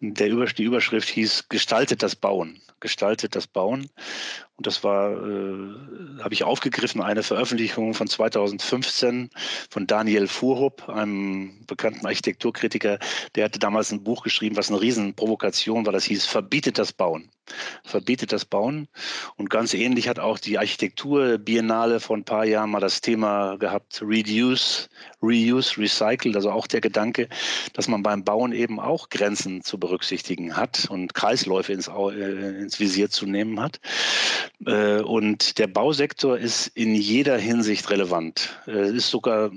Der 0.00 0.28
die 0.28 0.62
Überschrift 0.64 1.08
hieß 1.08 1.48
Gestaltet 1.48 2.02
das 2.02 2.16
Bauen. 2.16 2.60
Gestaltet 2.80 3.34
das 3.34 3.46
Bauen. 3.46 3.88
Und 4.62 4.68
das 4.68 4.84
war, 4.84 5.10
äh, 5.10 6.22
habe 6.22 6.34
ich 6.34 6.44
aufgegriffen, 6.44 7.02
eine 7.02 7.24
Veröffentlichung 7.24 7.94
von 7.94 8.06
2015 8.06 9.28
von 9.68 9.88
Daniel 9.88 10.28
Fuhrhupp, 10.28 10.88
einem 10.88 11.66
bekannten 11.66 12.06
Architekturkritiker. 12.06 13.00
Der 13.34 13.44
hatte 13.44 13.58
damals 13.58 13.90
ein 13.90 14.04
Buch 14.04 14.22
geschrieben, 14.22 14.56
was 14.56 14.70
eine 14.70 14.80
Riesenprovokation 14.80 15.84
war. 15.84 15.92
Das 15.92 16.04
hieß 16.04 16.26
Verbietet 16.26 16.78
das 16.78 16.92
Bauen. 16.92 17.28
Verbietet 17.82 18.32
das 18.32 18.44
Bauen. 18.44 18.86
Und 19.36 19.50
ganz 19.50 19.74
ähnlich 19.74 20.08
hat 20.08 20.20
auch 20.20 20.38
die 20.38 20.58
Architekturbiennale 20.58 21.98
vor 21.98 22.16
ein 22.16 22.24
paar 22.24 22.44
Jahren 22.44 22.70
mal 22.70 22.80
das 22.80 23.00
Thema 23.00 23.56
gehabt, 23.56 24.00
Reduce, 24.00 24.88
Reuse, 25.20 25.76
Recycle. 25.76 26.36
Also 26.36 26.52
auch 26.52 26.68
der 26.68 26.80
Gedanke, 26.80 27.28
dass 27.72 27.88
man 27.88 28.04
beim 28.04 28.22
Bauen 28.22 28.52
eben 28.52 28.78
auch 28.78 29.08
Grenzen 29.08 29.62
zu 29.62 29.78
berücksichtigen 29.78 30.56
hat 30.56 30.86
und 30.88 31.14
Kreisläufe 31.14 31.72
ins, 31.72 31.88
äh, 31.88 32.60
ins 32.60 32.78
Visier 32.78 33.10
zu 33.10 33.26
nehmen 33.26 33.60
hat. 33.60 33.80
Äh, 34.66 35.00
und 35.00 35.58
der 35.58 35.66
Bausektor 35.66 36.38
ist 36.38 36.68
in 36.68 36.94
jeder 36.94 37.38
Hinsicht 37.38 37.90
relevant. 37.90 38.60
Es 38.66 38.90
ist 38.90 39.10
sogar 39.10 39.50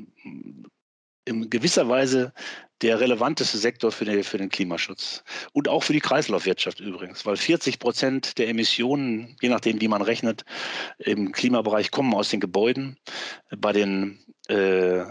in 1.25 1.49
gewisser 1.49 1.87
Weise 1.89 2.33
der 2.81 2.99
relevanteste 2.99 3.57
Sektor 3.57 3.91
für 3.91 4.05
den, 4.05 4.23
für 4.23 4.37
den 4.37 4.49
Klimaschutz. 4.49 5.23
Und 5.53 5.69
auch 5.69 5.83
für 5.83 5.93
die 5.93 6.01
Kreislaufwirtschaft 6.01 6.79
übrigens, 6.79 7.25
weil 7.25 7.37
40 7.37 7.79
Prozent 7.79 8.37
der 8.37 8.49
Emissionen, 8.49 9.37
je 9.41 9.49
nachdem, 9.49 9.79
wie 9.79 9.87
man 9.87 10.01
rechnet, 10.01 10.43
im 10.97 11.31
Klimabereich 11.31 11.91
kommen 11.91 12.13
aus 12.13 12.29
den 12.29 12.41
Gebäuden. 12.41 12.97
Bei 13.57 13.71
den 13.71 14.19
äh, 14.49 14.99
äh, 14.99 15.05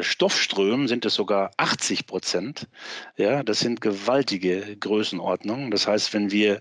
Stoffströmen 0.00 0.88
sind 0.88 1.04
es 1.04 1.14
sogar 1.14 1.52
80 1.56 2.06
Prozent. 2.06 2.68
Ja, 3.16 3.42
das 3.42 3.60
sind 3.60 3.80
gewaltige 3.80 4.76
Größenordnungen. 4.76 5.70
Das 5.70 5.86
heißt, 5.86 6.12
wenn 6.12 6.30
wir 6.30 6.60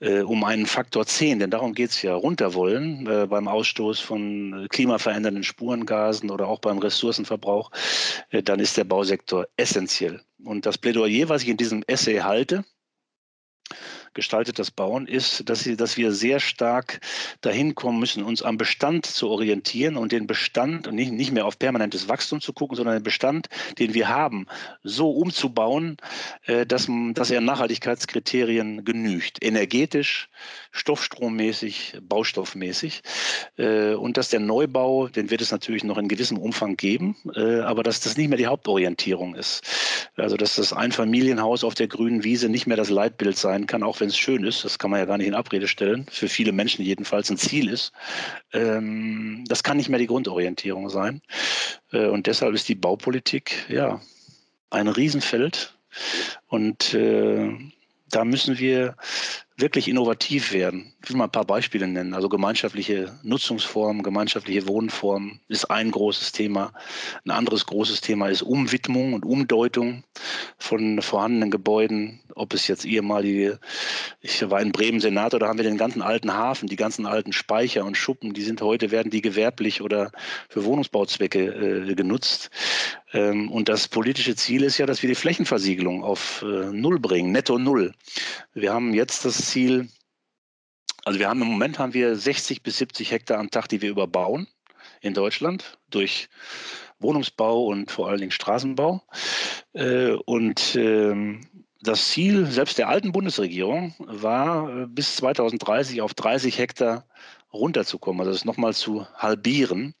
äh, 0.00 0.20
um 0.20 0.44
einen 0.44 0.66
Faktor 0.66 1.06
10, 1.06 1.40
denn 1.40 1.50
darum 1.50 1.74
geht 1.74 1.90
es 1.90 2.02
ja, 2.02 2.14
runter 2.14 2.54
wollen 2.54 3.06
äh, 3.06 3.26
beim 3.26 3.48
Ausstoß 3.48 4.00
von 4.00 4.66
klimaverändernden 4.70 5.44
Spurengasen 5.44 6.30
oder 6.30 6.46
auch 6.46 6.60
beim 6.60 6.78
Ressourcenverbrauch, 6.78 7.70
äh, 8.30 8.42
dann 8.42 8.60
ist 8.60 8.76
der 8.76 8.84
Bausektor 8.84 9.46
essentiell. 9.56 10.20
Und 10.44 10.66
das 10.66 10.78
Plädoyer, 10.78 11.28
was 11.28 11.42
ich 11.42 11.48
in 11.48 11.56
diesem 11.56 11.82
Essay 11.86 12.18
halte, 12.18 12.64
gestaltet 14.14 14.58
das 14.58 14.70
Bauen, 14.70 15.06
ist, 15.06 15.48
dass, 15.48 15.60
sie, 15.60 15.76
dass 15.76 15.96
wir 15.96 16.12
sehr 16.12 16.40
stark 16.40 17.00
dahin 17.40 17.74
kommen 17.74 17.98
müssen, 17.98 18.22
uns 18.22 18.42
am 18.42 18.56
Bestand 18.56 19.06
zu 19.06 19.28
orientieren 19.28 19.96
und 19.96 20.12
den 20.12 20.26
Bestand 20.26 20.86
und 20.86 20.94
nicht, 20.94 21.12
nicht 21.12 21.32
mehr 21.32 21.46
auf 21.46 21.58
permanentes 21.58 22.08
Wachstum 22.08 22.40
zu 22.40 22.52
gucken, 22.52 22.76
sondern 22.76 22.96
den 22.96 23.02
Bestand, 23.02 23.48
den 23.78 23.94
wir 23.94 24.08
haben, 24.08 24.46
so 24.82 25.10
umzubauen, 25.10 25.96
äh, 26.46 26.66
dass, 26.66 26.88
dass 27.12 27.30
er 27.30 27.40
Nachhaltigkeitskriterien 27.40 28.84
genügt. 28.84 29.44
Energetisch, 29.44 30.28
stoffstrommäßig, 30.72 31.98
baustoffmäßig. 32.02 33.02
Äh, 33.56 33.94
und 33.94 34.16
dass 34.16 34.30
der 34.30 34.40
Neubau, 34.40 35.08
den 35.08 35.30
wird 35.30 35.40
es 35.40 35.50
natürlich 35.50 35.84
noch 35.84 35.98
in 35.98 36.08
gewissem 36.08 36.38
Umfang 36.38 36.76
geben, 36.76 37.16
äh, 37.34 37.60
aber 37.60 37.82
dass 37.82 38.00
das 38.00 38.16
nicht 38.16 38.28
mehr 38.28 38.38
die 38.38 38.46
Hauptorientierung 38.46 39.34
ist. 39.34 39.62
Also 40.16 40.36
dass 40.36 40.56
das 40.56 40.72
Einfamilienhaus 40.72 41.64
auf 41.64 41.74
der 41.74 41.88
grünen 41.88 42.24
Wiese 42.24 42.48
nicht 42.48 42.66
mehr 42.66 42.76
das 42.76 42.90
Leitbild 42.90 43.36
sein 43.36 43.66
kann, 43.66 43.82
auch 43.82 44.00
wenn 44.00 44.03
es 44.08 44.16
schön 44.16 44.44
ist, 44.44 44.64
das 44.64 44.78
kann 44.78 44.90
man 44.90 45.00
ja 45.00 45.06
gar 45.06 45.18
nicht 45.18 45.26
in 45.26 45.34
Abrede 45.34 45.68
stellen, 45.68 46.06
für 46.10 46.28
viele 46.28 46.52
Menschen 46.52 46.84
jedenfalls 46.84 47.30
ein 47.30 47.36
Ziel 47.36 47.68
ist, 47.68 47.92
ähm, 48.52 49.44
das 49.48 49.62
kann 49.62 49.76
nicht 49.76 49.88
mehr 49.88 49.98
die 49.98 50.06
Grundorientierung 50.06 50.90
sein. 50.90 51.22
Äh, 51.92 52.06
und 52.06 52.26
deshalb 52.26 52.54
ist 52.54 52.68
die 52.68 52.74
Baupolitik 52.74 53.66
ja 53.68 54.00
ein 54.70 54.88
Riesenfeld. 54.88 55.76
Und 56.48 56.94
äh, 56.94 57.52
da 58.08 58.24
müssen 58.24 58.58
wir 58.58 58.96
wirklich 59.56 59.88
innovativ 59.88 60.52
werden. 60.52 60.92
Ich 61.02 61.10
will 61.10 61.16
mal 61.16 61.24
ein 61.24 61.30
paar 61.30 61.44
Beispiele 61.44 61.86
nennen. 61.86 62.14
Also 62.14 62.28
gemeinschaftliche 62.28 63.18
Nutzungsformen, 63.22 64.02
gemeinschaftliche 64.02 64.66
Wohnformen 64.66 65.40
ist 65.48 65.66
ein 65.66 65.92
großes 65.92 66.32
Thema. 66.32 66.72
Ein 67.24 67.30
anderes 67.30 67.66
großes 67.66 68.00
Thema 68.00 68.28
ist 68.28 68.42
Umwidmung 68.42 69.12
und 69.12 69.24
Umdeutung 69.24 70.02
von 70.58 71.00
vorhandenen 71.02 71.50
Gebäuden. 71.52 72.20
Ob 72.34 72.52
es 72.52 72.66
jetzt 72.66 72.84
ehemalige, 72.84 73.60
ich 74.20 74.50
war 74.50 74.60
in 74.60 74.72
Bremen 74.72 74.98
Senator, 74.98 75.38
da 75.38 75.46
haben 75.46 75.58
wir 75.58 75.64
den 75.64 75.78
ganzen 75.78 76.02
alten 76.02 76.34
Hafen, 76.34 76.66
die 76.66 76.74
ganzen 76.74 77.06
alten 77.06 77.32
Speicher 77.32 77.84
und 77.84 77.96
Schuppen, 77.96 78.32
die 78.34 78.42
sind 78.42 78.60
heute, 78.60 78.90
werden 78.90 79.10
die 79.10 79.20
gewerblich 79.20 79.82
oder 79.82 80.10
für 80.48 80.64
Wohnungsbauzwecke 80.64 81.90
äh, 81.90 81.94
genutzt. 81.94 82.50
Ähm, 83.12 83.52
und 83.52 83.68
das 83.68 83.86
politische 83.86 84.34
Ziel 84.34 84.64
ist 84.64 84.78
ja, 84.78 84.86
dass 84.86 85.02
wir 85.02 85.08
die 85.08 85.14
Flächenversiegelung 85.14 86.02
auf 86.02 86.42
äh, 86.42 86.72
Null 86.72 86.98
bringen, 86.98 87.30
netto 87.30 87.58
Null. 87.58 87.94
Wir 88.54 88.72
haben 88.72 88.92
jetzt 88.94 89.24
das 89.24 89.43
Ziel, 89.44 89.88
also 91.04 91.18
wir 91.18 91.28
haben 91.28 91.42
im 91.42 91.48
Moment 91.48 91.78
haben 91.78 91.94
wir 91.94 92.16
60 92.16 92.62
bis 92.62 92.78
70 92.78 93.10
Hektar 93.10 93.38
am 93.38 93.50
Tag, 93.50 93.68
die 93.68 93.82
wir 93.82 93.90
überbauen 93.90 94.48
in 95.00 95.14
Deutschland 95.14 95.78
durch 95.90 96.28
Wohnungsbau 96.98 97.66
und 97.66 97.90
vor 97.90 98.08
allen 98.08 98.20
Dingen 98.20 98.30
Straßenbau. 98.30 99.02
Äh, 99.74 100.12
und 100.12 100.76
ähm, 100.76 101.40
das 101.82 102.08
Ziel 102.08 102.46
selbst 102.46 102.78
der 102.78 102.88
alten 102.88 103.12
Bundesregierung 103.12 103.94
war, 103.98 104.82
äh, 104.82 104.86
bis 104.86 105.16
2030 105.16 106.00
auf 106.00 106.14
30 106.14 106.58
Hektar 106.58 107.06
runterzukommen, 107.52 108.20
also 108.20 108.32
das 108.32 108.44
nochmal 108.44 108.74
zu 108.74 109.06
halbieren. 109.14 109.94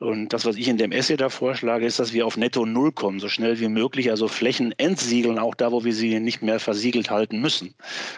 Und 0.00 0.32
das, 0.32 0.44
was 0.44 0.56
ich 0.56 0.68
in 0.68 0.76
dem 0.76 0.92
Essay 0.92 1.16
da 1.16 1.28
vorschlage, 1.28 1.84
ist, 1.84 1.98
dass 1.98 2.12
wir 2.12 2.24
auf 2.24 2.36
Netto 2.36 2.64
Null 2.64 2.92
kommen, 2.92 3.18
so 3.18 3.28
schnell 3.28 3.58
wie 3.58 3.68
möglich, 3.68 4.10
also 4.10 4.28
Flächen 4.28 4.72
entsiegeln, 4.78 5.40
auch 5.40 5.56
da, 5.56 5.72
wo 5.72 5.84
wir 5.84 5.92
sie 5.92 6.20
nicht 6.20 6.40
mehr 6.40 6.60
versiegelt 6.60 7.10
halten 7.10 7.40
müssen. 7.40 7.74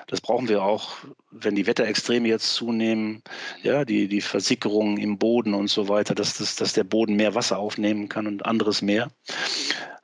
Das 0.06 0.20
brauchen 0.20 0.48
wir 0.48 0.62
auch, 0.62 0.98
wenn 1.30 1.54
die 1.54 1.66
Wetterextreme 1.66 2.28
jetzt 2.28 2.52
zunehmen, 2.52 3.22
ja, 3.62 3.86
die, 3.86 4.08
die 4.08 4.20
Versickerung 4.20 4.98
im 4.98 5.16
Boden 5.16 5.54
und 5.54 5.70
so 5.70 5.88
weiter, 5.88 6.14
dass, 6.14 6.36
das, 6.36 6.56
dass 6.56 6.74
der 6.74 6.84
Boden 6.84 7.16
mehr 7.16 7.34
Wasser 7.34 7.58
aufnehmen 7.58 8.10
kann 8.10 8.26
und 8.26 8.44
anderes 8.44 8.82
mehr. 8.82 9.10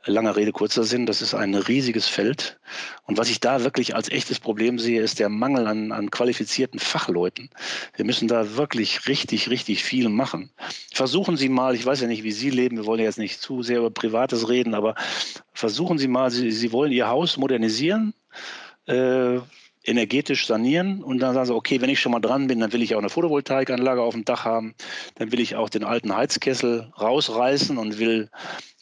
Langer 0.07 0.37
Rede, 0.37 0.53
kurzer 0.53 0.85
Sinn, 0.85 1.05
das 1.05 1.21
ist 1.21 1.35
ein 1.35 1.55
riesiges 1.55 2.07
Feld. 2.07 2.59
Und 3.05 3.19
was 3.19 3.29
ich 3.29 3.41
da 3.41 3.65
wirklich 3.65 3.97
als 3.97 4.09
echtes 4.09 4.39
Problem 4.39 4.79
sehe, 4.79 5.03
ist 5.03 5.19
der 5.19 5.29
Mangel 5.29 5.67
an, 5.67 5.91
an 5.91 6.11
qualifizierten 6.11 6.79
Fachleuten. 6.79 7.51
Wir 7.97 8.05
müssen 8.05 8.29
da 8.29 8.57
wirklich 8.57 9.09
richtig, 9.09 9.51
richtig 9.51 9.83
viel 9.83 10.09
machen. 10.09 10.51
Versuchen 10.95 11.37
Sie 11.37 11.49
mal, 11.49 11.75
ich 11.75 11.85
weiß 11.85 12.01
ja 12.01 12.07
nicht, 12.07 12.23
wie 12.23 12.33
Sie 12.33 12.51
leben, 12.51 12.77
wir 12.77 12.87
wollen 12.87 13.01
jetzt 13.01 13.19
nicht 13.19 13.41
zu 13.41 13.63
sehr 13.63 13.79
über 13.79 13.91
Privates 13.91 14.49
reden, 14.49 14.75
aber 14.75 14.95
versuchen 15.53 15.99
Sie 15.99 16.09
mal, 16.09 16.31
Sie, 16.31 16.53
Sie 16.53 16.73
wollen 16.73 16.93
Ihr 16.93 17.09
Haus 17.09 17.37
modernisieren. 17.37 18.15
Äh, 18.87 19.41
energetisch 19.89 20.47
sanieren 20.47 21.03
und 21.03 21.21
dann 21.21 21.35
sagen 21.35 21.47
sie, 21.47 21.55
okay, 21.55 21.81
wenn 21.81 21.91
ich 21.91 22.01
schon 22.01 22.13
mal 22.13 22.21
dran 22.21 22.49
bin, 22.49 22.59
dann 22.61 22.73
will 22.73 22.83
ich 22.83 22.95
auch 22.95 22.99
eine 22.99 23.09
Photovoltaikanlage 23.09 24.03
auf 24.03 24.15
dem 24.15 24.25
Dach 24.25 24.45
haben, 24.45 24.75
dann 25.15 25.31
will 25.33 25.41
ich 25.41 25.55
auch 25.55 25.69
den 25.69 25.85
alten 25.85 26.15
Heizkessel 26.15 26.93
rausreißen 27.01 27.79
und 27.79 27.99
will 27.99 28.29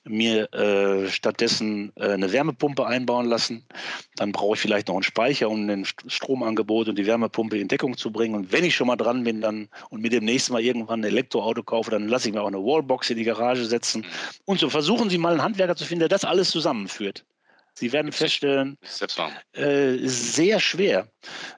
mir 0.04 0.52
äh, 0.52 1.08
stattdessen 1.08 1.92
äh, 1.96 2.10
eine 2.10 2.32
Wärmepumpe 2.32 2.86
einbauen 2.86 3.26
lassen. 3.26 3.64
Dann 4.16 4.32
brauche 4.32 4.54
ich 4.54 4.60
vielleicht 4.60 4.88
noch 4.88 4.94
einen 4.94 5.02
Speicher, 5.02 5.50
um 5.50 5.66
den 5.66 5.84
Stromangebot 5.84 6.88
und 6.88 6.98
die 6.98 7.06
Wärmepumpe 7.06 7.58
in 7.58 7.68
Deckung 7.68 7.96
zu 7.96 8.10
bringen. 8.12 8.34
Und 8.34 8.52
wenn 8.52 8.64
ich 8.64 8.74
schon 8.74 8.86
mal 8.86 8.96
dran 8.96 9.24
bin 9.24 9.40
dann 9.40 9.68
und 9.90 10.02
mir 10.02 10.10
demnächst 10.10 10.50
mal 10.50 10.60
irgendwann 10.60 11.00
ein 11.00 11.04
Elektroauto 11.04 11.62
kaufe, 11.62 11.90
dann 11.90 12.08
lasse 12.08 12.28
ich 12.28 12.34
mir 12.34 12.42
auch 12.42 12.48
eine 12.48 12.58
Wallbox 12.58 13.10
in 13.10 13.16
die 13.16 13.24
Garage 13.24 13.64
setzen. 13.64 14.04
Und 14.44 14.60
so 14.60 14.68
versuchen 14.70 15.10
Sie 15.10 15.18
mal 15.18 15.32
einen 15.32 15.42
Handwerker 15.42 15.76
zu 15.76 15.84
finden, 15.84 16.00
der 16.00 16.08
das 16.08 16.24
alles 16.24 16.50
zusammenführt. 16.50 17.24
Sie 17.74 17.92
werden 17.92 18.12
feststellen, 18.12 18.78
äh, 19.52 19.96
sehr 19.98 20.60
schwer. 20.60 21.08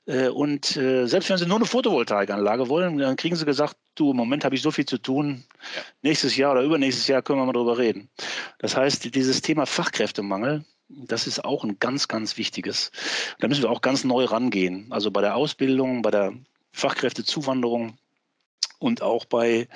Äh, 0.06 0.28
und 0.28 0.76
äh, 0.76 1.06
selbst 1.06 1.28
wenn 1.28 1.36
Sie 1.36 1.46
nur 1.46 1.56
eine 1.56 1.66
Photovoltaikanlage 1.66 2.68
wollen, 2.70 2.96
dann 2.96 3.16
kriegen 3.16 3.36
Sie 3.36 3.44
gesagt, 3.44 3.76
du, 3.94 4.12
im 4.12 4.16
Moment 4.16 4.44
habe 4.44 4.54
ich 4.54 4.62
so 4.62 4.70
viel 4.70 4.86
zu 4.86 4.96
tun, 4.96 5.44
ja. 5.76 5.82
nächstes 6.00 6.36
Jahr 6.36 6.52
oder 6.52 6.62
übernächstes 6.62 7.06
Jahr 7.06 7.20
können 7.20 7.40
wir 7.40 7.46
mal 7.46 7.52
drüber 7.52 7.76
reden. 7.76 8.08
Das 8.58 8.76
heißt, 8.76 9.14
dieses 9.14 9.42
Thema 9.42 9.66
Fachkräftemangel, 9.66 10.64
das 10.88 11.26
ist 11.26 11.44
auch 11.44 11.64
ein 11.64 11.78
ganz, 11.80 12.08
ganz 12.08 12.38
wichtiges. 12.38 12.90
Da 13.38 13.48
müssen 13.48 13.62
wir 13.62 13.70
auch 13.70 13.82
ganz 13.82 14.04
neu 14.04 14.24
rangehen. 14.24 14.86
Also 14.90 15.10
bei 15.10 15.20
der 15.20 15.36
Ausbildung, 15.36 16.00
bei 16.00 16.10
der 16.10 16.32
Fachkräftezuwanderung, 16.72 17.98
und 18.78 19.02
auch 19.02 19.24
bei, 19.24 19.68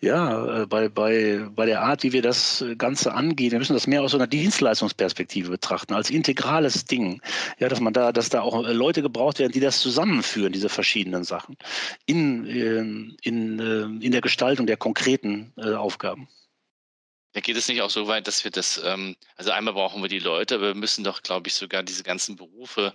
ja, 0.00 0.62
äh, 0.62 0.66
bei, 0.66 0.88
bei, 0.88 1.46
bei 1.50 1.66
der 1.66 1.82
Art, 1.82 2.02
wie 2.02 2.12
wir 2.12 2.22
das 2.22 2.64
Ganze 2.76 3.14
angehen. 3.14 3.52
Wir 3.52 3.58
müssen 3.58 3.74
das 3.74 3.86
mehr 3.86 4.02
aus 4.02 4.12
so 4.12 4.18
einer 4.18 4.26
Dienstleistungsperspektive 4.26 5.50
betrachten, 5.50 5.94
als 5.94 6.10
integrales 6.10 6.84
Ding. 6.84 7.22
Ja, 7.58 7.68
dass 7.68 7.80
man 7.80 7.92
da, 7.92 8.12
dass 8.12 8.28
da 8.28 8.42
auch 8.42 8.62
Leute 8.62 9.02
gebraucht 9.02 9.38
werden, 9.38 9.52
die 9.52 9.60
das 9.60 9.80
zusammenführen, 9.80 10.52
diese 10.52 10.68
verschiedenen 10.68 11.24
Sachen, 11.24 11.56
in, 12.06 12.46
ähm, 12.46 13.16
in, 13.22 13.58
äh, 13.58 14.04
in 14.04 14.12
der 14.12 14.20
Gestaltung 14.20 14.66
der 14.66 14.76
konkreten 14.76 15.52
äh, 15.56 15.74
Aufgaben. 15.74 16.28
Da 17.32 17.40
geht 17.40 17.56
es 17.56 17.68
nicht 17.68 17.80
auch 17.80 17.90
so 17.90 18.08
weit, 18.08 18.26
dass 18.26 18.44
wir 18.44 18.50
das, 18.50 18.80
ähm, 18.84 19.16
also 19.36 19.52
einmal 19.52 19.72
brauchen 19.72 20.02
wir 20.02 20.08
die 20.08 20.18
Leute, 20.18 20.56
aber 20.56 20.68
wir 20.68 20.74
müssen 20.74 21.02
doch, 21.02 21.22
glaube 21.22 21.48
ich, 21.48 21.54
sogar 21.54 21.82
diese 21.82 22.02
ganzen 22.02 22.36
Berufe 22.36 22.92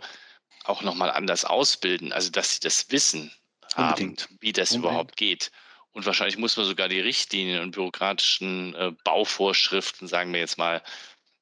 auch 0.64 0.84
nochmal 0.84 1.10
anders 1.10 1.44
ausbilden, 1.44 2.12
also 2.14 2.30
dass 2.30 2.54
sie 2.54 2.60
das 2.60 2.92
wissen 2.92 3.32
haben, 3.78 4.16
wie 4.40 4.52
das 4.52 4.72
Unbedingt. 4.72 4.92
überhaupt 4.92 5.18
geht. 5.18 5.52
Und 5.92 6.06
wahrscheinlich 6.06 6.38
muss 6.38 6.58
man 6.58 6.66
sogar 6.66 6.90
die 6.90 7.00
Richtlinien 7.00 7.62
und 7.62 7.72
bürokratischen 7.72 8.76
äh, 8.76 8.92
Bauvorschriften, 9.04 10.08
sagen 10.08 10.32
wir 10.32 10.40
jetzt 10.40 10.58
mal, 10.58 10.84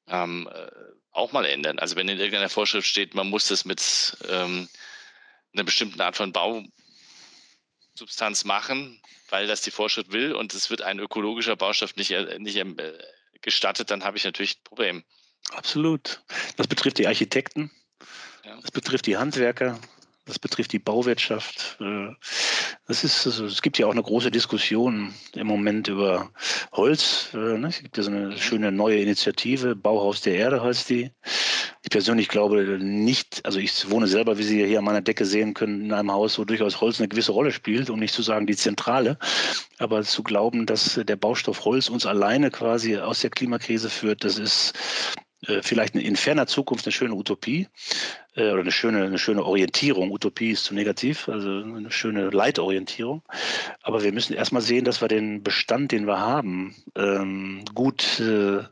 ähm, 0.08 0.50
äh, 0.54 0.68
auch 1.12 1.32
mal 1.32 1.46
ändern. 1.46 1.80
Also 1.80 1.96
wenn 1.96 2.10
in 2.10 2.20
irgendeiner 2.20 2.50
Vorschrift 2.50 2.88
steht, 2.88 3.16
man 3.16 3.30
muss 3.30 3.48
das 3.48 3.66
mit 3.66 4.18
ähm, 4.30 4.70
einer 5.54 5.64
bestimmten 5.64 6.00
Art 6.02 6.16
von 6.16 6.34
Bausubstanz 7.96 8.46
machen, 8.46 9.02
weil 9.30 9.48
das 9.48 9.62
die 9.62 9.72
Vorschrift 9.72 10.12
will 10.12 10.34
und 10.34 10.54
es 10.54 10.70
wird 10.70 10.82
ein 10.82 11.00
ökologischer 11.00 11.56
Baustoff 11.56 11.96
nicht, 11.96 12.12
äh, 12.12 12.38
nicht 12.40 12.58
äh, 12.58 12.98
gestattet, 13.42 13.92
dann 13.92 14.04
habe 14.04 14.18
ich 14.18 14.26
natürlich 14.26 14.58
ein 14.58 14.64
Problem. 14.64 15.04
Absolut. 15.52 16.22
Das 16.58 16.68
betrifft 16.68 16.98
die 16.98 17.08
Architekten, 17.08 17.72
ja. 18.44 18.60
das 18.62 18.72
betrifft 18.72 19.06
die 19.06 19.18
Handwerker, 19.18 19.80
das 20.26 20.40
betrifft 20.40 20.74
die 20.74 20.80
Bauwirtschaft. 20.80 21.78
Äh, 21.80 22.10
das 22.88 23.04
ist, 23.04 23.26
also, 23.26 23.46
es 23.46 23.62
gibt 23.62 23.78
ja 23.78 23.86
auch 23.86 23.92
eine 23.92 24.04
große 24.04 24.32
Diskussion 24.32 25.14
im 25.34 25.48
Moment 25.48 25.88
über 25.88 26.32
Holz. 26.72 27.30
Äh, 27.34 27.58
ne? 27.58 27.68
Es 27.68 27.82
gibt 27.82 27.98
ja 27.98 28.04
so 28.04 28.12
eine 28.12 28.38
schöne 28.38 28.72
neue 28.72 29.00
Initiative, 29.00 29.76
Bauhaus 29.76 30.22
der 30.22 30.36
Erde 30.36 30.64
heißt 30.64 30.90
die. 30.90 31.12
Ich 31.84 31.92
persönlich 31.92 32.30
glaube 32.30 32.80
nicht, 32.80 33.46
also 33.46 33.60
ich 33.60 33.92
wohne 33.92 34.08
selber, 34.08 34.40
wie 34.40 34.44
Sie 34.44 34.66
hier 34.66 34.80
an 34.80 34.86
meiner 34.86 35.02
Decke 35.02 35.26
sehen 35.26 35.54
können, 35.54 35.86
in 35.86 35.94
einem 35.94 36.12
Haus, 36.12 36.40
wo 36.40 36.44
durchaus 36.44 36.82
Holz 36.82 37.00
eine 37.00 37.08
gewisse 37.08 37.32
Rolle 37.32 37.52
spielt, 37.52 37.92
um 37.92 38.00
nicht 38.00 38.16
zu 38.16 38.24
sagen 38.24 38.48
die 38.48 38.56
zentrale. 38.56 39.20
Aber 39.78 40.02
zu 40.02 40.24
glauben, 40.24 40.66
dass 40.66 41.00
der 41.04 41.16
Baustoff 41.16 41.64
Holz 41.64 41.90
uns 41.90 42.08
alleine 42.08 42.50
quasi 42.50 42.98
aus 42.98 43.22
der 43.22 43.30
Klimakrise 43.30 43.92
führt, 43.92 44.24
das 44.24 44.40
ist 44.40 44.74
äh, 45.48 45.62
vielleicht 45.62 45.96
in 45.96 46.16
ferner 46.16 46.48
Zukunft 46.48 46.86
eine 46.86 46.92
schöne 46.92 47.14
Utopie 47.14 47.68
äh, 48.36 48.52
oder 48.52 48.62
eine 48.62 48.72
schöne, 48.72 49.04
eine 49.04 49.18
schöne 49.18 49.44
Orientierung. 49.44 50.12
Utopie 50.12 50.52
ist 50.52 50.66
zu 50.66 50.76
negativ, 50.76 51.30
also 51.30 51.50
eine 51.50 51.92
schöne 51.92 52.30
Leitorientierung. 52.30 53.22
Aber 53.82 54.04
wir 54.04 54.12
müssen 54.12 54.34
erstmal 54.34 54.62
sehen, 54.62 54.86
dass 54.86 55.02
wir 55.02 55.08
den 55.08 55.44
Bestand, 55.44 55.92
den 55.92 56.06
wir 56.08 56.20
haben, 56.20 56.76
ähm, 56.96 57.64
gut 57.74 58.20
äh, 58.20 58.64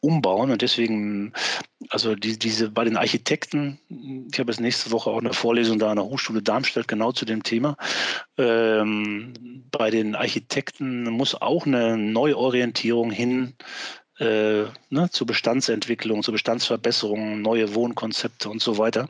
umbauen. 0.00 0.50
Und 0.50 0.62
deswegen, 0.62 1.32
also 1.88 2.14
die, 2.14 2.38
diese 2.38 2.70
bei 2.70 2.84
den 2.84 2.96
Architekten, 2.96 3.78
ich 4.30 4.38
habe 4.38 4.50
jetzt 4.50 4.60
nächste 4.60 4.90
Woche 4.90 5.10
auch 5.10 5.20
eine 5.20 5.32
Vorlesung 5.32 5.78
da 5.78 5.90
an 5.90 5.96
der 5.96 6.04
Hochschule 6.04 6.42
Darmstadt 6.42 6.88
genau 6.88 7.12
zu 7.12 7.24
dem 7.24 7.42
Thema. 7.42 7.76
Ähm, 8.36 9.64
bei 9.70 9.90
den 9.90 10.14
Architekten 10.14 11.04
muss 11.04 11.34
auch 11.34 11.66
eine 11.66 11.96
Neuorientierung 11.96 13.10
hin 13.10 13.54
äh, 14.18 14.64
ne, 14.90 15.08
zur 15.10 15.26
Bestandsentwicklung, 15.26 16.22
zur 16.22 16.32
Bestandsverbesserung, 16.32 17.42
neue 17.42 17.74
Wohnkonzepte 17.74 18.48
und 18.48 18.62
so 18.62 18.78
weiter. 18.78 19.08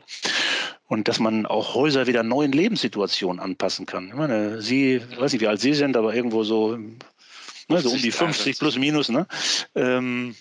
Und 0.87 1.07
dass 1.07 1.19
man 1.19 1.45
auch 1.45 1.75
Häuser 1.75 2.07
wieder 2.07 2.23
neuen 2.23 2.51
Lebenssituationen 2.51 3.39
anpassen 3.39 3.85
kann. 3.85 4.07
Ich 4.09 4.13
meine, 4.13 4.61
Sie, 4.61 4.95
ich 4.95 5.19
weiß 5.19 5.33
nicht, 5.33 5.41
wie 5.41 5.47
alt 5.47 5.59
Sie 5.59 5.73
sind, 5.73 5.97
aber 5.97 6.13
irgendwo 6.13 6.43
so, 6.43 6.77
ne, 6.77 7.81
so 7.81 7.89
um 7.89 8.01
die 8.01 8.11
50 8.11 8.59
plus 8.59 8.77
minus, 8.77 9.09
ne? 9.09 9.27
Ähm, 9.73 10.35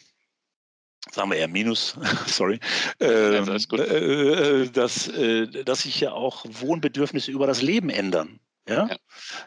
sagen 1.12 1.31
wir 1.31 1.39
eher 1.39 1.49
Minus, 1.49 1.97
sorry, 2.27 2.59
ähm, 3.01 3.49
äh, 3.49 3.79
äh, 3.79 4.71
dass, 4.71 5.09
äh, 5.09 5.47
dass 5.65 5.83
sich 5.83 6.01
ja 6.01 6.12
auch 6.12 6.45
Wohnbedürfnisse 6.49 7.31
über 7.31 7.47
das 7.47 7.62
Leben 7.62 7.91
ändern. 7.91 8.41
Ja? 8.69 8.89
ja? 8.89 8.97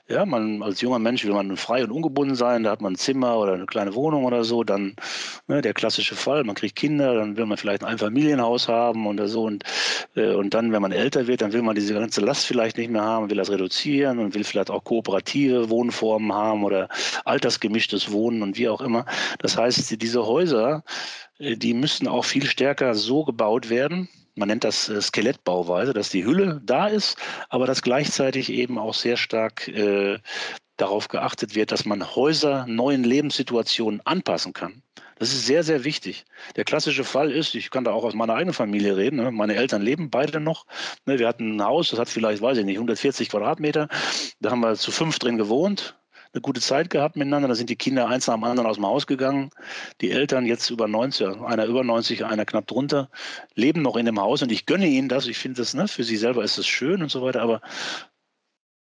Ja, 0.07 0.25
man 0.25 0.61
als 0.63 0.81
junger 0.81 0.99
Mensch 0.99 1.25
will 1.25 1.33
man 1.33 1.57
frei 1.57 1.83
und 1.83 1.91
ungebunden 1.91 2.35
sein, 2.35 2.63
da 2.63 2.71
hat 2.71 2.81
man 2.81 2.93
ein 2.93 2.97
Zimmer 2.97 3.37
oder 3.37 3.53
eine 3.53 3.65
kleine 3.65 3.95
Wohnung 3.95 4.25
oder 4.25 4.43
so, 4.43 4.63
dann 4.63 4.95
ne, 5.47 5.61
der 5.61 5.73
klassische 5.73 6.15
Fall, 6.15 6.43
man 6.43 6.55
kriegt 6.55 6.75
Kinder, 6.75 7.15
dann 7.15 7.37
will 7.37 7.45
man 7.45 7.57
vielleicht 7.57 7.83
ein 7.83 7.89
Einfamilienhaus 7.89 8.67
haben 8.67 9.07
oder 9.07 9.27
so 9.27 9.43
und, 9.43 9.63
äh, 10.15 10.33
und 10.33 10.53
dann, 10.53 10.71
wenn 10.71 10.81
man 10.81 10.91
älter 10.91 11.27
wird, 11.27 11.41
dann 11.41 11.53
will 11.53 11.61
man 11.63 11.75
diese 11.75 11.93
ganze 11.93 12.21
Last 12.21 12.45
vielleicht 12.45 12.77
nicht 12.77 12.91
mehr 12.91 13.03
haben, 13.03 13.29
will 13.29 13.37
das 13.37 13.49
reduzieren 13.49 14.19
und 14.19 14.35
will 14.35 14.43
vielleicht 14.43 14.69
auch 14.71 14.83
kooperative 14.83 15.69
Wohnformen 15.69 16.33
haben 16.33 16.63
oder 16.63 16.87
altersgemischtes 17.25 18.11
Wohnen 18.11 18.43
und 18.43 18.57
wie 18.57 18.69
auch 18.69 18.81
immer. 18.81 19.05
Das 19.39 19.57
heißt, 19.57 20.01
diese 20.01 20.25
Häuser, 20.25 20.83
äh, 21.39 21.57
die 21.57 21.73
müssen 21.73 22.07
auch 22.07 22.25
viel 22.25 22.45
stärker 22.45 22.95
so 22.95 23.23
gebaut 23.25 23.69
werden, 23.69 24.09
man 24.37 24.47
nennt 24.47 24.63
das 24.63 24.89
äh, 24.89 25.01
Skelettbauweise, 25.01 25.93
dass 25.93 26.09
die 26.09 26.25
Hülle 26.25 26.61
da 26.63 26.87
ist, 26.87 27.17
aber 27.49 27.65
dass 27.65 27.81
gleichzeitig 27.81 28.51
eben 28.51 28.77
auch 28.77 28.93
sehr 28.93 29.17
stark 29.17 29.67
äh, 29.67 30.19
darauf 30.77 31.07
geachtet 31.07 31.55
wird, 31.55 31.71
dass 31.71 31.85
man 31.85 32.15
Häuser 32.15 32.65
neuen 32.67 33.03
Lebenssituationen 33.03 34.01
anpassen 34.05 34.53
kann. 34.53 34.83
Das 35.19 35.33
ist 35.33 35.47
sehr, 35.47 35.63
sehr 35.63 35.83
wichtig. 35.83 36.25
Der 36.55 36.63
klassische 36.63 37.03
Fall 37.03 37.31
ist, 37.31 37.55
ich 37.55 37.71
kann 37.71 37.83
da 37.83 37.91
auch 37.91 38.03
aus 38.03 38.13
meiner 38.13 38.35
eigenen 38.35 38.53
Familie 38.53 38.95
reden, 38.95 39.15
ne? 39.15 39.31
meine 39.31 39.55
Eltern 39.55 39.81
leben 39.81 40.11
beide 40.11 40.39
noch. 40.39 40.67
Ne? 41.07 41.17
Wir 41.17 41.27
hatten 41.27 41.55
ein 41.55 41.63
Haus, 41.63 41.89
das 41.89 41.99
hat 41.99 42.09
vielleicht, 42.09 42.43
weiß 42.43 42.59
ich 42.59 42.65
nicht, 42.65 42.77
140 42.77 43.29
Quadratmeter. 43.29 43.87
Da 44.39 44.51
haben 44.51 44.59
wir 44.59 44.75
zu 44.75 44.91
fünf 44.91 45.17
drin 45.17 45.37
gewohnt 45.37 45.95
eine 46.37 46.41
gute 46.41 46.61
Zeit 46.61 46.89
gehabt 46.89 47.15
miteinander. 47.15 47.47
Da 47.47 47.55
sind 47.55 47.69
die 47.69 47.75
Kinder 47.75 48.07
eins 48.07 48.27
nach 48.27 48.35
dem 48.35 48.43
anderen 48.43 48.67
aus 48.67 48.77
dem 48.77 48.85
Haus 48.85 49.07
gegangen. 49.07 49.49
Die 50.01 50.11
Eltern 50.11 50.45
jetzt 50.45 50.69
über 50.69 50.87
90, 50.87 51.41
einer 51.41 51.65
über 51.65 51.83
90, 51.83 52.25
einer 52.25 52.45
knapp 52.45 52.67
drunter, 52.67 53.09
leben 53.55 53.81
noch 53.81 53.95
in 53.95 54.05
dem 54.05 54.19
Haus 54.19 54.41
und 54.41 54.51
ich 54.51 54.65
gönne 54.65 54.87
ihnen 54.87 55.09
das. 55.09 55.27
Ich 55.27 55.37
finde 55.37 55.61
das, 55.61 55.73
ne, 55.73 55.87
für 55.87 56.03
sie 56.03 56.17
selber 56.17 56.43
ist 56.43 56.57
das 56.57 56.67
schön 56.67 57.01
und 57.01 57.09
so 57.09 57.21
weiter, 57.21 57.41
aber 57.41 57.61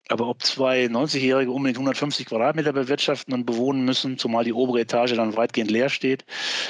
aber 0.10 0.28
ob 0.28 0.44
zwei 0.44 0.86
90-Jährige 0.88 1.52
unbedingt 1.52 1.78
150 1.78 2.26
Quadratmeter 2.26 2.74
bewirtschaften 2.74 3.34
und 3.34 3.46
bewohnen 3.46 3.86
müssen, 3.86 4.18
zumal 4.18 4.44
die 4.44 4.52
obere 4.52 4.82
Etage 4.82 5.14
dann 5.14 5.38
weitgehend 5.38 5.72
leer 5.72 5.88
steht, 5.88 6.26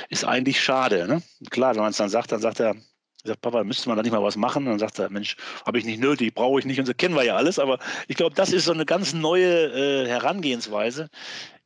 ist 0.10 0.26
eigentlich 0.26 0.62
schade. 0.62 1.08
Ne? 1.08 1.24
Klar, 1.50 1.74
wenn 1.74 1.82
man 1.82 1.90
es 1.90 1.98
dann 1.98 2.10
sagt, 2.10 2.32
dann 2.32 2.40
sagt 2.40 2.60
er, 2.60 2.76
ich 3.24 3.28
sage, 3.28 3.40
Papa, 3.40 3.64
müsste 3.64 3.88
man 3.88 3.98
da 3.98 4.04
nicht 4.04 4.12
mal 4.12 4.24
was 4.24 4.36
machen? 4.36 4.66
Und 4.66 4.72
dann 4.72 4.80
sagt 4.80 4.98
er, 5.00 5.10
Mensch, 5.10 5.36
habe 5.66 5.78
ich 5.78 5.86
nicht 5.86 6.00
nötig, 6.00 6.34
brauche 6.34 6.60
ich 6.60 6.66
nicht. 6.66 6.80
Und 6.80 6.88
so 6.88 6.94
kennen 6.94 7.16
wir 7.16 7.24
ja 7.24 7.36
alles. 7.36 7.60
Aber 7.60 7.78
ich 8.08 8.16
glaube, 8.16 8.36
das 8.36 8.52
ist 8.52 8.66
so 8.66 8.72
eine 8.72 8.86
ganz 8.86 9.14
neue 9.14 10.06
äh, 10.06 10.08
Herangehensweise, 10.08 11.10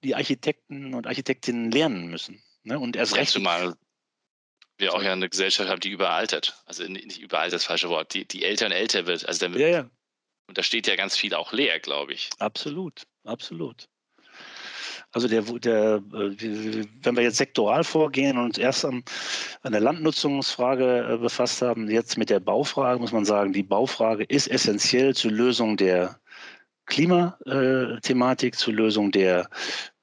die 0.03 0.15
Architekten 0.15 0.93
und 0.93 1.07
Architektinnen 1.07 1.71
lernen 1.71 2.07
müssen. 2.07 2.43
Ne? 2.63 2.77
Und 2.77 2.95
erst 2.95 3.15
recht. 3.15 3.39
Mal, 3.39 3.75
wir 4.77 4.93
auch 4.93 5.01
ja 5.01 5.13
eine 5.13 5.29
Gesellschaft 5.29 5.69
haben, 5.69 5.79
die 5.79 5.91
überaltert. 5.91 6.61
Also 6.65 6.83
nicht 6.83 7.19
überaltert 7.19 7.53
das 7.53 7.63
falsche 7.63 7.89
Wort, 7.89 8.13
die, 8.13 8.27
die 8.27 8.43
älter 8.43 8.65
und 8.65 8.73
älter 8.73 9.05
wird. 9.05 9.25
Also 9.25 9.39
damit, 9.45 9.61
ja, 9.61 9.67
ja. 9.67 9.89
Und 10.47 10.57
da 10.57 10.63
steht 10.63 10.87
ja 10.87 10.95
ganz 10.95 11.15
viel 11.15 11.33
auch 11.33 11.53
leer, 11.53 11.79
glaube 11.79 12.13
ich. 12.13 12.29
Absolut, 12.39 13.03
absolut. 13.23 13.87
Also 15.15 15.29
der, 15.29 15.43
der, 15.43 16.03
äh, 16.13 16.85
wenn 17.03 17.15
wir 17.15 17.23
jetzt 17.23 17.37
sektoral 17.37 17.85
vorgehen 17.85 18.37
und 18.37 18.47
uns 18.47 18.57
erst 18.57 18.83
an, 18.83 19.01
an 19.63 19.71
der 19.71 19.79
Landnutzungsfrage 19.79 21.13
äh, 21.13 21.17
befasst 21.17 21.61
haben, 21.61 21.89
jetzt 21.89 22.17
mit 22.17 22.29
der 22.29 22.41
Baufrage, 22.41 22.99
muss 22.99 23.13
man 23.13 23.23
sagen, 23.23 23.53
die 23.53 23.63
Baufrage 23.63 24.25
ist 24.25 24.47
essentiell 24.47 25.15
zur 25.15 25.31
Lösung 25.31 25.77
der 25.77 26.19
Klimathematik, 26.87 28.55
zur 28.55 28.73
Lösung 28.73 29.09
der 29.09 29.49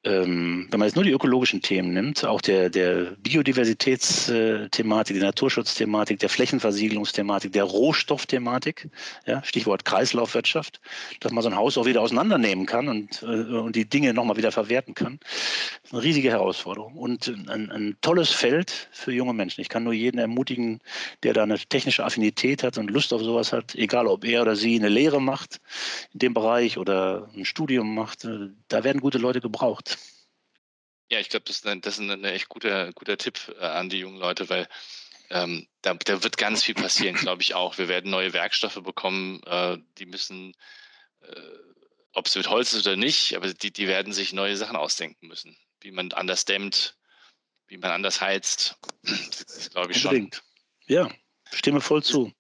ähm, 0.05 0.66
wenn 0.70 0.80
man 0.80 0.88
jetzt 0.88 0.96
nur 0.96 1.05
die 1.05 1.12
ökologischen 1.12 1.62
Themen 1.62 1.92
nimmt, 1.92 2.24
auch 2.24 2.40
der, 2.40 2.70
der 2.70 3.12
Biodiversitätsthematik, 3.22 5.14
die 5.14 5.22
Naturschutzthematik, 5.22 6.18
der 6.18 6.28
Flächenversiegelungsthematik, 6.28 7.53
der 7.53 7.64
Rohstoffthematik, 7.64 8.88
ja, 9.26 9.44
Stichwort 9.44 9.84
Kreislaufwirtschaft, 9.84 10.80
dass 11.20 11.30
man 11.30 11.42
so 11.42 11.50
ein 11.50 11.57
Haus 11.57 11.78
auch 11.78 11.86
wieder 11.86 12.00
auseinandernehmen 12.00 12.66
kann 12.66 12.88
und, 12.88 13.22
äh, 13.22 13.26
und 13.26 13.76
die 13.76 13.88
Dinge 13.88 14.12
nochmal 14.12 14.36
wieder 14.36 14.50
verwerten 14.50 14.94
kann. 14.94 15.20
Ist 15.84 15.92
eine 15.92 16.03
riesige 16.03 16.30
Herausforderung 16.30 16.96
und 16.96 17.28
ein, 17.48 17.70
ein 17.70 17.96
tolles 18.00 18.30
Feld 18.30 18.88
für 18.90 19.12
junge 19.12 19.34
Menschen. 19.34 19.61
Ich 19.61 19.68
kann 19.68 19.84
nur 19.84 19.92
jeden 19.92 20.18
ermutigen, 20.18 20.80
der 21.22 21.32
da 21.32 21.44
eine 21.44 21.59
technische 21.59 22.05
Affinität 22.05 22.64
hat 22.64 22.76
und 22.76 22.90
Lust 22.90 23.12
auf 23.12 23.22
sowas 23.22 23.53
hat, 23.53 23.76
egal 23.76 24.09
ob 24.09 24.24
er 24.24 24.42
oder 24.42 24.57
sie 24.57 24.74
eine 24.76 24.88
Lehre 24.88 25.22
macht 25.22 25.61
in 26.12 26.18
dem 26.18 26.34
Bereich 26.34 26.76
oder 26.76 27.28
ein 27.36 27.44
Studium 27.44 27.94
macht, 27.94 28.24
äh, 28.24 28.48
da 28.66 28.82
werden 28.82 29.00
gute 29.00 29.18
Leute 29.18 29.40
gebraucht. 29.40 29.91
Ja, 31.12 31.20
ich 31.20 31.28
glaube, 31.28 31.44
das, 31.44 31.56
ist 31.56 31.66
ein, 31.66 31.82
das 31.82 31.98
ist 31.98 32.08
ein 32.08 32.24
echt 32.24 32.48
guter, 32.48 32.90
guter 32.94 33.18
Tipp 33.18 33.54
äh, 33.60 33.66
an 33.66 33.90
die 33.90 33.98
jungen 33.98 34.16
Leute, 34.16 34.48
weil 34.48 34.66
ähm, 35.28 35.68
da, 35.82 35.92
da, 35.92 36.22
wird 36.22 36.38
ganz 36.38 36.64
viel 36.64 36.74
passieren, 36.74 37.16
glaube 37.16 37.42
ich 37.42 37.52
auch. 37.54 37.76
Wir 37.76 37.88
werden 37.88 38.10
neue 38.10 38.32
Werkstoffe 38.32 38.82
bekommen, 38.82 39.42
äh, 39.44 39.76
die 39.98 40.06
müssen, 40.06 40.54
äh, 41.20 41.36
ob 42.14 42.28
es 42.28 42.34
mit 42.34 42.48
Holz 42.48 42.72
ist 42.72 42.86
oder 42.86 42.96
nicht, 42.96 43.36
aber 43.36 43.52
die, 43.52 43.70
die 43.70 43.88
werden 43.88 44.14
sich 44.14 44.32
neue 44.32 44.56
Sachen 44.56 44.74
ausdenken 44.74 45.26
müssen, 45.26 45.54
wie 45.82 45.90
man 45.90 46.12
anders 46.12 46.46
dämmt, 46.46 46.96
wie 47.66 47.76
man 47.76 47.90
anders 47.90 48.22
heizt. 48.22 48.78
Das 49.02 49.68
glaube 49.68 49.92
ich 49.92 50.02
Unbedingt. 50.06 50.36
schon. 50.36 50.44
Ja, 50.86 51.10
stimme 51.52 51.82
voll 51.82 52.02
zu. 52.02 52.32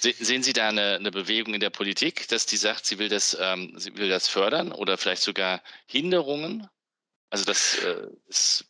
Sehen 0.00 0.42
Sie 0.42 0.52
da 0.52 0.70
eine, 0.70 0.96
eine, 0.96 1.12
Bewegung 1.12 1.54
in 1.54 1.60
der 1.60 1.70
Politik, 1.70 2.26
dass 2.26 2.46
die 2.46 2.56
sagt, 2.56 2.84
sie 2.84 2.98
will 2.98 3.08
das, 3.08 3.38
ähm, 3.40 3.74
sie 3.78 3.96
will 3.96 4.08
das 4.08 4.26
fördern 4.26 4.72
oder 4.72 4.98
vielleicht 4.98 5.22
sogar 5.22 5.62
Hinderungen 5.86 6.68
also 7.30 7.44
dass 7.44 7.78
äh, 7.78 8.06
es 8.28 8.64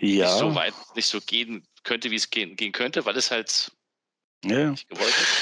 ja. 0.00 0.26
nicht 0.26 0.38
so 0.38 0.54
weit, 0.54 0.74
nicht 0.94 1.06
so 1.06 1.20
gehen 1.20 1.66
könnte, 1.84 2.10
wie 2.10 2.16
es 2.16 2.30
gehen, 2.30 2.56
gehen 2.56 2.72
könnte, 2.72 3.04
weil 3.04 3.16
es 3.16 3.30
halt 3.30 3.72
ja. 4.44 4.74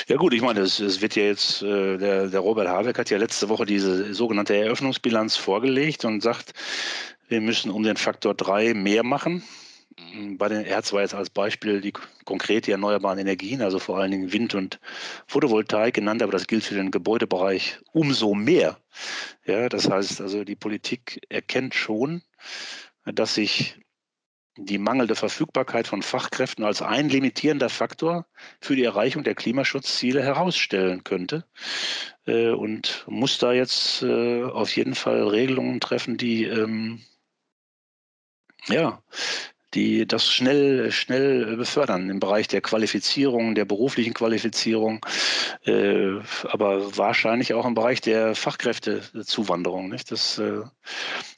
ja 0.09 0.17
gut, 0.17 0.35
ich 0.35 0.43
meine, 0.43 0.61
es, 0.61 0.79
es 0.79 1.01
wird 1.01 1.17
ja 1.17 1.23
jetzt, 1.23 1.63
äh, 1.63 1.97
der, 1.97 2.29
der 2.29 2.41
Robert 2.41 2.69
Habeck 2.69 2.99
hat 2.99 3.09
ja 3.09 3.17
letzte 3.17 3.49
Woche 3.49 3.65
diese 3.65 4.13
sogenannte 4.13 4.55
Eröffnungsbilanz 4.55 5.37
vorgelegt 5.37 6.05
und 6.05 6.23
sagt, 6.23 6.53
wir 7.29 7.41
müssen 7.41 7.71
um 7.71 7.83
den 7.83 7.97
Faktor 7.97 8.35
3 8.35 8.75
mehr 8.75 9.03
machen. 9.03 9.43
Mhm. 10.13 10.37
Bei 10.37 10.49
den, 10.49 10.67
er 10.67 10.79
hat 10.79 10.87
zwar 10.87 11.01
jetzt 11.01 11.15
als 11.15 11.31
Beispiel 11.31 11.81
die 11.81 11.95
konkrete 12.25 12.73
erneuerbaren 12.73 13.19
Energien, 13.19 13.63
also 13.63 13.79
vor 13.79 13.99
allen 13.99 14.11
Dingen 14.11 14.33
Wind 14.33 14.55
und 14.55 14.79
Photovoltaik 15.27 15.95
genannt, 15.95 16.23
aber 16.23 16.33
das 16.33 16.47
gilt 16.47 16.65
für 16.65 16.75
den 16.75 16.91
Gebäudebereich 16.91 17.79
umso 17.93 18.35
mehr. 18.35 18.79
Ja, 19.47 19.71
das 19.71 19.89
heißt 19.89 20.21
also, 20.21 20.45
die 20.45 20.57
Politik 20.57 21.23
erkennt 21.31 21.75
schon, 21.75 22.23
dass 23.05 23.35
sich 23.35 23.81
die 24.57 24.79
mangelnde 24.79 25.15
Verfügbarkeit 25.15 25.87
von 25.87 26.03
Fachkräften 26.03 26.65
als 26.65 26.83
ein 26.83 27.09
limitierender 27.09 27.69
Faktor 27.69 28.27
für 28.61 28.77
die 28.77 28.85
Erreichung 28.85 29.25
der 29.25 29.35
Klimaschutzziele 29.35 30.23
herausstellen 30.23 31.05
könnte 31.05 31.47
äh, 32.27 32.51
und 32.51 33.05
muss 33.09 33.39
da 33.39 33.53
jetzt 33.53 34.03
äh, 34.03 34.43
auf 34.43 34.75
jeden 34.77 34.95
Fall 34.95 35.27
Regelungen 35.29 35.81
treffen, 35.81 36.17
die 36.17 36.45
ähm, 36.45 37.01
ja, 38.69 39.03
die 39.75 40.07
das 40.07 40.27
schnell, 40.27 40.91
schnell 40.91 41.57
befördern 41.57 42.11
im 42.11 42.21
Bereich 42.21 42.49
der 42.49 42.61
Qualifizierung, 42.61 43.55
der 43.55 43.65
beruflichen 43.65 44.15
Qualifizierung, 44.15 45.05
äh, 45.65 46.15
aber 46.45 46.97
wahrscheinlich 46.97 47.55
auch 47.55 47.67
im 47.67 47.75
Bereich 47.75 48.01
der 48.01 48.35
Fachkräftezuwanderung. 48.35 49.89
Nicht? 49.89 50.11
Das 50.11 50.39
äh, 50.39 50.63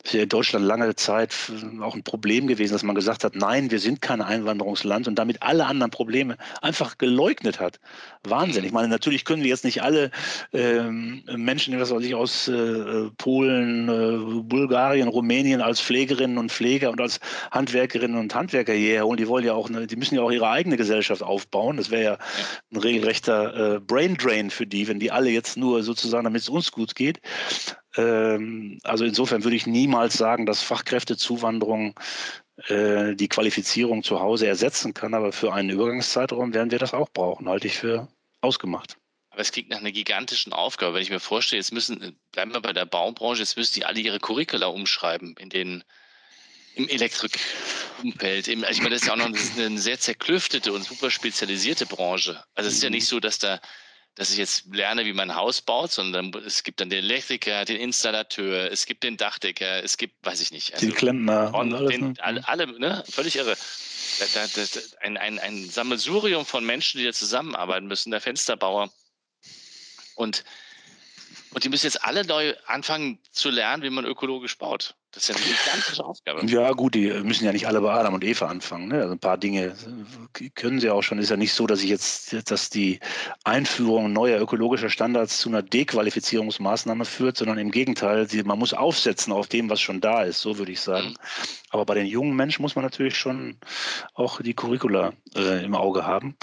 ist 0.04 0.14
ja 0.14 0.22
in 0.22 0.28
Deutschland 0.28 0.64
lange 0.64 0.94
Zeit 0.96 1.34
auch 1.80 1.94
ein 1.94 2.02
Problem 2.02 2.46
gewesen, 2.46 2.72
dass 2.72 2.82
man 2.82 2.94
gesagt 2.94 3.24
hat, 3.24 3.36
nein, 3.36 3.70
wir 3.70 3.78
sind 3.78 4.00
kein 4.00 4.22
Einwanderungsland 4.22 5.08
und 5.08 5.16
damit 5.16 5.42
alle 5.42 5.66
anderen 5.66 5.90
Probleme 5.90 6.36
einfach 6.62 6.98
geleugnet 6.98 7.60
hat. 7.60 7.80
Wahnsinn. 8.24 8.64
Ich 8.64 8.72
meine, 8.72 8.88
natürlich 8.88 9.24
können 9.24 9.42
wir 9.42 9.50
jetzt 9.50 9.64
nicht 9.64 9.82
alle 9.82 10.10
ähm, 10.52 11.22
Menschen, 11.36 11.78
was 11.78 11.90
weiß 11.90 12.02
ich, 12.02 12.14
aus 12.14 12.48
äh, 12.48 13.10
Polen, 13.18 13.88
äh, 13.88 14.42
Bulgarien, 14.42 15.08
Rumänien 15.08 15.60
als 15.60 15.80
Pflegerinnen 15.80 16.38
und 16.38 16.50
Pfleger 16.50 16.90
und 16.90 17.00
als 17.00 17.20
Handwerkerinnen 17.50 18.21
und 18.22 18.34
Handwerker 18.34 18.72
hierher 18.72 19.04
holen. 19.04 19.16
Die 19.16 19.28
wollen 19.28 19.44
ja 19.44 19.52
auch, 19.52 19.68
ne, 19.68 19.86
die 19.86 19.96
müssen 19.96 20.14
ja 20.14 20.22
auch 20.22 20.30
ihre 20.30 20.48
eigene 20.48 20.76
Gesellschaft 20.76 21.22
aufbauen. 21.22 21.76
Das 21.76 21.90
wäre 21.90 22.02
ja 22.02 22.18
ein 22.72 22.78
regelrechter 22.78 23.76
äh, 23.76 23.80
Brain 23.80 24.50
für 24.50 24.66
die, 24.66 24.88
wenn 24.88 25.00
die 25.00 25.10
alle 25.10 25.30
jetzt 25.30 25.56
nur 25.56 25.82
sozusagen, 25.82 26.24
damit 26.24 26.42
es 26.42 26.48
uns 26.48 26.72
gut 26.72 26.94
geht. 26.94 27.20
Ähm, 27.96 28.78
also 28.84 29.04
insofern 29.04 29.44
würde 29.44 29.56
ich 29.56 29.66
niemals 29.66 30.14
sagen, 30.14 30.46
dass 30.46 30.62
Fachkräftezuwanderung 30.62 31.94
äh, 32.68 33.14
die 33.14 33.28
Qualifizierung 33.28 34.02
zu 34.02 34.20
Hause 34.20 34.46
ersetzen 34.46 34.94
kann, 34.94 35.14
aber 35.14 35.32
für 35.32 35.52
einen 35.52 35.70
Übergangszeitraum 35.70 36.54
werden 36.54 36.70
wir 36.70 36.78
das 36.78 36.94
auch 36.94 37.08
brauchen, 37.10 37.48
halte 37.48 37.66
ich 37.66 37.78
für 37.78 38.08
ausgemacht. 38.40 38.96
Aber 39.30 39.40
es 39.40 39.50
klingt 39.50 39.70
nach 39.70 39.78
einer 39.78 39.92
gigantischen 39.92 40.52
Aufgabe. 40.52 40.94
Wenn 40.94 41.02
ich 41.02 41.10
mir 41.10 41.20
vorstelle, 41.20 41.58
jetzt 41.58 41.72
müssen, 41.72 42.18
bleiben 42.32 42.52
wir 42.52 42.60
bei 42.60 42.74
der 42.74 42.84
Baubranche, 42.84 43.40
jetzt 43.40 43.56
müssen 43.56 43.74
die 43.74 43.86
alle 43.86 44.00
ihre 44.00 44.18
Curricula 44.18 44.66
umschreiben 44.66 45.34
in 45.38 45.48
den 45.48 45.84
im 46.74 46.88
Elektrikumfeld. 46.88 48.48
Also 48.48 48.70
ich 48.70 48.78
meine, 48.78 48.90
das 48.90 49.02
ist 49.02 49.06
ja 49.06 49.12
auch 49.12 49.16
noch 49.16 49.26
eine 49.26 49.78
sehr 49.78 49.98
zerklüftete 49.98 50.72
und 50.72 50.84
super 50.84 51.10
spezialisierte 51.10 51.86
Branche. 51.86 52.42
Also 52.54 52.68
es 52.68 52.76
ist 52.76 52.82
ja 52.82 52.88
mhm. 52.88 52.96
nicht 52.96 53.06
so, 53.06 53.20
dass 53.20 53.38
da, 53.38 53.60
dass 54.14 54.30
ich 54.30 54.38
jetzt 54.38 54.66
lerne, 54.72 55.04
wie 55.04 55.12
man 55.12 55.30
ein 55.30 55.36
Haus 55.36 55.60
baut, 55.60 55.92
sondern 55.92 56.32
es 56.46 56.62
gibt 56.62 56.80
dann 56.80 56.90
den 56.90 57.04
Elektriker, 57.04 57.64
den 57.64 57.78
Installateur, 57.78 58.70
es 58.70 58.86
gibt 58.86 59.02
den 59.04 59.16
Dachdecker, 59.16 59.82
es 59.82 59.96
gibt, 59.96 60.24
weiß 60.24 60.40
ich 60.40 60.50
nicht. 60.50 60.74
Also 60.74 60.86
den 60.86 60.94
Klempner. 60.94 61.54
Und 61.54 61.74
alles, 61.74 61.90
den, 61.90 62.12
ne? 62.12 62.14
alle, 62.18 62.48
alle, 62.48 62.66
ne? 62.78 63.04
Völlig 63.08 63.36
irre. 63.36 63.56
Da, 64.18 64.26
da, 64.34 64.46
da, 64.46 64.80
ein, 65.00 65.16
ein, 65.16 65.38
ein 65.38 65.68
Sammelsurium 65.68 66.44
von 66.44 66.64
Menschen, 66.64 66.98
die 66.98 67.04
da 67.04 67.12
zusammenarbeiten 67.12 67.86
müssen, 67.86 68.10
der 68.10 68.20
Fensterbauer. 68.20 68.90
Und, 70.14 70.44
und 71.54 71.64
die 71.64 71.68
müssen 71.68 71.86
jetzt 71.86 72.04
alle 72.04 72.24
neu 72.26 72.54
anfangen 72.66 73.18
zu 73.30 73.50
lernen, 73.50 73.82
wie 73.82 73.90
man 73.90 74.04
ökologisch 74.04 74.58
baut. 74.58 74.94
Das 75.12 75.28
ist 75.28 75.28
ja 75.28 75.36
eine 75.36 75.44
gigantische 75.44 76.04
Aufgabe. 76.04 76.46
Ja, 76.46 76.72
gut, 76.72 76.94
die 76.94 77.10
müssen 77.22 77.44
ja 77.44 77.52
nicht 77.52 77.66
alle 77.66 77.82
bei 77.82 77.92
Adam 77.92 78.14
und 78.14 78.24
Eva 78.24 78.46
anfangen. 78.46 78.88
Ne? 78.88 79.02
Also 79.02 79.12
ein 79.12 79.18
paar 79.18 79.36
Dinge 79.36 79.76
können 80.54 80.80
sie 80.80 80.88
auch 80.88 81.02
schon. 81.02 81.18
Ist 81.18 81.30
ja 81.30 81.36
nicht 81.36 81.52
so, 81.52 81.66
dass 81.66 81.82
ich 81.82 81.90
jetzt, 81.90 82.50
dass 82.50 82.70
die 82.70 82.98
Einführung 83.44 84.12
neuer 84.12 84.40
ökologischer 84.40 84.88
Standards 84.88 85.38
zu 85.38 85.50
einer 85.50 85.62
Dequalifizierungsmaßnahme 85.62 87.04
führt, 87.04 87.36
sondern 87.36 87.58
im 87.58 87.70
Gegenteil, 87.70 88.26
man 88.44 88.58
muss 88.58 88.72
aufsetzen 88.72 89.34
auf 89.34 89.48
dem, 89.48 89.68
was 89.68 89.82
schon 89.82 90.00
da 90.00 90.22
ist, 90.22 90.40
so 90.40 90.56
würde 90.56 90.72
ich 90.72 90.80
sagen. 90.80 91.08
Mhm. 91.08 91.16
Aber 91.68 91.84
bei 91.84 91.94
den 91.94 92.06
jungen 92.06 92.34
Menschen 92.34 92.62
muss 92.62 92.74
man 92.74 92.84
natürlich 92.84 93.16
schon 93.16 93.58
auch 94.14 94.40
die 94.40 94.54
Curricula 94.54 95.12
äh, 95.36 95.62
im 95.62 95.74
Auge 95.74 96.06
haben. 96.06 96.36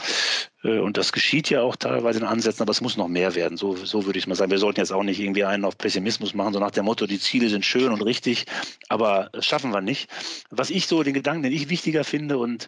Äh, 0.63 0.79
und 0.79 0.97
das 0.97 1.11
geschieht 1.11 1.49
ja 1.49 1.61
auch 1.61 1.75
teilweise 1.75 2.19
in 2.19 2.25
Ansätzen, 2.25 2.61
aber 2.63 2.71
es 2.71 2.81
muss 2.81 2.97
noch 2.97 3.07
mehr 3.07 3.35
werden. 3.35 3.57
So, 3.57 3.75
so 3.75 4.05
würde 4.05 4.19
ich 4.19 4.27
mal 4.27 4.35
sagen. 4.35 4.51
Wir 4.51 4.57
sollten 4.57 4.79
jetzt 4.79 4.91
auch 4.91 5.03
nicht 5.03 5.19
irgendwie 5.19 5.45
einen 5.45 5.65
auf 5.65 5.77
Pessimismus 5.77 6.33
machen, 6.33 6.53
so 6.53 6.59
nach 6.59 6.71
dem 6.71 6.85
Motto, 6.85 7.07
die 7.07 7.19
Ziele 7.19 7.49
sind 7.49 7.65
schön 7.65 7.91
und 7.91 8.01
richtig, 8.01 8.45
aber 8.89 9.29
das 9.33 9.45
schaffen 9.45 9.71
wir 9.71 9.81
nicht. 9.81 10.09
Was 10.49 10.69
ich 10.69 10.87
so, 10.87 11.03
den 11.03 11.13
Gedanken, 11.13 11.43
den 11.43 11.53
ich 11.53 11.69
wichtiger 11.69 12.03
finde, 12.03 12.37
und 12.37 12.67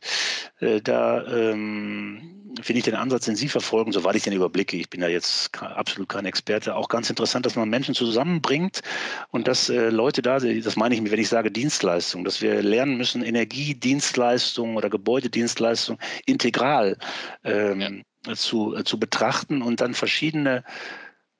äh, 0.59 0.81
da 0.81 1.25
ähm, 1.27 2.40
finde 2.61 2.79
ich 2.79 2.85
den 2.85 2.95
Ansatz, 2.95 3.25
den 3.25 3.35
Sie 3.35 3.47
verfolgen, 3.47 3.91
soweit 3.91 4.15
ich 4.15 4.23
den 4.23 4.33
überblicke, 4.33 4.77
ich 4.77 4.89
bin 4.89 5.01
da 5.01 5.07
jetzt 5.07 5.61
absolut 5.61 6.09
kein 6.09 6.25
Experte, 6.25 6.75
auch 6.75 6.89
ganz 6.89 7.09
interessant, 7.09 7.45
dass 7.45 7.55
man 7.55 7.69
Menschen 7.69 7.95
zusammenbringt 7.95 8.81
und 9.29 9.47
dass 9.47 9.69
äh, 9.69 9.89
Leute 9.89 10.21
da, 10.21 10.39
das 10.39 10.75
meine 10.75 10.95
ich, 10.95 11.11
wenn 11.11 11.19
ich 11.19 11.29
sage 11.29 11.51
Dienstleistung, 11.51 12.23
dass 12.23 12.41
wir 12.41 12.61
lernen 12.61 12.97
müssen, 12.97 13.23
Energiedienstleistung 13.23 14.75
oder 14.75 14.89
Gebäudedienstleistung 14.89 15.97
integral 16.25 16.97
ähm, 17.43 18.03
ja. 18.25 18.35
zu, 18.35 18.75
äh, 18.75 18.83
zu 18.83 18.99
betrachten 18.99 19.61
und 19.61 19.81
dann 19.81 19.93
verschiedene 19.93 20.63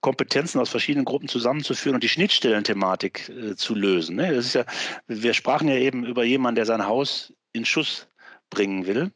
Kompetenzen 0.02 0.60
aus 0.60 0.70
verschiedenen 0.70 1.06
Gruppen 1.06 1.28
zusammenzuführen 1.28 1.96
und 1.96 2.04
die 2.04 2.10
Schnittstellenthematik 2.10 3.30
äh, 3.30 3.56
zu 3.56 3.76
lösen. 3.76 4.16
Ne? 4.16 4.34
Das 4.34 4.46
ist 4.46 4.56
ja, 4.56 4.66
wir 5.08 5.34
sprachen 5.34 5.68
ja 5.68 5.76
eben 5.76 6.06
über 6.06 6.24
jemanden, 6.24 6.56
der 6.56 6.66
sein 6.66 6.86
Haus 6.86 7.34
in 7.54 7.66
Schuss 7.66 8.08
bringen 8.50 8.88
will 8.88 9.12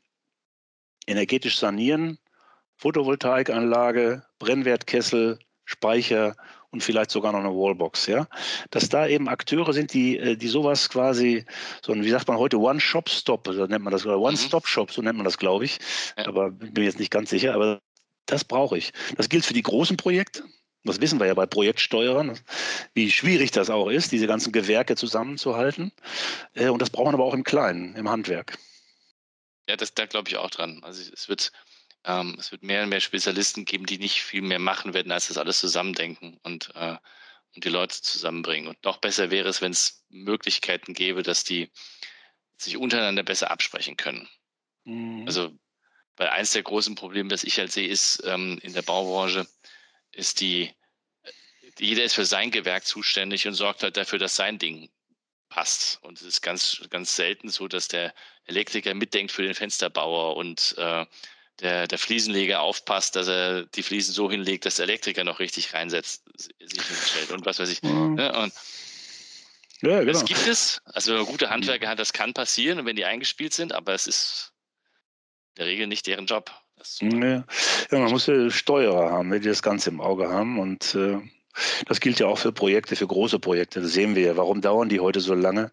energetisch 1.08 1.58
sanieren, 1.58 2.18
Photovoltaikanlage, 2.78 4.24
Brennwertkessel, 4.40 5.40
Speicher 5.66 6.36
und 6.72 6.84
vielleicht 6.84 7.10
sogar 7.10 7.32
noch 7.32 7.40
eine 7.40 7.50
Wallbox, 7.50 8.08
ja. 8.08 8.28
Dass 8.70 8.90
da 8.90 9.08
eben 9.08 9.30
Akteure 9.30 9.74
sind, 9.74 9.94
die, 9.94 10.18
äh, 10.18 10.36
die 10.36 10.48
sowas 10.48 10.90
quasi, 10.90 11.46
so 11.82 11.94
ein, 11.94 12.04
wie 12.04 12.10
sagt 12.10 12.28
man 12.28 12.38
heute, 12.38 12.60
One-Shop-Stop, 12.60 13.48
so 13.48 13.66
nennt 13.66 13.84
man 13.84 13.94
das, 13.94 14.06
oder 14.06 14.20
One-Stop-Shop, 14.20 14.92
so 14.92 15.02
nennt 15.02 15.18
man 15.18 15.26
das, 15.26 15.38
glaube 15.38 15.66
ich. 15.66 15.80
Ja. 16.18 16.28
Aber 16.28 16.52
bin 16.52 16.84
jetzt 16.84 17.00
nicht 17.00 17.12
ganz 17.12 17.30
sicher, 17.30 17.54
aber 17.54 17.80
das 18.26 18.44
brauche 18.44 18.78
ich. 18.78 18.92
Das 19.16 19.30
gilt 19.30 19.46
für 19.46 19.54
die 19.54 19.64
großen 19.64 19.98
Projekte. 19.98 20.44
Das 20.84 21.02
wissen 21.02 21.20
wir 21.20 21.26
ja 21.26 21.34
bei 21.34 21.48
Projektsteuerern, 21.48 22.38
wie 22.94 23.10
schwierig 23.10 23.52
das 23.52 23.72
auch 23.72 23.90
ist, 23.90 24.12
diese 24.12 24.28
ganzen 24.28 24.52
Gewerke 24.52 24.96
zusammenzuhalten. 24.96 25.92
Äh, 26.54 26.70
und 26.70 26.82
das 26.82 26.90
braucht 26.90 27.06
man 27.06 27.16
aber 27.16 27.24
auch 27.24 27.34
im 27.34 27.44
Kleinen, 27.44 27.96
im 27.96 28.10
Handwerk. 28.10 28.58
Ja, 29.68 29.76
das, 29.76 29.94
da 29.94 30.06
glaube 30.06 30.30
ich 30.30 30.38
auch 30.38 30.50
dran. 30.50 30.84
Also 30.84 31.12
es 31.12 31.28
wird, 31.28 31.52
ähm, 32.04 32.36
es 32.40 32.52
wird 32.52 32.64
mehr 32.64 32.84
und 32.84 32.90
mehr 32.90 33.00
Spezialisten 33.00 33.66
geben, 33.66 33.86
die 33.86 33.98
nicht 33.98 34.22
viel 34.22 34.42
mehr 34.42 34.60
machen 34.60 34.94
werden, 34.94 35.12
als 35.12 35.28
das 35.28 35.38
alles 35.38 35.60
zusammendenken 35.60 36.40
und, 36.44 36.72
äh, 36.76 36.98
und 37.56 37.64
die 37.64 37.70
Leute 37.70 38.02
zusammenbringen. 38.02 38.68
Und 38.68 38.84
noch 38.84 38.98
besser 38.98 39.32
wäre 39.32 39.50
es, 39.50 39.62
wenn 39.62 39.72
es 39.72 40.06
Möglichkeiten 40.10 40.94
gäbe, 40.94 41.24
dass 41.24 41.44
die 41.44 41.72
sich 42.58 42.78
untereinander 42.78 43.24
besser 43.24 43.52
absprechen 43.52 43.98
können. 43.98 44.30
Mhm. 44.84 45.24
Also, 45.26 45.52
weil 46.18 46.30
eins 46.30 46.52
der 46.52 46.64
großen 46.64 46.96
Probleme, 46.96 47.30
das 47.30 47.44
ich 47.44 47.58
halt 47.58 47.72
sehe, 47.72 47.88
ist 47.88 48.24
ähm, 48.26 48.60
in 48.62 48.74
der 48.74 48.84
Baubranche, 48.84 49.48
ist 50.12 50.40
die, 50.40 50.72
jeder 51.78 52.04
ist 52.04 52.14
für 52.14 52.26
sein 52.26 52.52
Gewerk 52.52 52.86
zuständig 52.86 53.48
und 53.48 53.56
sorgt 53.56 53.84
halt 53.84 53.98
dafür, 53.98 54.20
dass 54.20 54.36
sein 54.36 54.58
Ding 54.58 54.90
passt. 55.56 56.00
Und 56.02 56.20
es 56.20 56.28
ist 56.28 56.42
ganz, 56.42 56.82
ganz 56.90 57.16
selten 57.16 57.48
so, 57.48 57.70
dass 57.70 57.88
der 57.88 58.14
Elektriker 58.46 58.94
mitdenkt 58.94 59.32
für 59.32 59.42
den 59.42 59.54
Fensterbauer 59.54 60.36
und 60.36 60.76
äh, 60.78 61.06
der, 61.62 61.88
der 61.88 61.98
Fliesenleger 61.98 62.60
aufpasst, 62.60 63.16
dass 63.16 63.30
er 63.30 63.66
die 63.68 63.82
Fliesen 63.82 64.14
so 64.14 64.30
hinlegt, 64.30 64.66
dass 64.66 64.76
der 64.76 64.84
Elektriker 64.84 65.24
noch 65.24 65.40
richtig 65.40 65.74
reinsetzt, 65.74 66.24
sich 66.38 66.86
hinstellt 66.86 67.32
und 67.32 67.46
was 67.46 67.60
weiß 67.60 67.70
ich. 67.70 67.82
Mhm. 67.82 68.16
Ne? 68.16 68.38
Und 68.38 68.54
ja, 69.82 70.02
genau. 70.02 70.12
Das 70.12 70.26
gibt 70.26 70.46
es. 70.46 70.82
Also 70.84 71.12
wenn 71.12 71.22
man 71.22 71.32
gute 71.32 71.50
Handwerker 71.50 71.88
hat, 71.88 72.00
das 72.00 72.12
kann 72.12 72.34
passieren 72.34 72.80
und 72.80 72.86
wenn 72.86 72.98
die 72.98 73.06
eingespielt 73.06 73.54
sind, 73.54 73.72
aber 73.72 73.94
es 73.94 74.08
ist 74.08 74.52
in 75.54 75.60
der 75.60 75.68
Regel 75.68 75.88
nicht 75.88 76.06
deren 76.06 76.26
Job. 76.26 76.52
Ja. 77.00 77.08
ja. 77.18 77.46
man 77.92 78.12
muss 78.12 78.28
ja 78.28 78.50
Steuerer 78.50 79.10
haben, 79.10 79.32
die 79.32 79.40
das 79.40 79.64
Ganze 79.64 79.90
im 79.90 80.02
Auge 80.02 80.28
haben 80.28 80.60
und 80.60 80.96
äh, 80.96 81.22
das 81.86 82.00
gilt 82.00 82.20
ja 82.20 82.28
auch 82.28 82.38
für 82.38 82.52
Projekte, 82.52 82.96
für 82.96 83.08
große 83.08 83.40
Projekte. 83.40 83.82
Das 83.82 83.94
sehen 83.94 84.16
wir 84.16 84.24
ja. 84.24 84.38
Warum 84.38 84.62
dauern 84.62 84.90
die 84.90 85.00
heute 85.00 85.20
so 85.20 85.34
lange? 85.34 85.72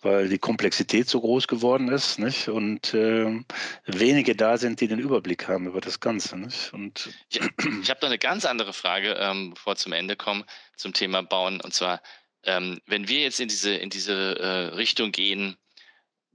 Weil 0.00 0.28
die 0.28 0.38
Komplexität 0.38 1.08
so 1.08 1.20
groß 1.20 1.48
geworden 1.48 1.88
ist 1.88 2.18
nicht? 2.18 2.48
und 2.48 2.94
äh, 2.94 3.44
wenige 3.86 4.36
da 4.36 4.56
sind, 4.56 4.80
die 4.80 4.88
den 4.88 4.98
Überblick 4.98 5.48
haben 5.48 5.66
über 5.66 5.80
das 5.80 6.00
Ganze. 6.00 6.38
Nicht? 6.38 6.72
Und 6.72 7.10
ich, 7.30 7.40
ich 7.82 7.90
habe 7.90 8.00
noch 8.02 8.08
eine 8.08 8.18
ganz 8.18 8.44
andere 8.44 8.72
Frage, 8.72 9.14
ähm, 9.18 9.50
bevor 9.54 9.72
wir 9.72 9.76
zum 9.76 9.92
Ende 9.92 10.16
kommen, 10.16 10.44
zum 10.76 10.92
Thema 10.92 11.22
Bauen. 11.22 11.60
Und 11.60 11.74
zwar, 11.74 12.00
ähm, 12.44 12.80
wenn 12.86 13.08
wir 13.08 13.20
jetzt 13.20 13.40
in 13.40 13.48
diese, 13.48 13.74
in 13.74 13.90
diese 13.90 14.38
äh, 14.38 14.74
Richtung 14.74 15.12
gehen, 15.12 15.56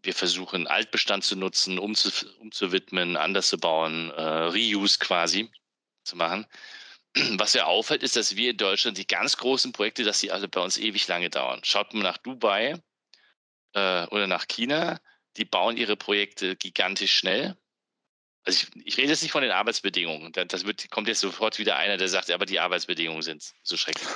wir 0.01 0.13
versuchen 0.13 0.67
Altbestand 0.67 1.23
zu 1.23 1.38
nutzen, 1.38 1.79
umzu, 1.79 2.09
umzuwidmen, 2.39 3.15
anders 3.15 3.47
zu 3.47 3.57
bauen, 3.57 4.11
äh, 4.11 4.21
Reuse 4.21 4.99
quasi 4.99 5.49
zu 6.03 6.17
machen 6.17 6.45
was 7.38 7.53
ja 7.53 7.66
auffällt, 7.66 8.03
ist, 8.03 8.16
dass 8.16 8.36
wir 8.36 8.51
in 8.51 8.57
Deutschland 8.57 8.97
die 8.97 9.07
ganz 9.07 9.38
großen 9.38 9.72
Projekte, 9.72 10.03
dass 10.03 10.20
die 10.20 10.32
alle 10.32 10.47
bei 10.47 10.61
uns 10.61 10.78
ewig 10.78 11.07
lange 11.07 11.30
dauern. 11.30 11.61
Schaut 11.64 11.93
mal 11.93 12.03
nach 12.03 12.18
Dubai 12.18 12.82
äh, 13.74 14.05
oder 14.07 14.28
nach 14.28 14.47
China, 14.47 14.99
die 15.38 15.45
bauen 15.45 15.78
ihre 15.78 15.95
Projekte 15.95 16.55
gigantisch 16.55 17.14
schnell. 17.14 17.55
Also 18.45 18.68
ich, 18.76 18.86
ich 18.86 18.97
rede 18.97 19.09
jetzt 19.09 19.22
nicht 19.22 19.32
von 19.32 19.43
den 19.43 19.51
Arbeitsbedingungen. 19.51 20.32
Das 20.34 20.66
wird, 20.66 20.89
kommt 20.89 21.07
jetzt 21.07 21.22
sofort 21.22 21.59
wieder 21.59 21.78
einer, 21.78 21.97
der 21.97 22.09
sagt, 22.09 22.30
aber 22.32 22.45
die 22.45 22.59
Arbeitsbedingungen 22.59 23.22
sind 23.22 23.53
so 23.64 23.78
schrecklich. 23.78 24.07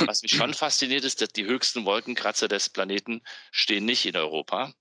Und 0.00 0.06
was 0.06 0.22
mich 0.22 0.32
schon 0.32 0.54
fasziniert 0.54 1.04
ist, 1.04 1.20
dass 1.20 1.30
die 1.30 1.44
höchsten 1.44 1.84
Wolkenkratzer 1.84 2.48
des 2.48 2.70
Planeten 2.70 3.22
stehen 3.50 3.84
nicht 3.84 4.06
in 4.06 4.16
Europa. 4.16 4.72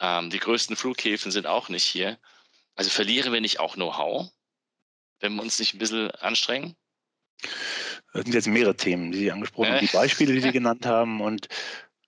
Ähm, 0.00 0.30
die 0.30 0.38
größten 0.38 0.76
Flughäfen 0.76 1.32
sind 1.32 1.46
auch 1.46 1.68
nicht 1.68 1.84
hier. 1.84 2.18
Also 2.76 2.90
verlieren 2.90 3.32
wir 3.32 3.40
nicht 3.40 3.58
auch 3.58 3.74
Know-how, 3.74 4.30
wenn 5.20 5.34
wir 5.34 5.42
uns 5.42 5.58
nicht 5.58 5.74
ein 5.74 5.78
bisschen 5.78 6.10
anstrengen? 6.12 6.76
Das 8.12 8.24
sind 8.24 8.34
jetzt 8.34 8.48
mehrere 8.48 8.76
Themen, 8.76 9.12
die 9.12 9.18
Sie 9.18 9.32
angesprochen 9.32 9.72
haben, 9.72 9.86
die 9.86 9.92
Beispiele, 9.92 10.32
die 10.32 10.40
Sie 10.40 10.52
genannt 10.52 10.86
haben. 10.86 11.20
Und 11.20 11.48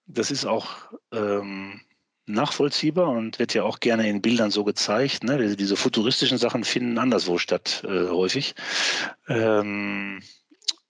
das 0.06 0.30
ist 0.30 0.44
auch 0.44 0.68
ähm, 1.12 1.80
nachvollziehbar 2.26 3.08
und 3.08 3.38
wird 3.38 3.54
ja 3.54 3.64
auch 3.64 3.80
gerne 3.80 4.08
in 4.08 4.22
Bildern 4.22 4.50
so 4.50 4.64
gezeigt. 4.64 5.24
Ne? 5.24 5.56
Diese 5.56 5.76
futuristischen 5.76 6.38
Sachen 6.38 6.64
finden 6.64 6.98
anderswo 6.98 7.38
statt, 7.38 7.84
äh, 7.84 8.08
häufig. 8.08 8.54
Ähm, 9.28 10.22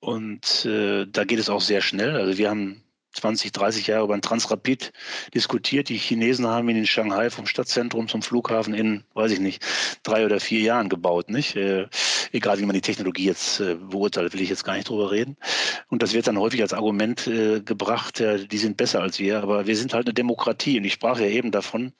und 0.01 0.65
äh, 0.65 1.07
da 1.07 1.25
geht 1.25 1.39
es 1.39 1.51
auch 1.51 1.61
sehr 1.61 1.83
schnell. 1.83 2.17
Also 2.17 2.39
wir 2.39 2.49
haben 2.49 2.83
20, 3.13 3.53
30 3.53 3.87
Jahre 3.89 4.05
über 4.05 4.15
ein 4.15 4.23
Transrapid 4.23 4.93
diskutiert. 5.35 5.89
Die 5.89 5.97
Chinesen 5.97 6.47
haben 6.47 6.69
ihn 6.69 6.77
in 6.77 6.87
Shanghai 6.87 7.31
vom 7.31 7.47
Stadtzentrum 7.47 8.09
zum 8.09 8.23
Flughafen 8.23 8.75
in, 8.75 9.05
weiß 9.15 9.33
ich 9.33 9.41
nicht, 9.41 9.65
drei 10.03 10.25
oder 10.25 10.41
vier 10.41 10.61
Jahren 10.61 10.89
gebaut, 10.89 11.31
nicht? 11.31 11.57
Äh, 11.57 11.89
egal 12.33 12.59
wie 12.59 12.67
man 12.67 12.75
die 12.75 12.81
Technologie 12.81 13.25
jetzt 13.25 13.61
äh, 13.61 13.75
beurteilt, 13.75 14.33
will 14.33 14.41
ich 14.41 14.51
jetzt 14.51 14.65
gar 14.65 14.75
nicht 14.75 14.89
drüber 14.89 15.11
reden. 15.11 15.37
Und 15.89 16.03
das 16.03 16.13
wird 16.13 16.27
dann 16.27 16.39
häufig 16.39 16.63
als 16.63 16.73
Argument 16.73 17.27
äh, 17.27 17.61
gebracht, 17.61 18.21
äh, 18.21 18.47
die 18.47 18.59
sind 18.59 18.77
besser 18.77 19.01
als 19.01 19.19
wir, 19.19 19.43
aber 19.43 19.67
wir 19.67 19.77
sind 19.77 19.95
halt 19.95 20.07
eine 20.07 20.15
Demokratie. 20.15 20.79
Und 20.79 20.85
ich 20.85 20.93
sprach 20.93 21.19
ja 21.19 21.27
eben 21.27 21.51
davon, 21.51 21.93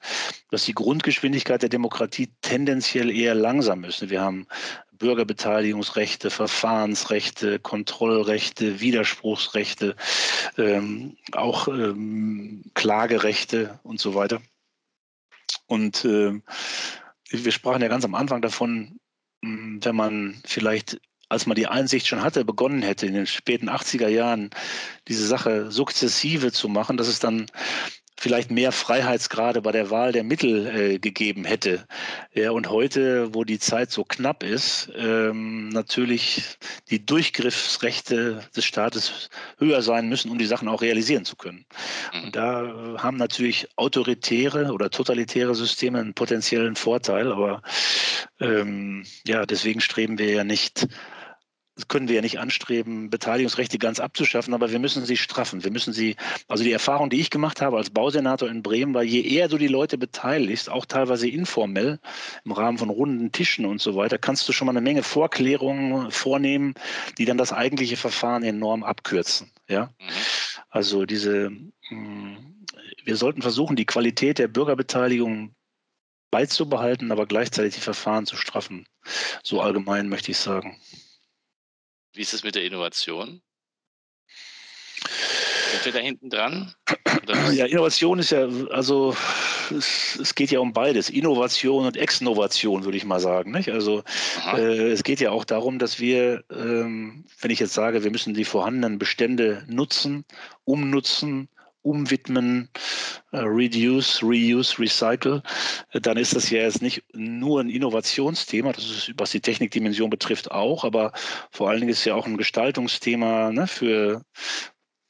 dass 0.49 0.65
die 0.65 0.73
Grundgeschwindigkeit 0.73 1.61
der 1.61 1.69
Demokratie 1.69 2.29
tendenziell 2.41 3.09
eher 3.09 3.35
langsam 3.35 3.83
ist. 3.83 4.09
Wir 4.09 4.21
haben 4.21 4.47
Bürgerbeteiligungsrechte, 5.01 6.29
Verfahrensrechte, 6.29 7.59
Kontrollrechte, 7.59 8.79
Widerspruchsrechte, 8.79 9.95
ähm, 10.57 11.17
auch 11.31 11.67
ähm, 11.67 12.63
Klagerechte 12.75 13.79
und 13.83 13.99
so 13.99 14.13
weiter. 14.13 14.41
Und 15.65 16.05
äh, 16.05 16.39
wir 17.31 17.51
sprachen 17.51 17.81
ja 17.81 17.87
ganz 17.87 18.05
am 18.05 18.15
Anfang 18.15 18.41
davon, 18.41 18.99
hm, 19.43 19.79
wenn 19.83 19.95
man 19.95 20.41
vielleicht 20.45 21.01
als 21.29 21.45
man 21.45 21.55
die 21.55 21.67
Einsicht 21.67 22.07
schon 22.07 22.23
hatte, 22.23 22.43
begonnen 22.43 22.81
hätte, 22.81 23.05
in 23.05 23.13
den 23.13 23.25
späten 23.25 23.69
80er 23.69 24.09
Jahren 24.09 24.49
diese 25.07 25.25
Sache 25.25 25.71
sukzessive 25.71 26.51
zu 26.51 26.67
machen, 26.67 26.97
dass 26.97 27.07
es 27.07 27.19
dann 27.19 27.45
vielleicht 28.21 28.51
mehr 28.51 28.71
Freiheitsgrade 28.71 29.63
bei 29.63 29.71
der 29.71 29.89
Wahl 29.89 30.11
der 30.11 30.23
Mittel 30.23 30.67
äh, 30.67 30.99
gegeben 30.99 31.43
hätte. 31.43 31.87
Ja, 32.33 32.51
und 32.51 32.69
heute, 32.69 33.33
wo 33.33 33.43
die 33.43 33.57
Zeit 33.57 33.89
so 33.89 34.03
knapp 34.03 34.43
ist, 34.43 34.91
ähm, 34.95 35.69
natürlich 35.69 36.59
die 36.91 37.03
Durchgriffsrechte 37.03 38.43
des 38.55 38.63
Staates 38.63 39.31
höher 39.57 39.81
sein 39.81 40.07
müssen, 40.07 40.29
um 40.29 40.37
die 40.37 40.45
Sachen 40.45 40.67
auch 40.67 40.83
realisieren 40.83 41.25
zu 41.25 41.35
können. 41.35 41.65
Mhm. 42.13 42.23
Und 42.25 42.35
da 42.35 42.63
äh, 42.63 42.97
haben 42.99 43.17
natürlich 43.17 43.67
autoritäre 43.75 44.71
oder 44.71 44.91
totalitäre 44.91 45.55
Systeme 45.55 45.99
einen 45.99 46.13
potenziellen 46.13 46.75
Vorteil, 46.75 47.31
aber 47.31 47.63
ähm, 48.39 49.03
ja, 49.25 49.47
deswegen 49.47 49.81
streben 49.81 50.19
wir 50.19 50.29
ja 50.29 50.43
nicht 50.43 50.87
können 51.87 52.07
wir 52.07 52.15
ja 52.15 52.21
nicht 52.21 52.39
anstreben, 52.39 53.09
Beteiligungsrechte 53.09 53.77
ganz 53.77 53.99
abzuschaffen, 53.99 54.53
aber 54.53 54.71
wir 54.71 54.79
müssen 54.79 55.05
sie 55.05 55.17
straffen. 55.17 55.63
Wir 55.63 55.71
müssen 55.71 55.93
sie, 55.93 56.15
also 56.47 56.63
die 56.63 56.71
Erfahrung, 56.71 57.09
die 57.09 57.19
ich 57.19 57.29
gemacht 57.29 57.61
habe 57.61 57.77
als 57.77 57.89
Bausenator 57.89 58.49
in 58.49 58.63
Bremen, 58.63 58.93
war, 58.93 59.03
je 59.03 59.21
eher 59.21 59.47
du 59.47 59.57
die 59.57 59.67
Leute 59.67 59.97
beteiligst, 59.97 60.69
auch 60.69 60.85
teilweise 60.85 61.29
informell, 61.29 61.99
im 62.45 62.51
Rahmen 62.51 62.77
von 62.77 62.89
runden 62.89 63.31
Tischen 63.31 63.65
und 63.65 63.81
so 63.81 63.95
weiter, 63.95 64.17
kannst 64.17 64.47
du 64.47 64.53
schon 64.53 64.65
mal 64.65 64.71
eine 64.71 64.81
Menge 64.81 65.03
Vorklärungen 65.03 66.11
vornehmen, 66.11 66.73
die 67.17 67.25
dann 67.25 67.37
das 67.37 67.53
eigentliche 67.53 67.97
Verfahren 67.97 68.43
enorm 68.43 68.83
abkürzen. 68.83 69.51
Ja? 69.67 69.85
Mhm. 69.99 70.05
Also 70.69 71.05
diese, 71.05 71.51
hm, 71.89 72.65
wir 73.03 73.15
sollten 73.15 73.41
versuchen, 73.41 73.75
die 73.75 73.85
Qualität 73.85 74.37
der 74.39 74.47
Bürgerbeteiligung 74.47 75.55
beizubehalten, 76.31 77.11
aber 77.11 77.27
gleichzeitig 77.27 77.75
die 77.75 77.81
Verfahren 77.81 78.25
zu 78.25 78.37
straffen. 78.37 78.87
So 79.43 79.61
allgemein 79.61 80.07
möchte 80.09 80.31
ich 80.31 80.37
sagen. 80.37 80.79
Wie 82.13 82.21
ist 82.21 82.33
es 82.33 82.43
mit 82.43 82.55
der 82.55 82.63
Innovation? 82.63 83.41
Sind 85.71 85.85
wir 85.85 85.91
da 85.93 85.99
hinten 85.99 86.29
dran? 86.29 86.75
Ja, 87.53 87.65
Innovation 87.65 88.19
ist 88.19 88.31
ja, 88.31 88.47
also 88.71 89.15
es, 89.69 90.17
es, 90.19 90.35
geht 90.35 90.51
ja 90.51 90.59
um 90.59 90.73
beides, 90.73 91.09
Innovation 91.09 91.85
und 91.85 91.95
Exnovation, 91.95 92.83
würde 92.83 92.97
ich 92.97 93.05
mal 93.05 93.21
sagen. 93.21 93.51
Nicht? 93.51 93.69
Also 93.69 94.03
äh, 94.53 94.91
es 94.91 95.03
geht 95.03 95.21
ja 95.21 95.31
auch 95.31 95.45
darum, 95.45 95.79
dass 95.79 95.99
wir, 95.99 96.43
ähm, 96.51 97.23
wenn 97.39 97.51
ich 97.51 97.59
jetzt 97.59 97.73
sage, 97.73 98.03
wir 98.03 98.11
müssen 98.11 98.33
die 98.33 98.43
vorhandenen 98.43 98.99
Bestände 98.99 99.63
nutzen, 99.67 100.25
umnutzen, 100.65 101.47
umwidmen, 101.81 102.69
äh, 103.31 103.39
reduce, 103.39 104.21
reuse, 104.23 104.79
recycle, 104.79 105.41
äh, 105.91 106.01
dann 106.01 106.17
ist 106.17 106.35
das 106.35 106.49
ja 106.49 106.61
jetzt 106.61 106.81
nicht 106.81 107.03
nur 107.13 107.61
ein 107.61 107.69
Innovationsthema, 107.69 108.71
das 108.73 108.85
ist, 108.85 109.13
was 109.17 109.31
die 109.31 109.41
Technikdimension 109.41 110.09
betrifft, 110.09 110.51
auch, 110.51 110.83
aber 110.83 111.13
vor 111.51 111.69
allen 111.69 111.79
Dingen 111.79 111.91
ist 111.91 111.99
es 111.99 112.05
ja 112.05 112.15
auch 112.15 112.27
ein 112.27 112.37
Gestaltungsthema 112.37 113.51
ne, 113.51 113.67
für 113.67 114.23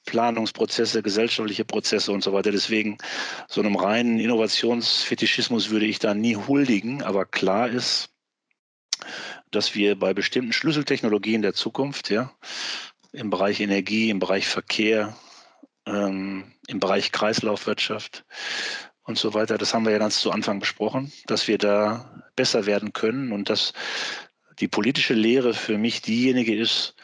Planungsprozesse, 0.05 1.03
gesellschaftliche 1.03 1.65
Prozesse 1.65 2.11
und 2.11 2.24
so 2.24 2.34
weiter. 2.34 2.51
Deswegen 2.51 2.97
so 3.47 3.61
einem 3.61 3.76
reinen 3.76 4.19
Innovationsfetischismus 4.19 5.69
würde 5.69 5.86
ich 5.86 5.99
da 5.99 6.13
nie 6.13 6.36
huldigen, 6.36 7.03
aber 7.03 7.26
klar 7.26 7.69
ist, 7.69 8.09
dass 9.51 9.76
wir 9.76 9.97
bei 9.97 10.13
bestimmten 10.13 10.53
Schlüsseltechnologien 10.53 11.41
der 11.41 11.53
Zukunft, 11.53 12.09
ja, 12.09 12.32
im 13.11 13.30
Bereich 13.30 13.59
Energie, 13.59 14.09
im 14.09 14.19
Bereich 14.19 14.47
Verkehr, 14.47 15.15
ähm, 15.86 16.53
im 16.67 16.79
Bereich 16.79 17.11
Kreislaufwirtschaft 17.11 18.25
und 19.03 19.17
so 19.17 19.34
weiter. 19.34 19.57
Das 19.57 19.73
haben 19.73 19.86
wir 19.86 19.91
ja 19.91 19.97
ganz 19.97 20.19
zu 20.19 20.32
Anfang 20.32 20.59
besprochen, 20.59 21.11
dass 21.27 21.47
wir 21.47 21.57
da 21.57 22.23
besser 22.36 22.65
werden 22.65 22.93
können 22.93 23.32
und 23.32 23.49
dass 23.49 23.73
die 24.59 24.67
politische 24.67 25.13
Lehre 25.13 25.53
für 25.53 25.77
mich 25.77 26.01
diejenige 26.01 26.55
ist, 26.55 26.95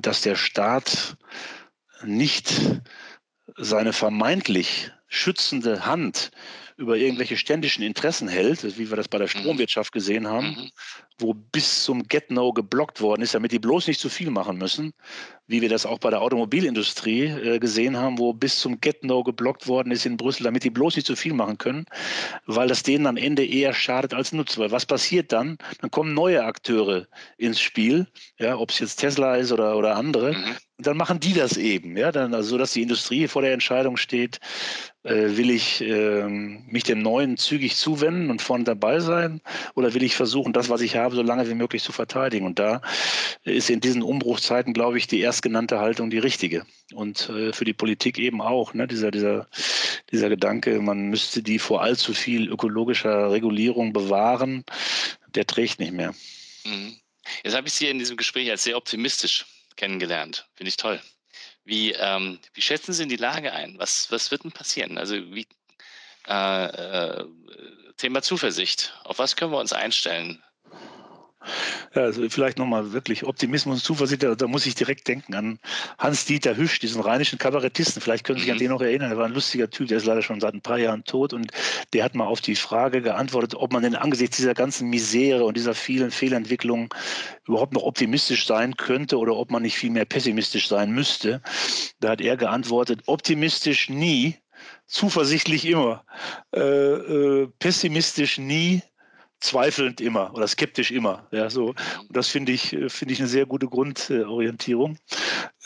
dass 0.00 0.22
der 0.22 0.36
Staat 0.36 1.16
nicht 2.04 2.52
seine 3.56 3.92
vermeintlich 3.92 4.90
schützende 5.08 5.84
Hand 5.84 6.30
über 6.76 6.96
irgendwelche 6.96 7.36
ständischen 7.36 7.84
Interessen 7.84 8.28
hält, 8.28 8.64
wie 8.78 8.90
wir 8.90 8.96
das 8.96 9.08
bei 9.08 9.18
der 9.18 9.26
mhm. 9.26 9.30
Stromwirtschaft 9.30 9.92
gesehen 9.92 10.26
haben, 10.26 10.48
mhm. 10.48 10.70
Wo 11.18 11.34
bis 11.34 11.84
zum 11.84 12.02
Get-No 12.04 12.52
geblockt 12.52 13.00
worden 13.00 13.22
ist, 13.22 13.34
damit 13.34 13.52
die 13.52 13.58
bloß 13.58 13.86
nicht 13.86 14.00
zu 14.00 14.08
viel 14.08 14.30
machen 14.30 14.58
müssen, 14.58 14.92
wie 15.46 15.60
wir 15.60 15.68
das 15.68 15.86
auch 15.86 15.98
bei 15.98 16.10
der 16.10 16.22
Automobilindustrie 16.22 17.24
äh, 17.24 17.58
gesehen 17.58 17.96
haben, 17.96 18.18
wo 18.18 18.32
bis 18.32 18.58
zum 18.58 18.80
Get-No 18.80 19.22
geblockt 19.22 19.66
worden 19.66 19.92
ist 19.92 20.06
in 20.06 20.16
Brüssel, 20.16 20.44
damit 20.44 20.64
die 20.64 20.70
bloß 20.70 20.96
nicht 20.96 21.06
zu 21.06 21.16
viel 21.16 21.34
machen 21.34 21.58
können, 21.58 21.86
weil 22.46 22.68
das 22.68 22.82
denen 22.82 23.06
am 23.06 23.16
Ende 23.16 23.44
eher 23.44 23.74
schadet 23.74 24.14
als 24.14 24.32
nutzt. 24.32 24.58
Weil 24.58 24.70
was 24.70 24.86
passiert 24.86 25.32
dann? 25.32 25.58
Dann 25.80 25.90
kommen 25.90 26.14
neue 26.14 26.44
Akteure 26.44 27.06
ins 27.36 27.60
Spiel, 27.60 28.06
ja, 28.38 28.56
ob 28.56 28.70
es 28.70 28.78
jetzt 28.78 28.96
Tesla 28.96 29.36
ist 29.36 29.52
oder, 29.52 29.76
oder 29.76 29.96
andere. 29.96 30.32
Mhm 30.32 30.56
dann 30.82 30.96
machen 30.96 31.20
die 31.20 31.32
das 31.32 31.56
eben, 31.56 31.96
ja, 31.96 32.12
dann 32.12 32.34
also, 32.34 32.58
dass 32.58 32.72
die 32.72 32.82
Industrie 32.82 33.28
vor 33.28 33.42
der 33.42 33.52
Entscheidung 33.52 33.96
steht, 33.96 34.40
äh, 35.04 35.36
will 35.36 35.50
ich 35.50 35.80
äh, 35.80 36.26
mich 36.26 36.84
dem 36.84 37.02
Neuen 37.02 37.36
zügig 37.36 37.76
zuwenden 37.76 38.30
und 38.30 38.42
vorne 38.42 38.64
dabei 38.64 39.00
sein 39.00 39.40
oder 39.74 39.94
will 39.94 40.02
ich 40.02 40.14
versuchen, 40.14 40.52
das, 40.52 40.68
was 40.68 40.80
ich 40.80 40.96
habe, 40.96 41.01
so 41.10 41.22
lange 41.22 41.48
wie 41.48 41.54
möglich 41.54 41.82
zu 41.82 41.92
verteidigen? 41.92 42.46
Und 42.46 42.58
da 42.58 42.80
ist 43.44 43.70
in 43.70 43.80
diesen 43.80 44.02
Umbruchzeiten, 44.02 44.72
glaube 44.72 44.98
ich, 44.98 45.06
die 45.06 45.20
erstgenannte 45.20 45.80
Haltung 45.80 46.10
die 46.10 46.18
richtige. 46.18 46.64
Und 46.94 47.28
äh, 47.28 47.52
für 47.52 47.64
die 47.64 47.72
Politik 47.72 48.18
eben 48.18 48.40
auch, 48.40 48.74
ne, 48.74 48.86
dieser, 48.86 49.10
dieser, 49.10 49.48
dieser 50.10 50.28
Gedanke, 50.28 50.80
man 50.80 51.08
müsste 51.08 51.42
die 51.42 51.58
vor 51.58 51.82
allzu 51.82 52.14
viel 52.14 52.48
ökologischer 52.48 53.30
Regulierung 53.30 53.92
bewahren, 53.92 54.64
der 55.34 55.46
trägt 55.46 55.80
nicht 55.80 55.92
mehr. 55.92 56.14
Mhm. 56.64 56.96
Jetzt 57.44 57.56
habe 57.56 57.68
ich 57.68 57.74
Sie 57.74 57.88
in 57.88 57.98
diesem 57.98 58.16
Gespräch 58.16 58.50
als 58.50 58.64
sehr 58.64 58.76
optimistisch 58.76 59.46
kennengelernt. 59.76 60.46
Finde 60.54 60.68
ich 60.68 60.76
toll. 60.76 61.00
Wie, 61.64 61.92
ähm, 61.92 62.38
wie 62.54 62.62
schätzen 62.62 62.92
Sie 62.92 63.06
die 63.06 63.16
Lage 63.16 63.52
ein? 63.52 63.78
Was, 63.78 64.10
was 64.10 64.30
wird 64.30 64.44
denn 64.44 64.52
passieren? 64.52 64.98
Also 64.98 65.14
wie 65.14 65.46
äh, 66.28 66.64
äh, 66.66 67.24
Thema 67.96 68.22
Zuversicht. 68.22 68.94
Auf 69.04 69.18
was 69.18 69.36
können 69.36 69.52
wir 69.52 69.58
uns 69.58 69.72
einstellen? 69.72 70.42
Also 71.94 72.28
vielleicht 72.28 72.58
nochmal 72.58 72.92
wirklich 72.92 73.24
Optimismus 73.24 73.76
und 73.76 73.84
Zuversicht, 73.84 74.22
da, 74.22 74.34
da, 74.34 74.46
muss 74.46 74.66
ich 74.66 74.74
direkt 74.74 75.08
denken 75.08 75.34
an 75.34 75.58
Hans-Dieter 75.98 76.56
Hüsch, 76.56 76.78
diesen 76.78 77.00
rheinischen 77.00 77.38
Kabarettisten. 77.38 78.00
Vielleicht 78.00 78.24
können 78.24 78.38
Sie 78.38 78.44
sich 78.44 78.50
mhm. 78.50 78.56
an 78.56 78.58
den 78.58 78.70
noch 78.70 78.82
erinnern. 78.82 79.10
Er 79.10 79.18
war 79.18 79.26
ein 79.26 79.34
lustiger 79.34 79.68
Typ, 79.70 79.88
der 79.88 79.98
ist 79.98 80.06
leider 80.06 80.22
schon 80.22 80.40
seit 80.40 80.54
ein 80.54 80.62
paar 80.62 80.78
Jahren 80.78 81.04
tot 81.04 81.32
und 81.32 81.50
der 81.92 82.04
hat 82.04 82.14
mal 82.14 82.26
auf 82.26 82.40
die 82.40 82.56
Frage 82.56 83.02
geantwortet, 83.02 83.54
ob 83.54 83.72
man 83.72 83.82
denn 83.82 83.96
angesichts 83.96 84.36
dieser 84.36 84.54
ganzen 84.54 84.88
Misere 84.88 85.44
und 85.44 85.56
dieser 85.56 85.74
vielen 85.74 86.10
Fehlentwicklungen 86.10 86.88
überhaupt 87.46 87.72
noch 87.72 87.82
optimistisch 87.82 88.46
sein 88.46 88.76
könnte 88.76 89.18
oder 89.18 89.36
ob 89.36 89.50
man 89.50 89.62
nicht 89.62 89.76
viel 89.76 89.90
mehr 89.90 90.04
pessimistisch 90.04 90.68
sein 90.68 90.92
müsste. 90.92 91.42
Da 92.00 92.10
hat 92.10 92.20
er 92.20 92.36
geantwortet, 92.36 93.02
optimistisch 93.06 93.88
nie, 93.88 94.36
zuversichtlich 94.86 95.66
immer, 95.66 96.04
äh, 96.54 96.60
äh, 96.60 97.48
pessimistisch 97.58 98.38
nie, 98.38 98.82
zweifelnd 99.42 100.00
immer 100.00 100.32
oder 100.34 100.46
skeptisch 100.46 100.90
immer. 100.90 101.26
Ja, 101.30 101.50
so. 101.50 101.68
Und 101.68 102.16
das 102.16 102.28
finde 102.28 102.52
ich, 102.52 102.76
finde 102.88 103.12
ich 103.12 103.18
eine 103.18 103.28
sehr 103.28 103.46
gute 103.46 103.66
Grundorientierung. 103.66 104.98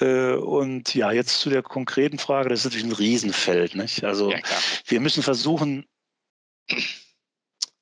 Äh, 0.01 0.33
und 0.33 0.95
ja, 0.95 1.13
jetzt 1.13 1.41
zu 1.41 1.51
der 1.51 1.63
konkreten 1.63 2.19
Frage, 2.19 2.49
das 2.49 2.61
ist 2.61 2.65
natürlich 2.67 2.87
ein 2.87 2.93
Riesenfeld. 2.93 3.75
Nicht? 3.75 4.05
Also 4.05 4.33
ja, 4.33 4.39
wir 4.87 5.01
müssen 5.01 5.23
versuchen, 5.23 5.87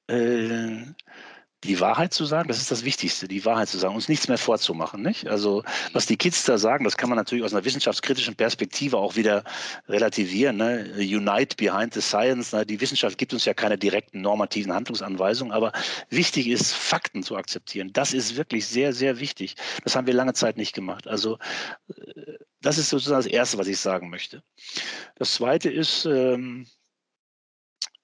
äh, 0.08 0.84
die 1.64 1.80
Wahrheit 1.80 2.12
zu 2.12 2.24
sagen, 2.24 2.48
das 2.48 2.58
ist 2.58 2.70
das 2.70 2.84
Wichtigste, 2.84 3.26
die 3.26 3.44
Wahrheit 3.44 3.68
zu 3.68 3.78
sagen, 3.78 3.94
uns 3.94 4.08
nichts 4.08 4.28
mehr 4.28 4.38
vorzumachen. 4.38 5.02
Nicht? 5.02 5.26
Also 5.28 5.64
was 5.92 6.06
die 6.06 6.16
Kids 6.16 6.44
da 6.44 6.58
sagen, 6.58 6.84
das 6.84 6.96
kann 6.96 7.08
man 7.08 7.16
natürlich 7.16 7.44
aus 7.44 7.52
einer 7.52 7.64
wissenschaftskritischen 7.64 8.34
Perspektive 8.34 8.98
auch 8.98 9.16
wieder 9.16 9.44
relativieren. 9.88 10.56
Ne? 10.56 10.92
Unite 10.96 11.56
behind 11.56 11.94
the 11.94 12.00
science. 12.00 12.52
Ne? 12.52 12.66
Die 12.66 12.80
Wissenschaft 12.80 13.18
gibt 13.18 13.32
uns 13.32 13.44
ja 13.44 13.54
keine 13.54 13.78
direkten 13.78 14.20
normativen 14.20 14.72
Handlungsanweisungen, 14.72 15.52
aber 15.52 15.72
wichtig 16.10 16.48
ist, 16.48 16.72
Fakten 16.72 17.22
zu 17.22 17.36
akzeptieren. 17.36 17.90
Das 17.92 18.12
ist 18.12 18.36
wirklich 18.36 18.66
sehr, 18.66 18.92
sehr 18.92 19.18
wichtig. 19.20 19.56
Das 19.82 19.96
haben 19.96 20.06
wir 20.06 20.14
lange 20.14 20.34
Zeit 20.34 20.56
nicht 20.56 20.74
gemacht. 20.74 21.08
Also 21.08 21.38
äh, 21.88 22.34
das 22.60 22.78
ist 22.78 22.90
sozusagen 22.90 23.22
das 23.22 23.32
Erste, 23.32 23.58
was 23.58 23.66
ich 23.66 23.78
sagen 23.78 24.10
möchte. 24.10 24.42
Das 25.16 25.34
Zweite 25.34 25.70
ist, 25.70 26.06
ähm, 26.06 26.66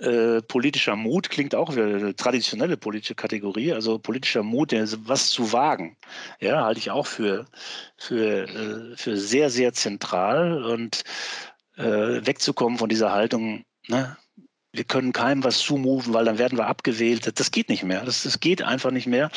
äh, 0.01 0.43
politischer 0.43 0.97
Mut 0.97 1.31
klingt 1.31 1.55
auch 1.55 1.77
wie 1.77 1.83
eine 1.83 2.17
traditionelle 2.17 2.77
politische 2.77 3.15
Kategorie, 3.15 3.73
also 3.73 3.99
politischer 3.99 4.43
Mut, 4.43 4.73
was 5.07 5.31
zu 5.31 5.53
wagen, 5.53 5.97
ja, 6.41 6.65
halte 6.65 6.81
ich 6.81 6.91
auch 6.91 7.07
für, 7.07 7.47
für, 7.97 8.49
äh, 8.49 8.97
für 8.97 9.17
sehr, 9.17 9.51
sehr 9.51 9.73
zentral. 9.73 10.65
Und 10.65 11.05
äh, 11.77 12.27
wegzukommen 12.27 12.79
von 12.79 12.89
dieser 12.89 13.13
Haltung, 13.13 13.65
ne, 13.89 14.17
wir 14.73 14.85
können 14.85 15.13
keinem 15.13 15.43
was 15.43 15.59
zumuten, 15.59 16.15
weil 16.15 16.25
dann 16.25 16.39
werden 16.39 16.57
wir 16.57 16.67
abgewählt. 16.67 17.39
Das 17.39 17.51
geht 17.51 17.69
nicht 17.69 17.83
mehr. 17.83 18.05
Das, 18.05 18.23
das 18.23 18.39
geht 18.39 18.63
einfach 18.63 18.93
nicht 18.93 19.07
mehr. 19.07 19.31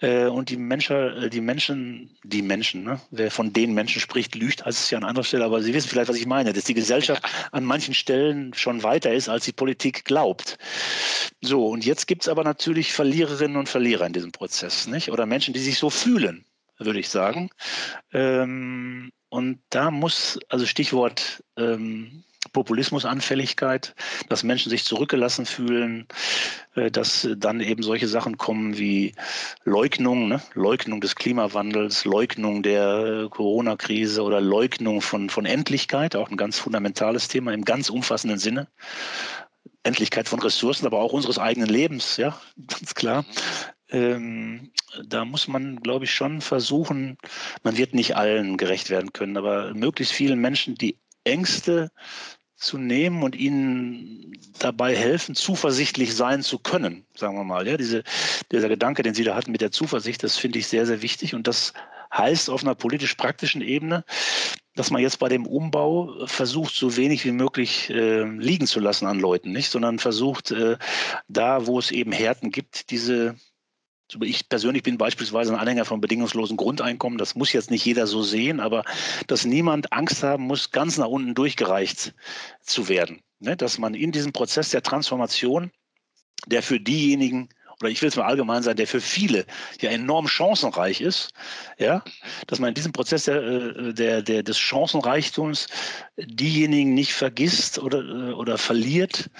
Äh, 0.00 0.26
und 0.26 0.50
die 0.50 0.56
Menschen, 0.56 0.96
äh, 0.96 1.30
die 1.30 1.40
Menschen, 1.40 2.10
die 2.24 2.42
Menschen, 2.42 2.82
ne? 2.82 3.00
wer 3.10 3.30
von 3.30 3.52
den 3.52 3.74
Menschen 3.74 4.00
spricht, 4.00 4.34
lügt, 4.34 4.64
heißt 4.64 4.78
es 4.78 4.90
ja 4.90 4.98
an 4.98 5.04
anderer 5.04 5.24
Stelle, 5.24 5.44
aber 5.44 5.62
Sie 5.62 5.72
wissen 5.72 5.88
vielleicht, 5.88 6.08
was 6.08 6.16
ich 6.16 6.26
meine, 6.26 6.52
dass 6.52 6.64
die 6.64 6.74
Gesellschaft 6.74 7.22
an 7.52 7.64
manchen 7.64 7.94
Stellen 7.94 8.54
schon 8.54 8.82
weiter 8.82 9.12
ist, 9.12 9.28
als 9.28 9.44
die 9.44 9.52
Politik 9.52 10.04
glaubt. 10.04 10.58
So, 11.40 11.68
und 11.68 11.84
jetzt 11.84 12.06
gibt 12.06 12.22
es 12.22 12.28
aber 12.28 12.42
natürlich 12.42 12.92
Verliererinnen 12.92 13.56
und 13.56 13.68
Verlierer 13.68 14.06
in 14.06 14.12
diesem 14.12 14.32
Prozess, 14.32 14.88
nicht? 14.88 15.12
Oder 15.12 15.26
Menschen, 15.26 15.54
die 15.54 15.60
sich 15.60 15.78
so 15.78 15.90
fühlen, 15.90 16.44
würde 16.78 16.98
ich 16.98 17.08
sagen. 17.08 17.50
Ähm, 18.12 19.12
und 19.28 19.60
da 19.70 19.90
muss, 19.90 20.38
also 20.48 20.66
Stichwort 20.66 21.42
ähm, 21.56 22.24
Populismusanfälligkeit, 22.52 23.94
dass 24.28 24.42
Menschen 24.42 24.70
sich 24.70 24.84
zurückgelassen 24.84 25.46
fühlen, 25.46 26.06
äh, 26.74 26.90
dass 26.90 27.28
dann 27.36 27.60
eben 27.60 27.82
solche 27.82 28.08
Sachen 28.08 28.36
kommen 28.36 28.78
wie 28.78 29.14
Leugnung, 29.64 30.28
ne? 30.28 30.42
Leugnung 30.54 31.00
des 31.00 31.14
Klimawandels, 31.14 32.04
Leugnung 32.04 32.62
der 32.62 33.28
Corona-Krise 33.30 34.22
oder 34.22 34.40
Leugnung 34.40 35.00
von, 35.00 35.30
von 35.30 35.46
Endlichkeit, 35.46 36.16
auch 36.16 36.30
ein 36.30 36.36
ganz 36.36 36.58
fundamentales 36.58 37.28
Thema 37.28 37.52
im 37.52 37.64
ganz 37.64 37.90
umfassenden 37.90 38.38
Sinne. 38.38 38.68
Endlichkeit 39.84 40.28
von 40.28 40.40
Ressourcen, 40.40 40.86
aber 40.86 41.00
auch 41.00 41.12
unseres 41.12 41.38
eigenen 41.38 41.68
Lebens, 41.68 42.16
ja, 42.16 42.40
ganz 42.66 42.94
klar. 42.94 43.24
Ähm, 43.90 44.72
da 45.04 45.24
muss 45.24 45.48
man, 45.48 45.80
glaube 45.80 46.06
ich, 46.06 46.14
schon 46.14 46.40
versuchen, 46.40 47.18
man 47.62 47.76
wird 47.76 47.94
nicht 47.94 48.16
allen 48.16 48.56
gerecht 48.56 48.88
werden 48.88 49.12
können, 49.12 49.36
aber 49.36 49.74
möglichst 49.74 50.14
vielen 50.14 50.40
Menschen 50.40 50.76
die 50.76 50.96
Ängste 51.24 51.90
zu 52.56 52.78
nehmen 52.78 53.22
und 53.22 53.34
ihnen 53.34 54.38
dabei 54.58 54.96
helfen, 54.96 55.34
zuversichtlich 55.34 56.14
sein 56.14 56.42
zu 56.42 56.58
können, 56.58 57.04
sagen 57.16 57.36
wir 57.36 57.44
mal. 57.44 57.66
Ja, 57.66 57.76
diese, 57.76 58.04
dieser 58.52 58.68
Gedanke, 58.68 59.02
den 59.02 59.14
Sie 59.14 59.24
da 59.24 59.34
hatten 59.34 59.50
mit 59.50 59.60
der 59.60 59.72
Zuversicht, 59.72 60.22
das 60.22 60.36
finde 60.36 60.60
ich 60.60 60.68
sehr, 60.68 60.86
sehr 60.86 61.02
wichtig. 61.02 61.34
Und 61.34 61.48
das 61.48 61.72
heißt 62.14 62.50
auf 62.50 62.62
einer 62.62 62.76
politisch-praktischen 62.76 63.62
Ebene, 63.62 64.04
dass 64.74 64.90
man 64.90 65.02
jetzt 65.02 65.18
bei 65.18 65.28
dem 65.28 65.46
Umbau 65.46 66.26
versucht, 66.26 66.74
so 66.74 66.96
wenig 66.96 67.24
wie 67.24 67.32
möglich 67.32 67.90
äh, 67.90 68.22
liegen 68.22 68.66
zu 68.66 68.80
lassen 68.80 69.06
an 69.06 69.18
Leuten, 69.18 69.52
nicht, 69.52 69.70
sondern 69.70 69.98
versucht, 69.98 70.50
äh, 70.52 70.78
da, 71.28 71.66
wo 71.66 71.78
es 71.78 71.90
eben 71.90 72.12
Härten 72.12 72.52
gibt, 72.52 72.90
diese 72.90 73.34
ich 74.20 74.48
persönlich 74.48 74.82
bin 74.82 74.98
beispielsweise 74.98 75.52
ein 75.52 75.58
Anhänger 75.58 75.84
von 75.84 76.00
bedingungslosen 76.00 76.56
Grundeinkommen. 76.56 77.18
Das 77.18 77.34
muss 77.34 77.52
jetzt 77.52 77.70
nicht 77.70 77.84
jeder 77.84 78.06
so 78.06 78.22
sehen, 78.22 78.60
aber 78.60 78.84
dass 79.26 79.44
niemand 79.44 79.92
Angst 79.92 80.22
haben 80.22 80.44
muss, 80.44 80.70
ganz 80.70 80.98
nach 80.98 81.08
unten 81.08 81.34
durchgereicht 81.34 82.14
zu 82.60 82.88
werden. 82.88 83.22
Ne? 83.40 83.56
Dass 83.56 83.78
man 83.78 83.94
in 83.94 84.12
diesem 84.12 84.32
Prozess 84.32 84.70
der 84.70 84.82
Transformation, 84.82 85.70
der 86.46 86.62
für 86.62 86.80
diejenigen, 86.80 87.48
oder 87.80 87.90
ich 87.90 88.00
will 88.02 88.08
es 88.08 88.16
mal 88.16 88.26
allgemein 88.26 88.62
sagen, 88.62 88.76
der 88.76 88.86
für 88.86 89.00
viele 89.00 89.46
ja 89.80 89.90
enorm 89.90 90.28
chancenreich 90.28 91.00
ist, 91.00 91.32
ja, 91.78 92.04
dass 92.46 92.58
man 92.58 92.68
in 92.68 92.74
diesem 92.74 92.92
Prozess 92.92 93.24
der, 93.24 93.42
äh, 93.42 93.94
der, 93.94 94.22
der, 94.22 94.42
des 94.42 94.58
Chancenreichtums 94.58 95.66
diejenigen 96.16 96.94
nicht 96.94 97.12
vergisst 97.12 97.78
oder, 97.78 98.00
äh, 98.00 98.32
oder 98.32 98.58
verliert, 98.58 99.30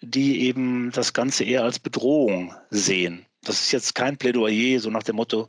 die 0.00 0.42
eben 0.42 0.92
das 0.92 1.12
Ganze 1.12 1.44
eher 1.44 1.64
als 1.64 1.78
Bedrohung 1.78 2.54
sehen 2.70 3.27
das 3.42 3.60
ist 3.60 3.72
jetzt 3.72 3.94
kein 3.94 4.16
Plädoyer, 4.16 4.80
so 4.80 4.90
nach 4.90 5.02
dem 5.02 5.16
Motto, 5.16 5.48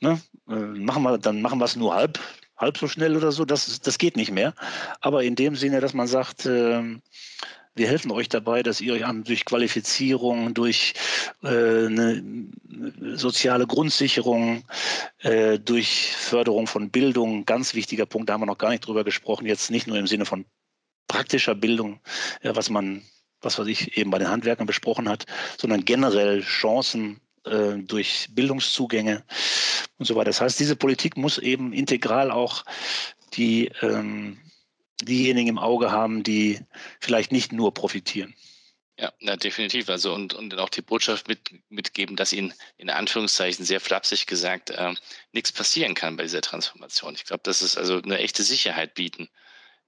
ne, 0.00 0.20
äh, 0.48 0.54
machen 0.54 1.02
wir, 1.02 1.18
dann 1.18 1.42
machen 1.42 1.58
wir 1.58 1.64
es 1.64 1.76
nur 1.76 1.94
halb, 1.94 2.18
halb 2.56 2.78
so 2.78 2.88
schnell 2.88 3.16
oder 3.16 3.32
so, 3.32 3.44
das, 3.44 3.80
das 3.80 3.98
geht 3.98 4.16
nicht 4.16 4.32
mehr. 4.32 4.54
Aber 5.00 5.22
in 5.24 5.34
dem 5.34 5.56
Sinne, 5.56 5.80
dass 5.80 5.94
man 5.94 6.06
sagt, 6.06 6.46
äh, 6.46 6.82
wir 7.78 7.86
helfen 7.86 8.10
euch 8.10 8.28
dabei, 8.28 8.62
dass 8.62 8.80
ihr 8.80 8.92
euch 8.92 9.04
durch 9.24 9.44
Qualifizierung, 9.44 10.52
durch 10.52 10.94
äh, 11.42 11.86
eine 11.86 12.48
soziale 13.14 13.66
Grundsicherung, 13.66 14.64
äh, 15.20 15.58
durch 15.60 16.12
Förderung 16.16 16.66
von 16.66 16.90
Bildung, 16.90 17.44
ganz 17.44 17.74
wichtiger 17.74 18.04
Punkt, 18.04 18.28
da 18.28 18.34
haben 18.34 18.42
wir 18.42 18.46
noch 18.46 18.58
gar 18.58 18.70
nicht 18.70 18.86
drüber 18.86 19.04
gesprochen, 19.04 19.46
jetzt 19.46 19.70
nicht 19.70 19.86
nur 19.86 19.96
im 19.96 20.08
Sinne 20.08 20.24
von 20.24 20.44
praktischer 21.06 21.54
Bildung, 21.54 22.00
ja, 22.42 22.54
was 22.54 22.68
man 22.68 23.02
was 23.40 23.58
weiß 23.58 23.66
ich, 23.68 23.96
eben 23.96 24.10
bei 24.10 24.18
den 24.18 24.28
Handwerkern 24.28 24.66
besprochen 24.66 25.08
hat, 25.08 25.26
sondern 25.58 25.84
generell 25.84 26.42
Chancen 26.42 27.20
äh, 27.44 27.76
durch 27.78 28.28
Bildungszugänge 28.30 29.24
und 29.98 30.06
so 30.06 30.14
weiter. 30.14 30.30
Das 30.30 30.40
heißt, 30.40 30.60
diese 30.60 30.76
Politik 30.76 31.16
muss 31.16 31.38
eben 31.38 31.72
integral 31.72 32.30
auch 32.30 32.64
die, 33.34 33.70
ähm, 33.82 34.38
diejenigen 35.02 35.48
im 35.48 35.58
Auge 35.58 35.92
haben, 35.92 36.22
die 36.22 36.60
vielleicht 37.00 37.32
nicht 37.32 37.52
nur 37.52 37.72
profitieren. 37.74 38.34
Ja, 39.00 39.12
na, 39.20 39.36
definitiv. 39.36 39.88
Also 39.88 40.12
und, 40.12 40.34
und 40.34 40.58
auch 40.58 40.70
die 40.70 40.82
Botschaft 40.82 41.28
mit, 41.28 41.52
mitgeben, 41.68 42.16
dass 42.16 42.32
ihnen 42.32 42.52
in 42.78 42.90
Anführungszeichen 42.90 43.64
sehr 43.64 43.80
flapsig 43.80 44.26
gesagt 44.26 44.70
äh, 44.70 44.92
nichts 45.30 45.52
passieren 45.52 45.94
kann 45.94 46.16
bei 46.16 46.24
dieser 46.24 46.40
Transformation. 46.40 47.14
Ich 47.14 47.24
glaube, 47.24 47.42
das 47.44 47.62
ist 47.62 47.78
also 47.78 48.02
eine 48.02 48.18
echte 48.18 48.42
Sicherheit 48.42 48.94
bieten. 48.94 49.28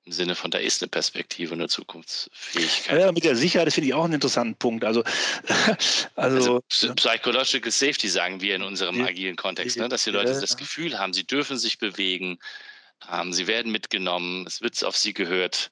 Im 0.05 0.13
Sinne 0.13 0.35
von, 0.35 0.51
da 0.51 0.59
ist 0.59 0.83
eine 0.83 0.89
Perspektive, 0.89 1.53
eine 1.53 1.69
Zukunftsfähigkeit. 1.69 3.01
Ja, 3.01 3.13
mit 3.13 3.25
der 3.25 3.37
Sicherheit 3.37 3.73
finde 3.73 3.89
ich 3.89 3.95
auch 3.95 4.05
einen 4.05 4.15
interessanten 4.15 4.57
Punkt. 4.57 4.85
Also, 4.85 5.05
also, 6.15 6.63
also 6.69 6.93
Psychological 6.95 7.71
Safety 7.71 8.09
sagen 8.09 8.41
wir 8.41 8.57
in 8.57 8.63
unserem 8.63 9.05
agilen 9.05 9.37
Kontext, 9.37 9.77
ne? 9.77 9.89
dass 9.89 10.05
die 10.05 10.11
Leute 10.11 10.33
ja, 10.33 10.41
das 10.41 10.57
Gefühl 10.57 10.99
haben, 10.99 11.13
sie 11.13 11.25
dürfen 11.25 11.59
sich 11.59 11.79
bewegen, 11.79 12.39
ähm, 13.13 13.33
sie 13.33 13.47
werden 13.47 13.73
mitgenommen, 13.73 14.47
es 14.47 14.63
wird 14.63 14.83
auf 14.85 14.97
sie 14.97 15.13
gehört. 15.13 15.71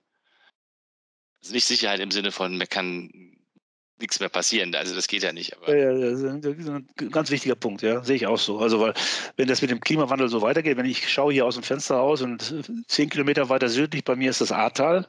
Also 1.40 1.54
nicht 1.54 1.64
Sicherheit 1.64 2.00
im 2.00 2.10
Sinne 2.10 2.30
von, 2.30 2.58
man 2.58 2.68
kann 2.68 3.37
nichts 4.00 4.20
mehr 4.20 4.28
passieren. 4.28 4.74
Also 4.74 4.94
das 4.94 5.08
geht 5.08 5.22
ja 5.22 5.32
nicht. 5.32 5.56
Aber 5.56 5.76
ja, 5.76 5.92
ja, 5.92 6.10
das 6.10 6.20
ist 6.20 6.68
ein 6.68 6.86
ganz 7.10 7.30
wichtiger 7.30 7.54
Punkt, 7.54 7.82
ja, 7.82 8.02
sehe 8.04 8.16
ich 8.16 8.26
auch 8.26 8.38
so. 8.38 8.58
Also 8.58 8.80
weil 8.80 8.94
wenn 9.36 9.48
das 9.48 9.62
mit 9.62 9.70
dem 9.70 9.80
Klimawandel 9.80 10.28
so 10.28 10.42
weitergeht, 10.42 10.76
wenn 10.76 10.86
ich 10.86 11.08
schaue 11.10 11.32
hier 11.32 11.46
aus 11.46 11.54
dem 11.54 11.62
Fenster 11.62 11.96
raus 11.96 12.22
und 12.22 12.54
zehn 12.86 13.08
Kilometer 13.08 13.48
weiter 13.48 13.68
südlich 13.68 14.04
bei 14.04 14.16
mir 14.16 14.30
ist 14.30 14.40
das 14.40 14.52
Ahrtal 14.52 15.06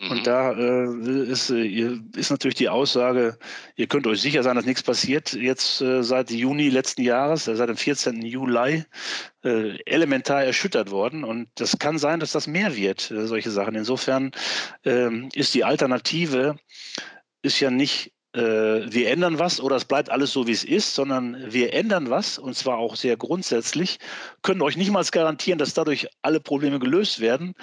mhm. 0.00 0.10
und 0.10 0.26
da 0.26 0.52
äh, 0.52 1.30
ist, 1.30 1.50
äh, 1.50 1.98
ist 2.16 2.30
natürlich 2.30 2.56
die 2.56 2.68
Aussage, 2.68 3.38
ihr 3.76 3.86
könnt 3.86 4.06
euch 4.06 4.20
sicher 4.20 4.42
sein, 4.42 4.56
dass 4.56 4.66
nichts 4.66 4.82
passiert. 4.82 5.32
Jetzt 5.32 5.80
äh, 5.80 6.02
seit 6.02 6.30
Juni 6.30 6.68
letzten 6.68 7.02
Jahres, 7.02 7.46
äh, 7.48 7.56
seit 7.56 7.68
dem 7.68 7.76
14. 7.76 8.22
Juli 8.22 8.84
äh, 9.44 9.78
elementar 9.84 10.44
erschüttert 10.44 10.90
worden 10.90 11.24
und 11.24 11.48
das 11.56 11.78
kann 11.78 11.98
sein, 11.98 12.20
dass 12.20 12.32
das 12.32 12.46
mehr 12.46 12.76
wird, 12.76 13.00
solche 13.00 13.50
Sachen. 13.50 13.74
Insofern 13.74 14.32
ähm, 14.84 15.28
ist 15.34 15.54
die 15.54 15.64
Alternative 15.64 16.56
ist 17.42 17.60
ja 17.60 17.70
nicht 17.70 18.12
äh, 18.36 18.92
wir 18.92 19.10
ändern 19.10 19.38
was 19.38 19.60
oder 19.60 19.76
es 19.76 19.86
bleibt 19.86 20.10
alles 20.10 20.32
so, 20.32 20.46
wie 20.46 20.52
es 20.52 20.62
ist, 20.62 20.94
sondern 20.94 21.52
wir 21.52 21.72
ändern 21.72 22.10
was 22.10 22.38
und 22.38 22.54
zwar 22.54 22.76
auch 22.76 22.94
sehr 22.94 23.16
grundsätzlich, 23.16 23.98
können 24.42 24.62
euch 24.62 24.76
niemals 24.76 25.10
garantieren, 25.10 25.58
dass 25.58 25.74
dadurch 25.74 26.08
alle 26.22 26.38
Probleme 26.38 26.78
gelöst 26.78 27.20
werden 27.20 27.54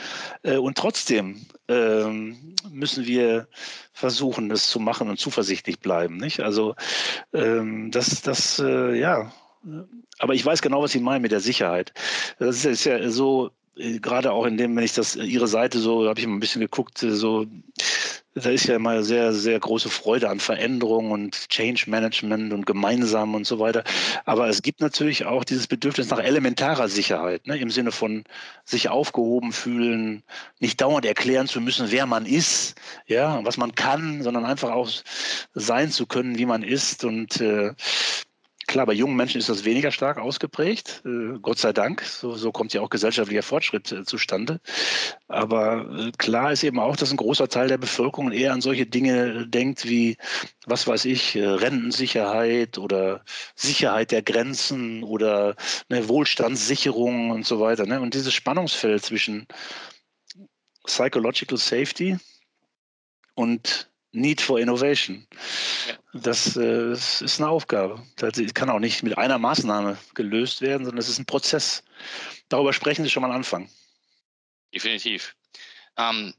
äh, 0.41 0.57
und 0.57 0.77
trotzdem 0.77 1.45
ähm, 1.67 2.55
müssen 2.71 3.05
wir 3.05 3.47
versuchen, 3.93 4.49
das 4.49 4.67
zu 4.67 4.79
machen 4.79 5.09
und 5.09 5.19
zuversichtlich 5.19 5.79
bleiben. 5.79 6.17
Nicht? 6.17 6.39
Also 6.39 6.75
ähm, 7.33 7.91
das, 7.91 8.21
das, 8.23 8.59
äh, 8.59 8.97
ja, 8.99 9.31
aber 10.17 10.33
ich 10.33 10.45
weiß 10.45 10.61
genau, 10.61 10.81
was 10.81 10.91
Sie 10.91 10.99
meinen 10.99 11.21
mit 11.21 11.31
der 11.31 11.39
Sicherheit. 11.39 11.93
Das 12.39 12.65
ist 12.65 12.83
ja 12.83 13.09
so, 13.09 13.51
gerade 13.75 14.31
auch 14.31 14.45
in 14.45 14.57
dem, 14.57 14.75
wenn 14.75 14.83
ich 14.83 14.93
das, 14.93 15.15
Ihre 15.15 15.47
Seite 15.47 15.79
so, 15.79 16.07
habe 16.07 16.19
ich 16.19 16.27
mal 16.27 16.33
ein 16.33 16.39
bisschen 16.39 16.61
geguckt, 16.61 16.97
so 16.97 17.45
da 18.35 18.49
ist 18.49 18.65
ja 18.65 18.75
immer 18.75 19.03
sehr, 19.03 19.33
sehr 19.33 19.59
große 19.59 19.89
Freude 19.89 20.29
an 20.29 20.39
Veränderung 20.39 21.11
und 21.11 21.49
Change 21.49 21.85
Management 21.87 22.51
und 22.51 22.65
gemeinsam 22.65 23.35
und 23.35 23.45
so 23.45 23.59
weiter. 23.59 23.83
Aber 24.25 24.47
es 24.49 24.61
gibt 24.61 24.81
natürlich 24.81 25.25
auch 25.25 25.43
dieses 25.43 25.67
Bedürfnis 25.67 26.09
nach 26.09 26.19
elementarer 26.19 26.87
Sicherheit, 26.89 27.45
ne? 27.45 27.57
im 27.57 27.69
Sinne 27.69 27.91
von 27.91 28.23
sich 28.65 28.89
aufgehoben 28.89 29.51
fühlen, 29.51 30.23
nicht 30.59 30.81
dauernd 30.81 31.05
erklären 31.05 31.47
zu 31.47 31.61
müssen, 31.61 31.91
wer 31.91 32.07
man 32.07 32.25
ist, 32.25 32.75
ja, 33.05 33.39
was 33.43 33.57
man 33.57 33.75
kann, 33.75 34.23
sondern 34.23 34.45
einfach 34.45 34.71
auch 34.71 34.89
sein 35.53 35.91
zu 35.91 36.07
können, 36.07 36.37
wie 36.37 36.47
man 36.47 36.63
ist. 36.63 37.03
Und 37.03 37.39
äh, 37.39 37.73
Klar, 38.67 38.85
bei 38.85 38.93
jungen 38.93 39.15
Menschen 39.15 39.39
ist 39.39 39.49
das 39.49 39.65
weniger 39.65 39.91
stark 39.91 40.17
ausgeprägt, 40.17 41.01
äh, 41.05 41.37
Gott 41.41 41.59
sei 41.59 41.73
Dank. 41.73 42.01
So, 42.01 42.35
so, 42.35 42.51
kommt 42.51 42.73
ja 42.73 42.81
auch 42.81 42.89
gesellschaftlicher 42.89 43.43
Fortschritt 43.43 43.91
äh, 43.91 44.05
zustande. 44.05 44.61
Aber 45.27 45.89
äh, 45.97 46.11
klar 46.17 46.51
ist 46.51 46.63
eben 46.63 46.79
auch, 46.79 46.95
dass 46.95 47.11
ein 47.11 47.17
großer 47.17 47.49
Teil 47.49 47.67
der 47.67 47.77
Bevölkerung 47.77 48.31
eher 48.31 48.53
an 48.53 48.61
solche 48.61 48.85
Dinge 48.85 49.47
denkt 49.47 49.87
wie, 49.87 50.17
was 50.65 50.87
weiß 50.87 51.05
ich, 51.05 51.35
äh, 51.35 51.45
Rentensicherheit 51.45 52.77
oder 52.77 53.23
Sicherheit 53.55 54.11
der 54.11 54.21
Grenzen 54.21 55.03
oder 55.03 55.55
eine 55.89 56.07
Wohlstandssicherung 56.07 57.31
und 57.31 57.45
so 57.45 57.59
weiter. 57.59 57.85
Ne? 57.85 57.99
Und 57.99 58.13
dieses 58.13 58.33
Spannungsfeld 58.33 59.03
zwischen 59.03 59.45
Psychological 60.85 61.57
Safety 61.57 62.17
und 63.35 63.89
Need 64.11 64.41
for 64.41 64.59
Innovation. 64.59 65.27
Das, 66.13 66.55
äh, 66.55 66.91
ist 66.91 67.39
eine 67.39 67.49
Aufgabe. 67.49 68.05
Das 68.17 68.37
kann 68.53 68.69
auch 68.69 68.79
nicht 68.79 69.01
mit 69.01 69.17
einer 69.17 69.39
Maßnahme 69.39 69.97
gelöst 70.13 70.61
werden, 70.61 70.85
sondern 70.85 70.99
es 70.99 71.09
ist 71.09 71.17
ein 71.17 71.25
Prozess. 71.25 71.83
Darüber 72.49 72.71
sprechen 72.71 73.03
Sie 73.03 73.09
schon 73.09 73.21
mal 73.21 73.29
am 73.29 73.35
Anfang. 73.37 73.67
Definitiv. 74.73 75.35
Ähm, 75.97 76.35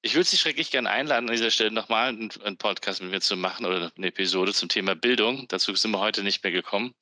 ich 0.00 0.14
würde 0.14 0.28
Sie 0.28 0.36
schrecklich 0.36 0.70
gerne 0.70 0.90
einladen, 0.90 1.28
an 1.28 1.34
dieser 1.34 1.50
Stelle 1.50 1.72
nochmal 1.72 2.10
einen, 2.10 2.30
einen, 2.44 2.56
Podcast 2.56 3.02
mit 3.02 3.10
mir 3.10 3.20
zu 3.20 3.36
machen 3.36 3.66
oder 3.66 3.90
eine 3.96 4.06
Episode 4.06 4.54
zum 4.54 4.68
Thema 4.68 4.94
Bildung. 4.94 5.48
Dazu 5.48 5.74
sind 5.74 5.90
wir 5.90 5.98
heute 5.98 6.22
nicht 6.22 6.44
mehr 6.44 6.52
gekommen. 6.52 6.94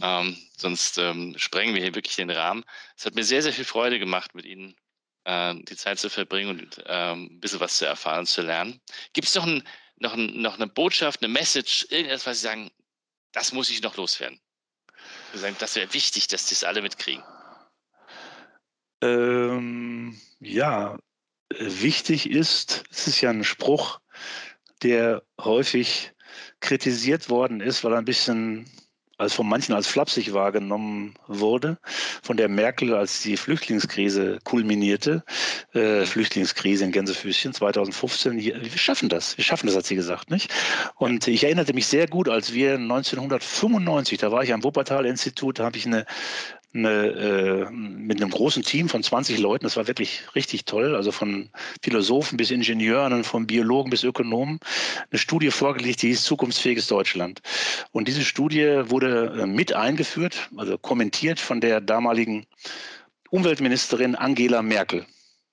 Ähm, 0.00 0.36
sonst 0.56 0.96
ähm, 0.98 1.34
sprengen 1.36 1.74
wir 1.74 1.82
hier 1.82 1.96
wirklich 1.96 2.14
den 2.14 2.30
Rahmen. 2.30 2.64
Es 2.96 3.04
hat 3.04 3.16
mir 3.16 3.24
sehr, 3.24 3.42
sehr 3.42 3.52
viel 3.52 3.64
Freude 3.64 3.98
gemacht, 3.98 4.36
mit 4.36 4.44
Ihnen 4.44 4.76
äh, 5.24 5.56
die 5.56 5.76
Zeit 5.76 5.98
zu 5.98 6.08
verbringen 6.08 6.50
und 6.50 6.84
ähm, 6.86 7.30
ein 7.32 7.40
bisschen 7.40 7.58
was 7.58 7.78
zu 7.78 7.86
erfahren 7.86 8.20
und 8.20 8.26
zu 8.26 8.42
lernen. 8.42 8.80
Gibt 9.12 9.26
es 9.26 9.34
noch, 9.34 9.46
ein, 9.46 9.64
noch, 10.00 10.14
ein, 10.14 10.40
noch 10.40 10.56
eine 10.56 10.66
Botschaft, 10.66 11.22
eine 11.22 11.32
Message, 11.32 11.86
irgendetwas, 11.90 12.26
was 12.26 12.40
Sie 12.40 12.46
sagen, 12.46 12.70
das 13.32 13.52
muss 13.52 13.70
ich 13.70 13.82
noch 13.82 13.96
loswerden? 13.96 14.40
Sie 15.32 15.38
sagen, 15.38 15.56
das 15.60 15.76
wäre 15.76 15.92
wichtig, 15.94 16.26
dass 16.28 16.48
das 16.48 16.64
alle 16.64 16.82
mitkriegen. 16.82 17.22
Ähm, 19.02 20.20
ja, 20.40 20.98
wichtig 21.58 22.28
ist, 22.28 22.84
es 22.90 23.06
ist 23.06 23.20
ja 23.20 23.30
ein 23.30 23.44
Spruch, 23.44 24.00
der 24.82 25.22
häufig 25.40 26.12
kritisiert 26.60 27.28
worden 27.28 27.60
ist, 27.60 27.84
weil 27.84 27.92
er 27.92 27.98
ein 27.98 28.04
bisschen 28.04 28.70
als 29.20 29.34
von 29.34 29.46
manchen 29.46 29.74
als 29.74 29.86
flapsig 29.86 30.32
wahrgenommen 30.32 31.14
wurde, 31.26 31.76
von 32.22 32.38
der 32.38 32.48
Merkel, 32.48 32.94
als 32.94 33.20
die 33.20 33.36
Flüchtlingskrise 33.36 34.38
kulminierte, 34.44 35.22
äh, 35.74 36.06
Flüchtlingskrise 36.06 36.84
in 36.84 36.92
Gänsefüßchen 36.92 37.52
2015, 37.52 38.38
wir 38.38 38.78
schaffen 38.78 39.10
das, 39.10 39.36
wir 39.36 39.44
schaffen 39.44 39.66
das, 39.66 39.76
hat 39.76 39.84
sie 39.84 39.94
gesagt, 39.94 40.30
nicht? 40.30 40.50
Und 40.96 41.28
ich 41.28 41.44
erinnerte 41.44 41.74
mich 41.74 41.86
sehr 41.86 42.08
gut, 42.08 42.30
als 42.30 42.54
wir 42.54 42.74
1995, 42.74 44.18
da 44.18 44.32
war 44.32 44.42
ich 44.42 44.54
am 44.54 44.64
Wuppertal-Institut, 44.64 45.58
da 45.58 45.64
habe 45.64 45.76
ich 45.76 45.84
eine 45.84 46.06
eine, 46.72 47.68
äh, 47.68 47.70
mit 47.70 48.20
einem 48.20 48.30
großen 48.30 48.62
Team 48.62 48.88
von 48.88 49.02
20 49.02 49.38
Leuten. 49.38 49.64
Das 49.64 49.76
war 49.76 49.88
wirklich 49.88 50.22
richtig 50.34 50.64
toll. 50.64 50.94
Also 50.94 51.10
von 51.10 51.50
Philosophen 51.82 52.36
bis 52.36 52.50
Ingenieuren, 52.50 53.24
von 53.24 53.46
Biologen 53.46 53.90
bis 53.90 54.04
Ökonomen. 54.04 54.60
Eine 55.10 55.18
Studie 55.18 55.50
vorgelegt, 55.50 56.02
die 56.02 56.08
hieß 56.08 56.22
Zukunftsfähiges 56.22 56.86
Deutschland. 56.86 57.42
Und 57.90 58.08
diese 58.08 58.24
Studie 58.24 58.82
wurde 58.86 59.40
äh, 59.42 59.46
mit 59.46 59.72
eingeführt, 59.72 60.48
also 60.56 60.78
kommentiert 60.78 61.40
von 61.40 61.60
der 61.60 61.80
damaligen 61.80 62.46
Umweltministerin 63.30 64.14
Angela 64.14 64.62
Merkel. 64.62 65.06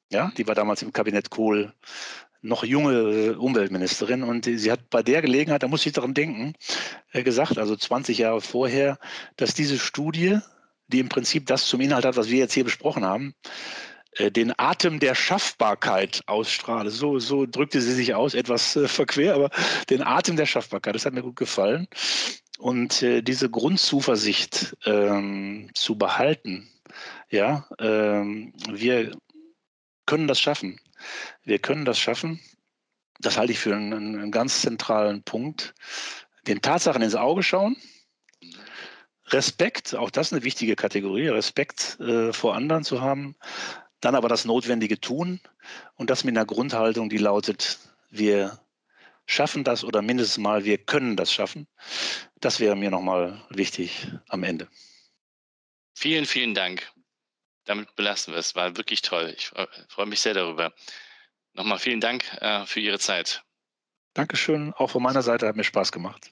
Ja, 0.09 0.32
die 0.38 0.47
war 0.47 0.55
damals 0.55 0.82
im 0.84 0.93
Kabinett 0.93 1.30
Kohl 1.30 1.74
noch 2.41 2.63
junge 2.63 2.93
äh, 2.93 3.30
Umweltministerin 3.32 4.24
und 4.24 4.45
sie 4.45 4.72
hat 4.72 4.89
bei 4.89 5.03
der 5.03 5.22
Gelegenheit, 5.22 5.63
da 5.63 5.68
muss 5.68 5.86
ich 5.86 5.93
daran 5.93 6.13
denken, 6.13 6.53
äh, 7.11 7.24
gesagt, 7.24 7.57
also 7.57 7.76
20 7.76 8.20
Jahre 8.20 8.41
vorher, 8.41 8.99
dass 9.36 9.53
diese 9.53 9.78
Studie 9.78 10.39
die 10.88 11.00
im 11.00 11.10
Prinzip 11.10 11.46
das 11.46 11.66
zum 11.68 11.82
Inhalt 11.82 12.06
hat, 12.06 12.18
was 12.18 12.30
wir 12.30 12.40
jetzt 12.40 12.54
hier 12.54 12.64
besprochen 12.64 13.06
haben, 13.06 13.34
äh, 14.14 14.32
den 14.32 14.54
Atem 14.58 15.00
der 15.00 15.16
Schaffbarkeit 15.16 16.22
ausstrahle. 16.26 16.90
So, 16.90 17.20
so 17.20 17.46
drückte 17.46 17.82
sie 17.82 17.94
sich 17.94 18.16
aus, 18.16 18.34
etwas 18.34 18.76
äh, 18.76 18.88
verquer, 18.88 19.36
aber 19.36 19.50
den 19.90 20.02
Atem 20.02 20.36
der 20.36 20.46
Schaffbarkeit, 20.46 20.96
das 20.96 21.06
hat 21.06 21.14
mir 21.14 21.24
gut 21.24 21.36
gefallen. 21.36 21.88
Und 22.58 23.04
äh, 23.04 23.22
diese 23.22 23.50
Grundzuversicht 23.50 24.76
ähm, 24.86 25.70
zu 25.76 25.98
behalten, 25.98 26.68
ja, 27.30 27.68
ähm, 27.80 28.54
wir 28.70 29.12
können 30.06 30.28
das 30.28 30.40
schaffen. 30.40 30.80
Wir 31.44 31.60
können 31.60 31.86
das 31.86 32.00
schaffen. 32.00 32.40
Das 33.20 33.38
halte 33.38 33.52
ich 33.52 33.60
für 33.60 33.76
einen, 33.76 33.94
einen 33.94 34.32
ganz 34.32 34.62
zentralen 34.62 35.24
Punkt. 35.24 35.76
Den 36.48 36.62
Tatsachen 36.62 37.02
ins 37.02 37.16
Auge 37.16 37.44
schauen, 37.44 37.76
Respekt, 39.28 39.95
auch 39.95 40.09
das 40.09 40.32
eine 40.32 40.43
wichtige 40.43 40.75
Kategorie, 40.75 41.28
Respekt 41.28 41.99
äh, 41.99 42.32
vor 42.32 42.55
anderen 42.55 42.84
zu 42.84 43.01
haben, 43.01 43.36
dann 43.99 44.15
aber 44.15 44.30
das 44.30 44.45
Notwendige 44.45 44.99
tun 44.99 45.41
und 45.95 46.09
das 46.09 46.23
mit 46.23 46.36
einer 46.36 46.45
Grundhaltung, 46.45 47.09
die 47.09 47.17
lautet, 47.17 47.80
wir 48.09 48.59
schaffen 49.25 49.63
das 49.63 49.84
oder 49.84 50.01
mindestens 50.01 50.38
mal, 50.38 50.63
wir 50.63 50.78
können 50.78 51.17
das 51.17 51.34
schaffen. 51.34 51.67
Das 52.39 52.59
wäre 52.59 52.75
mir 52.75 52.89
nochmal 52.89 53.41
wichtig 53.49 54.07
am 54.30 54.43
Ende. 54.43 54.67
Vielen, 55.93 56.25
vielen 56.25 56.53
Dank. 56.53 56.89
Damit 57.65 57.95
belassen 57.95 58.34
wir 58.34 58.39
es. 58.39 58.55
War 58.55 58.78
wirklich 58.78 59.01
toll. 59.01 59.34
Ich 59.36 59.51
freue 59.89 60.05
mich 60.05 60.21
sehr 60.21 60.34
darüber. 60.34 60.73
Nochmal 61.53 61.80
vielen 61.80 61.99
Dank 61.99 62.23
äh, 62.39 62.65
für 62.65 62.80
Ihre 62.80 62.99
Zeit. 62.99 63.43
Dankeschön. 64.13 64.73
Auch 64.73 64.91
von 64.91 65.03
meiner 65.03 65.21
Seite 65.21 65.47
hat 65.47 65.55
mir 65.57 65.63
Spaß 65.63 65.91
gemacht. 65.91 66.32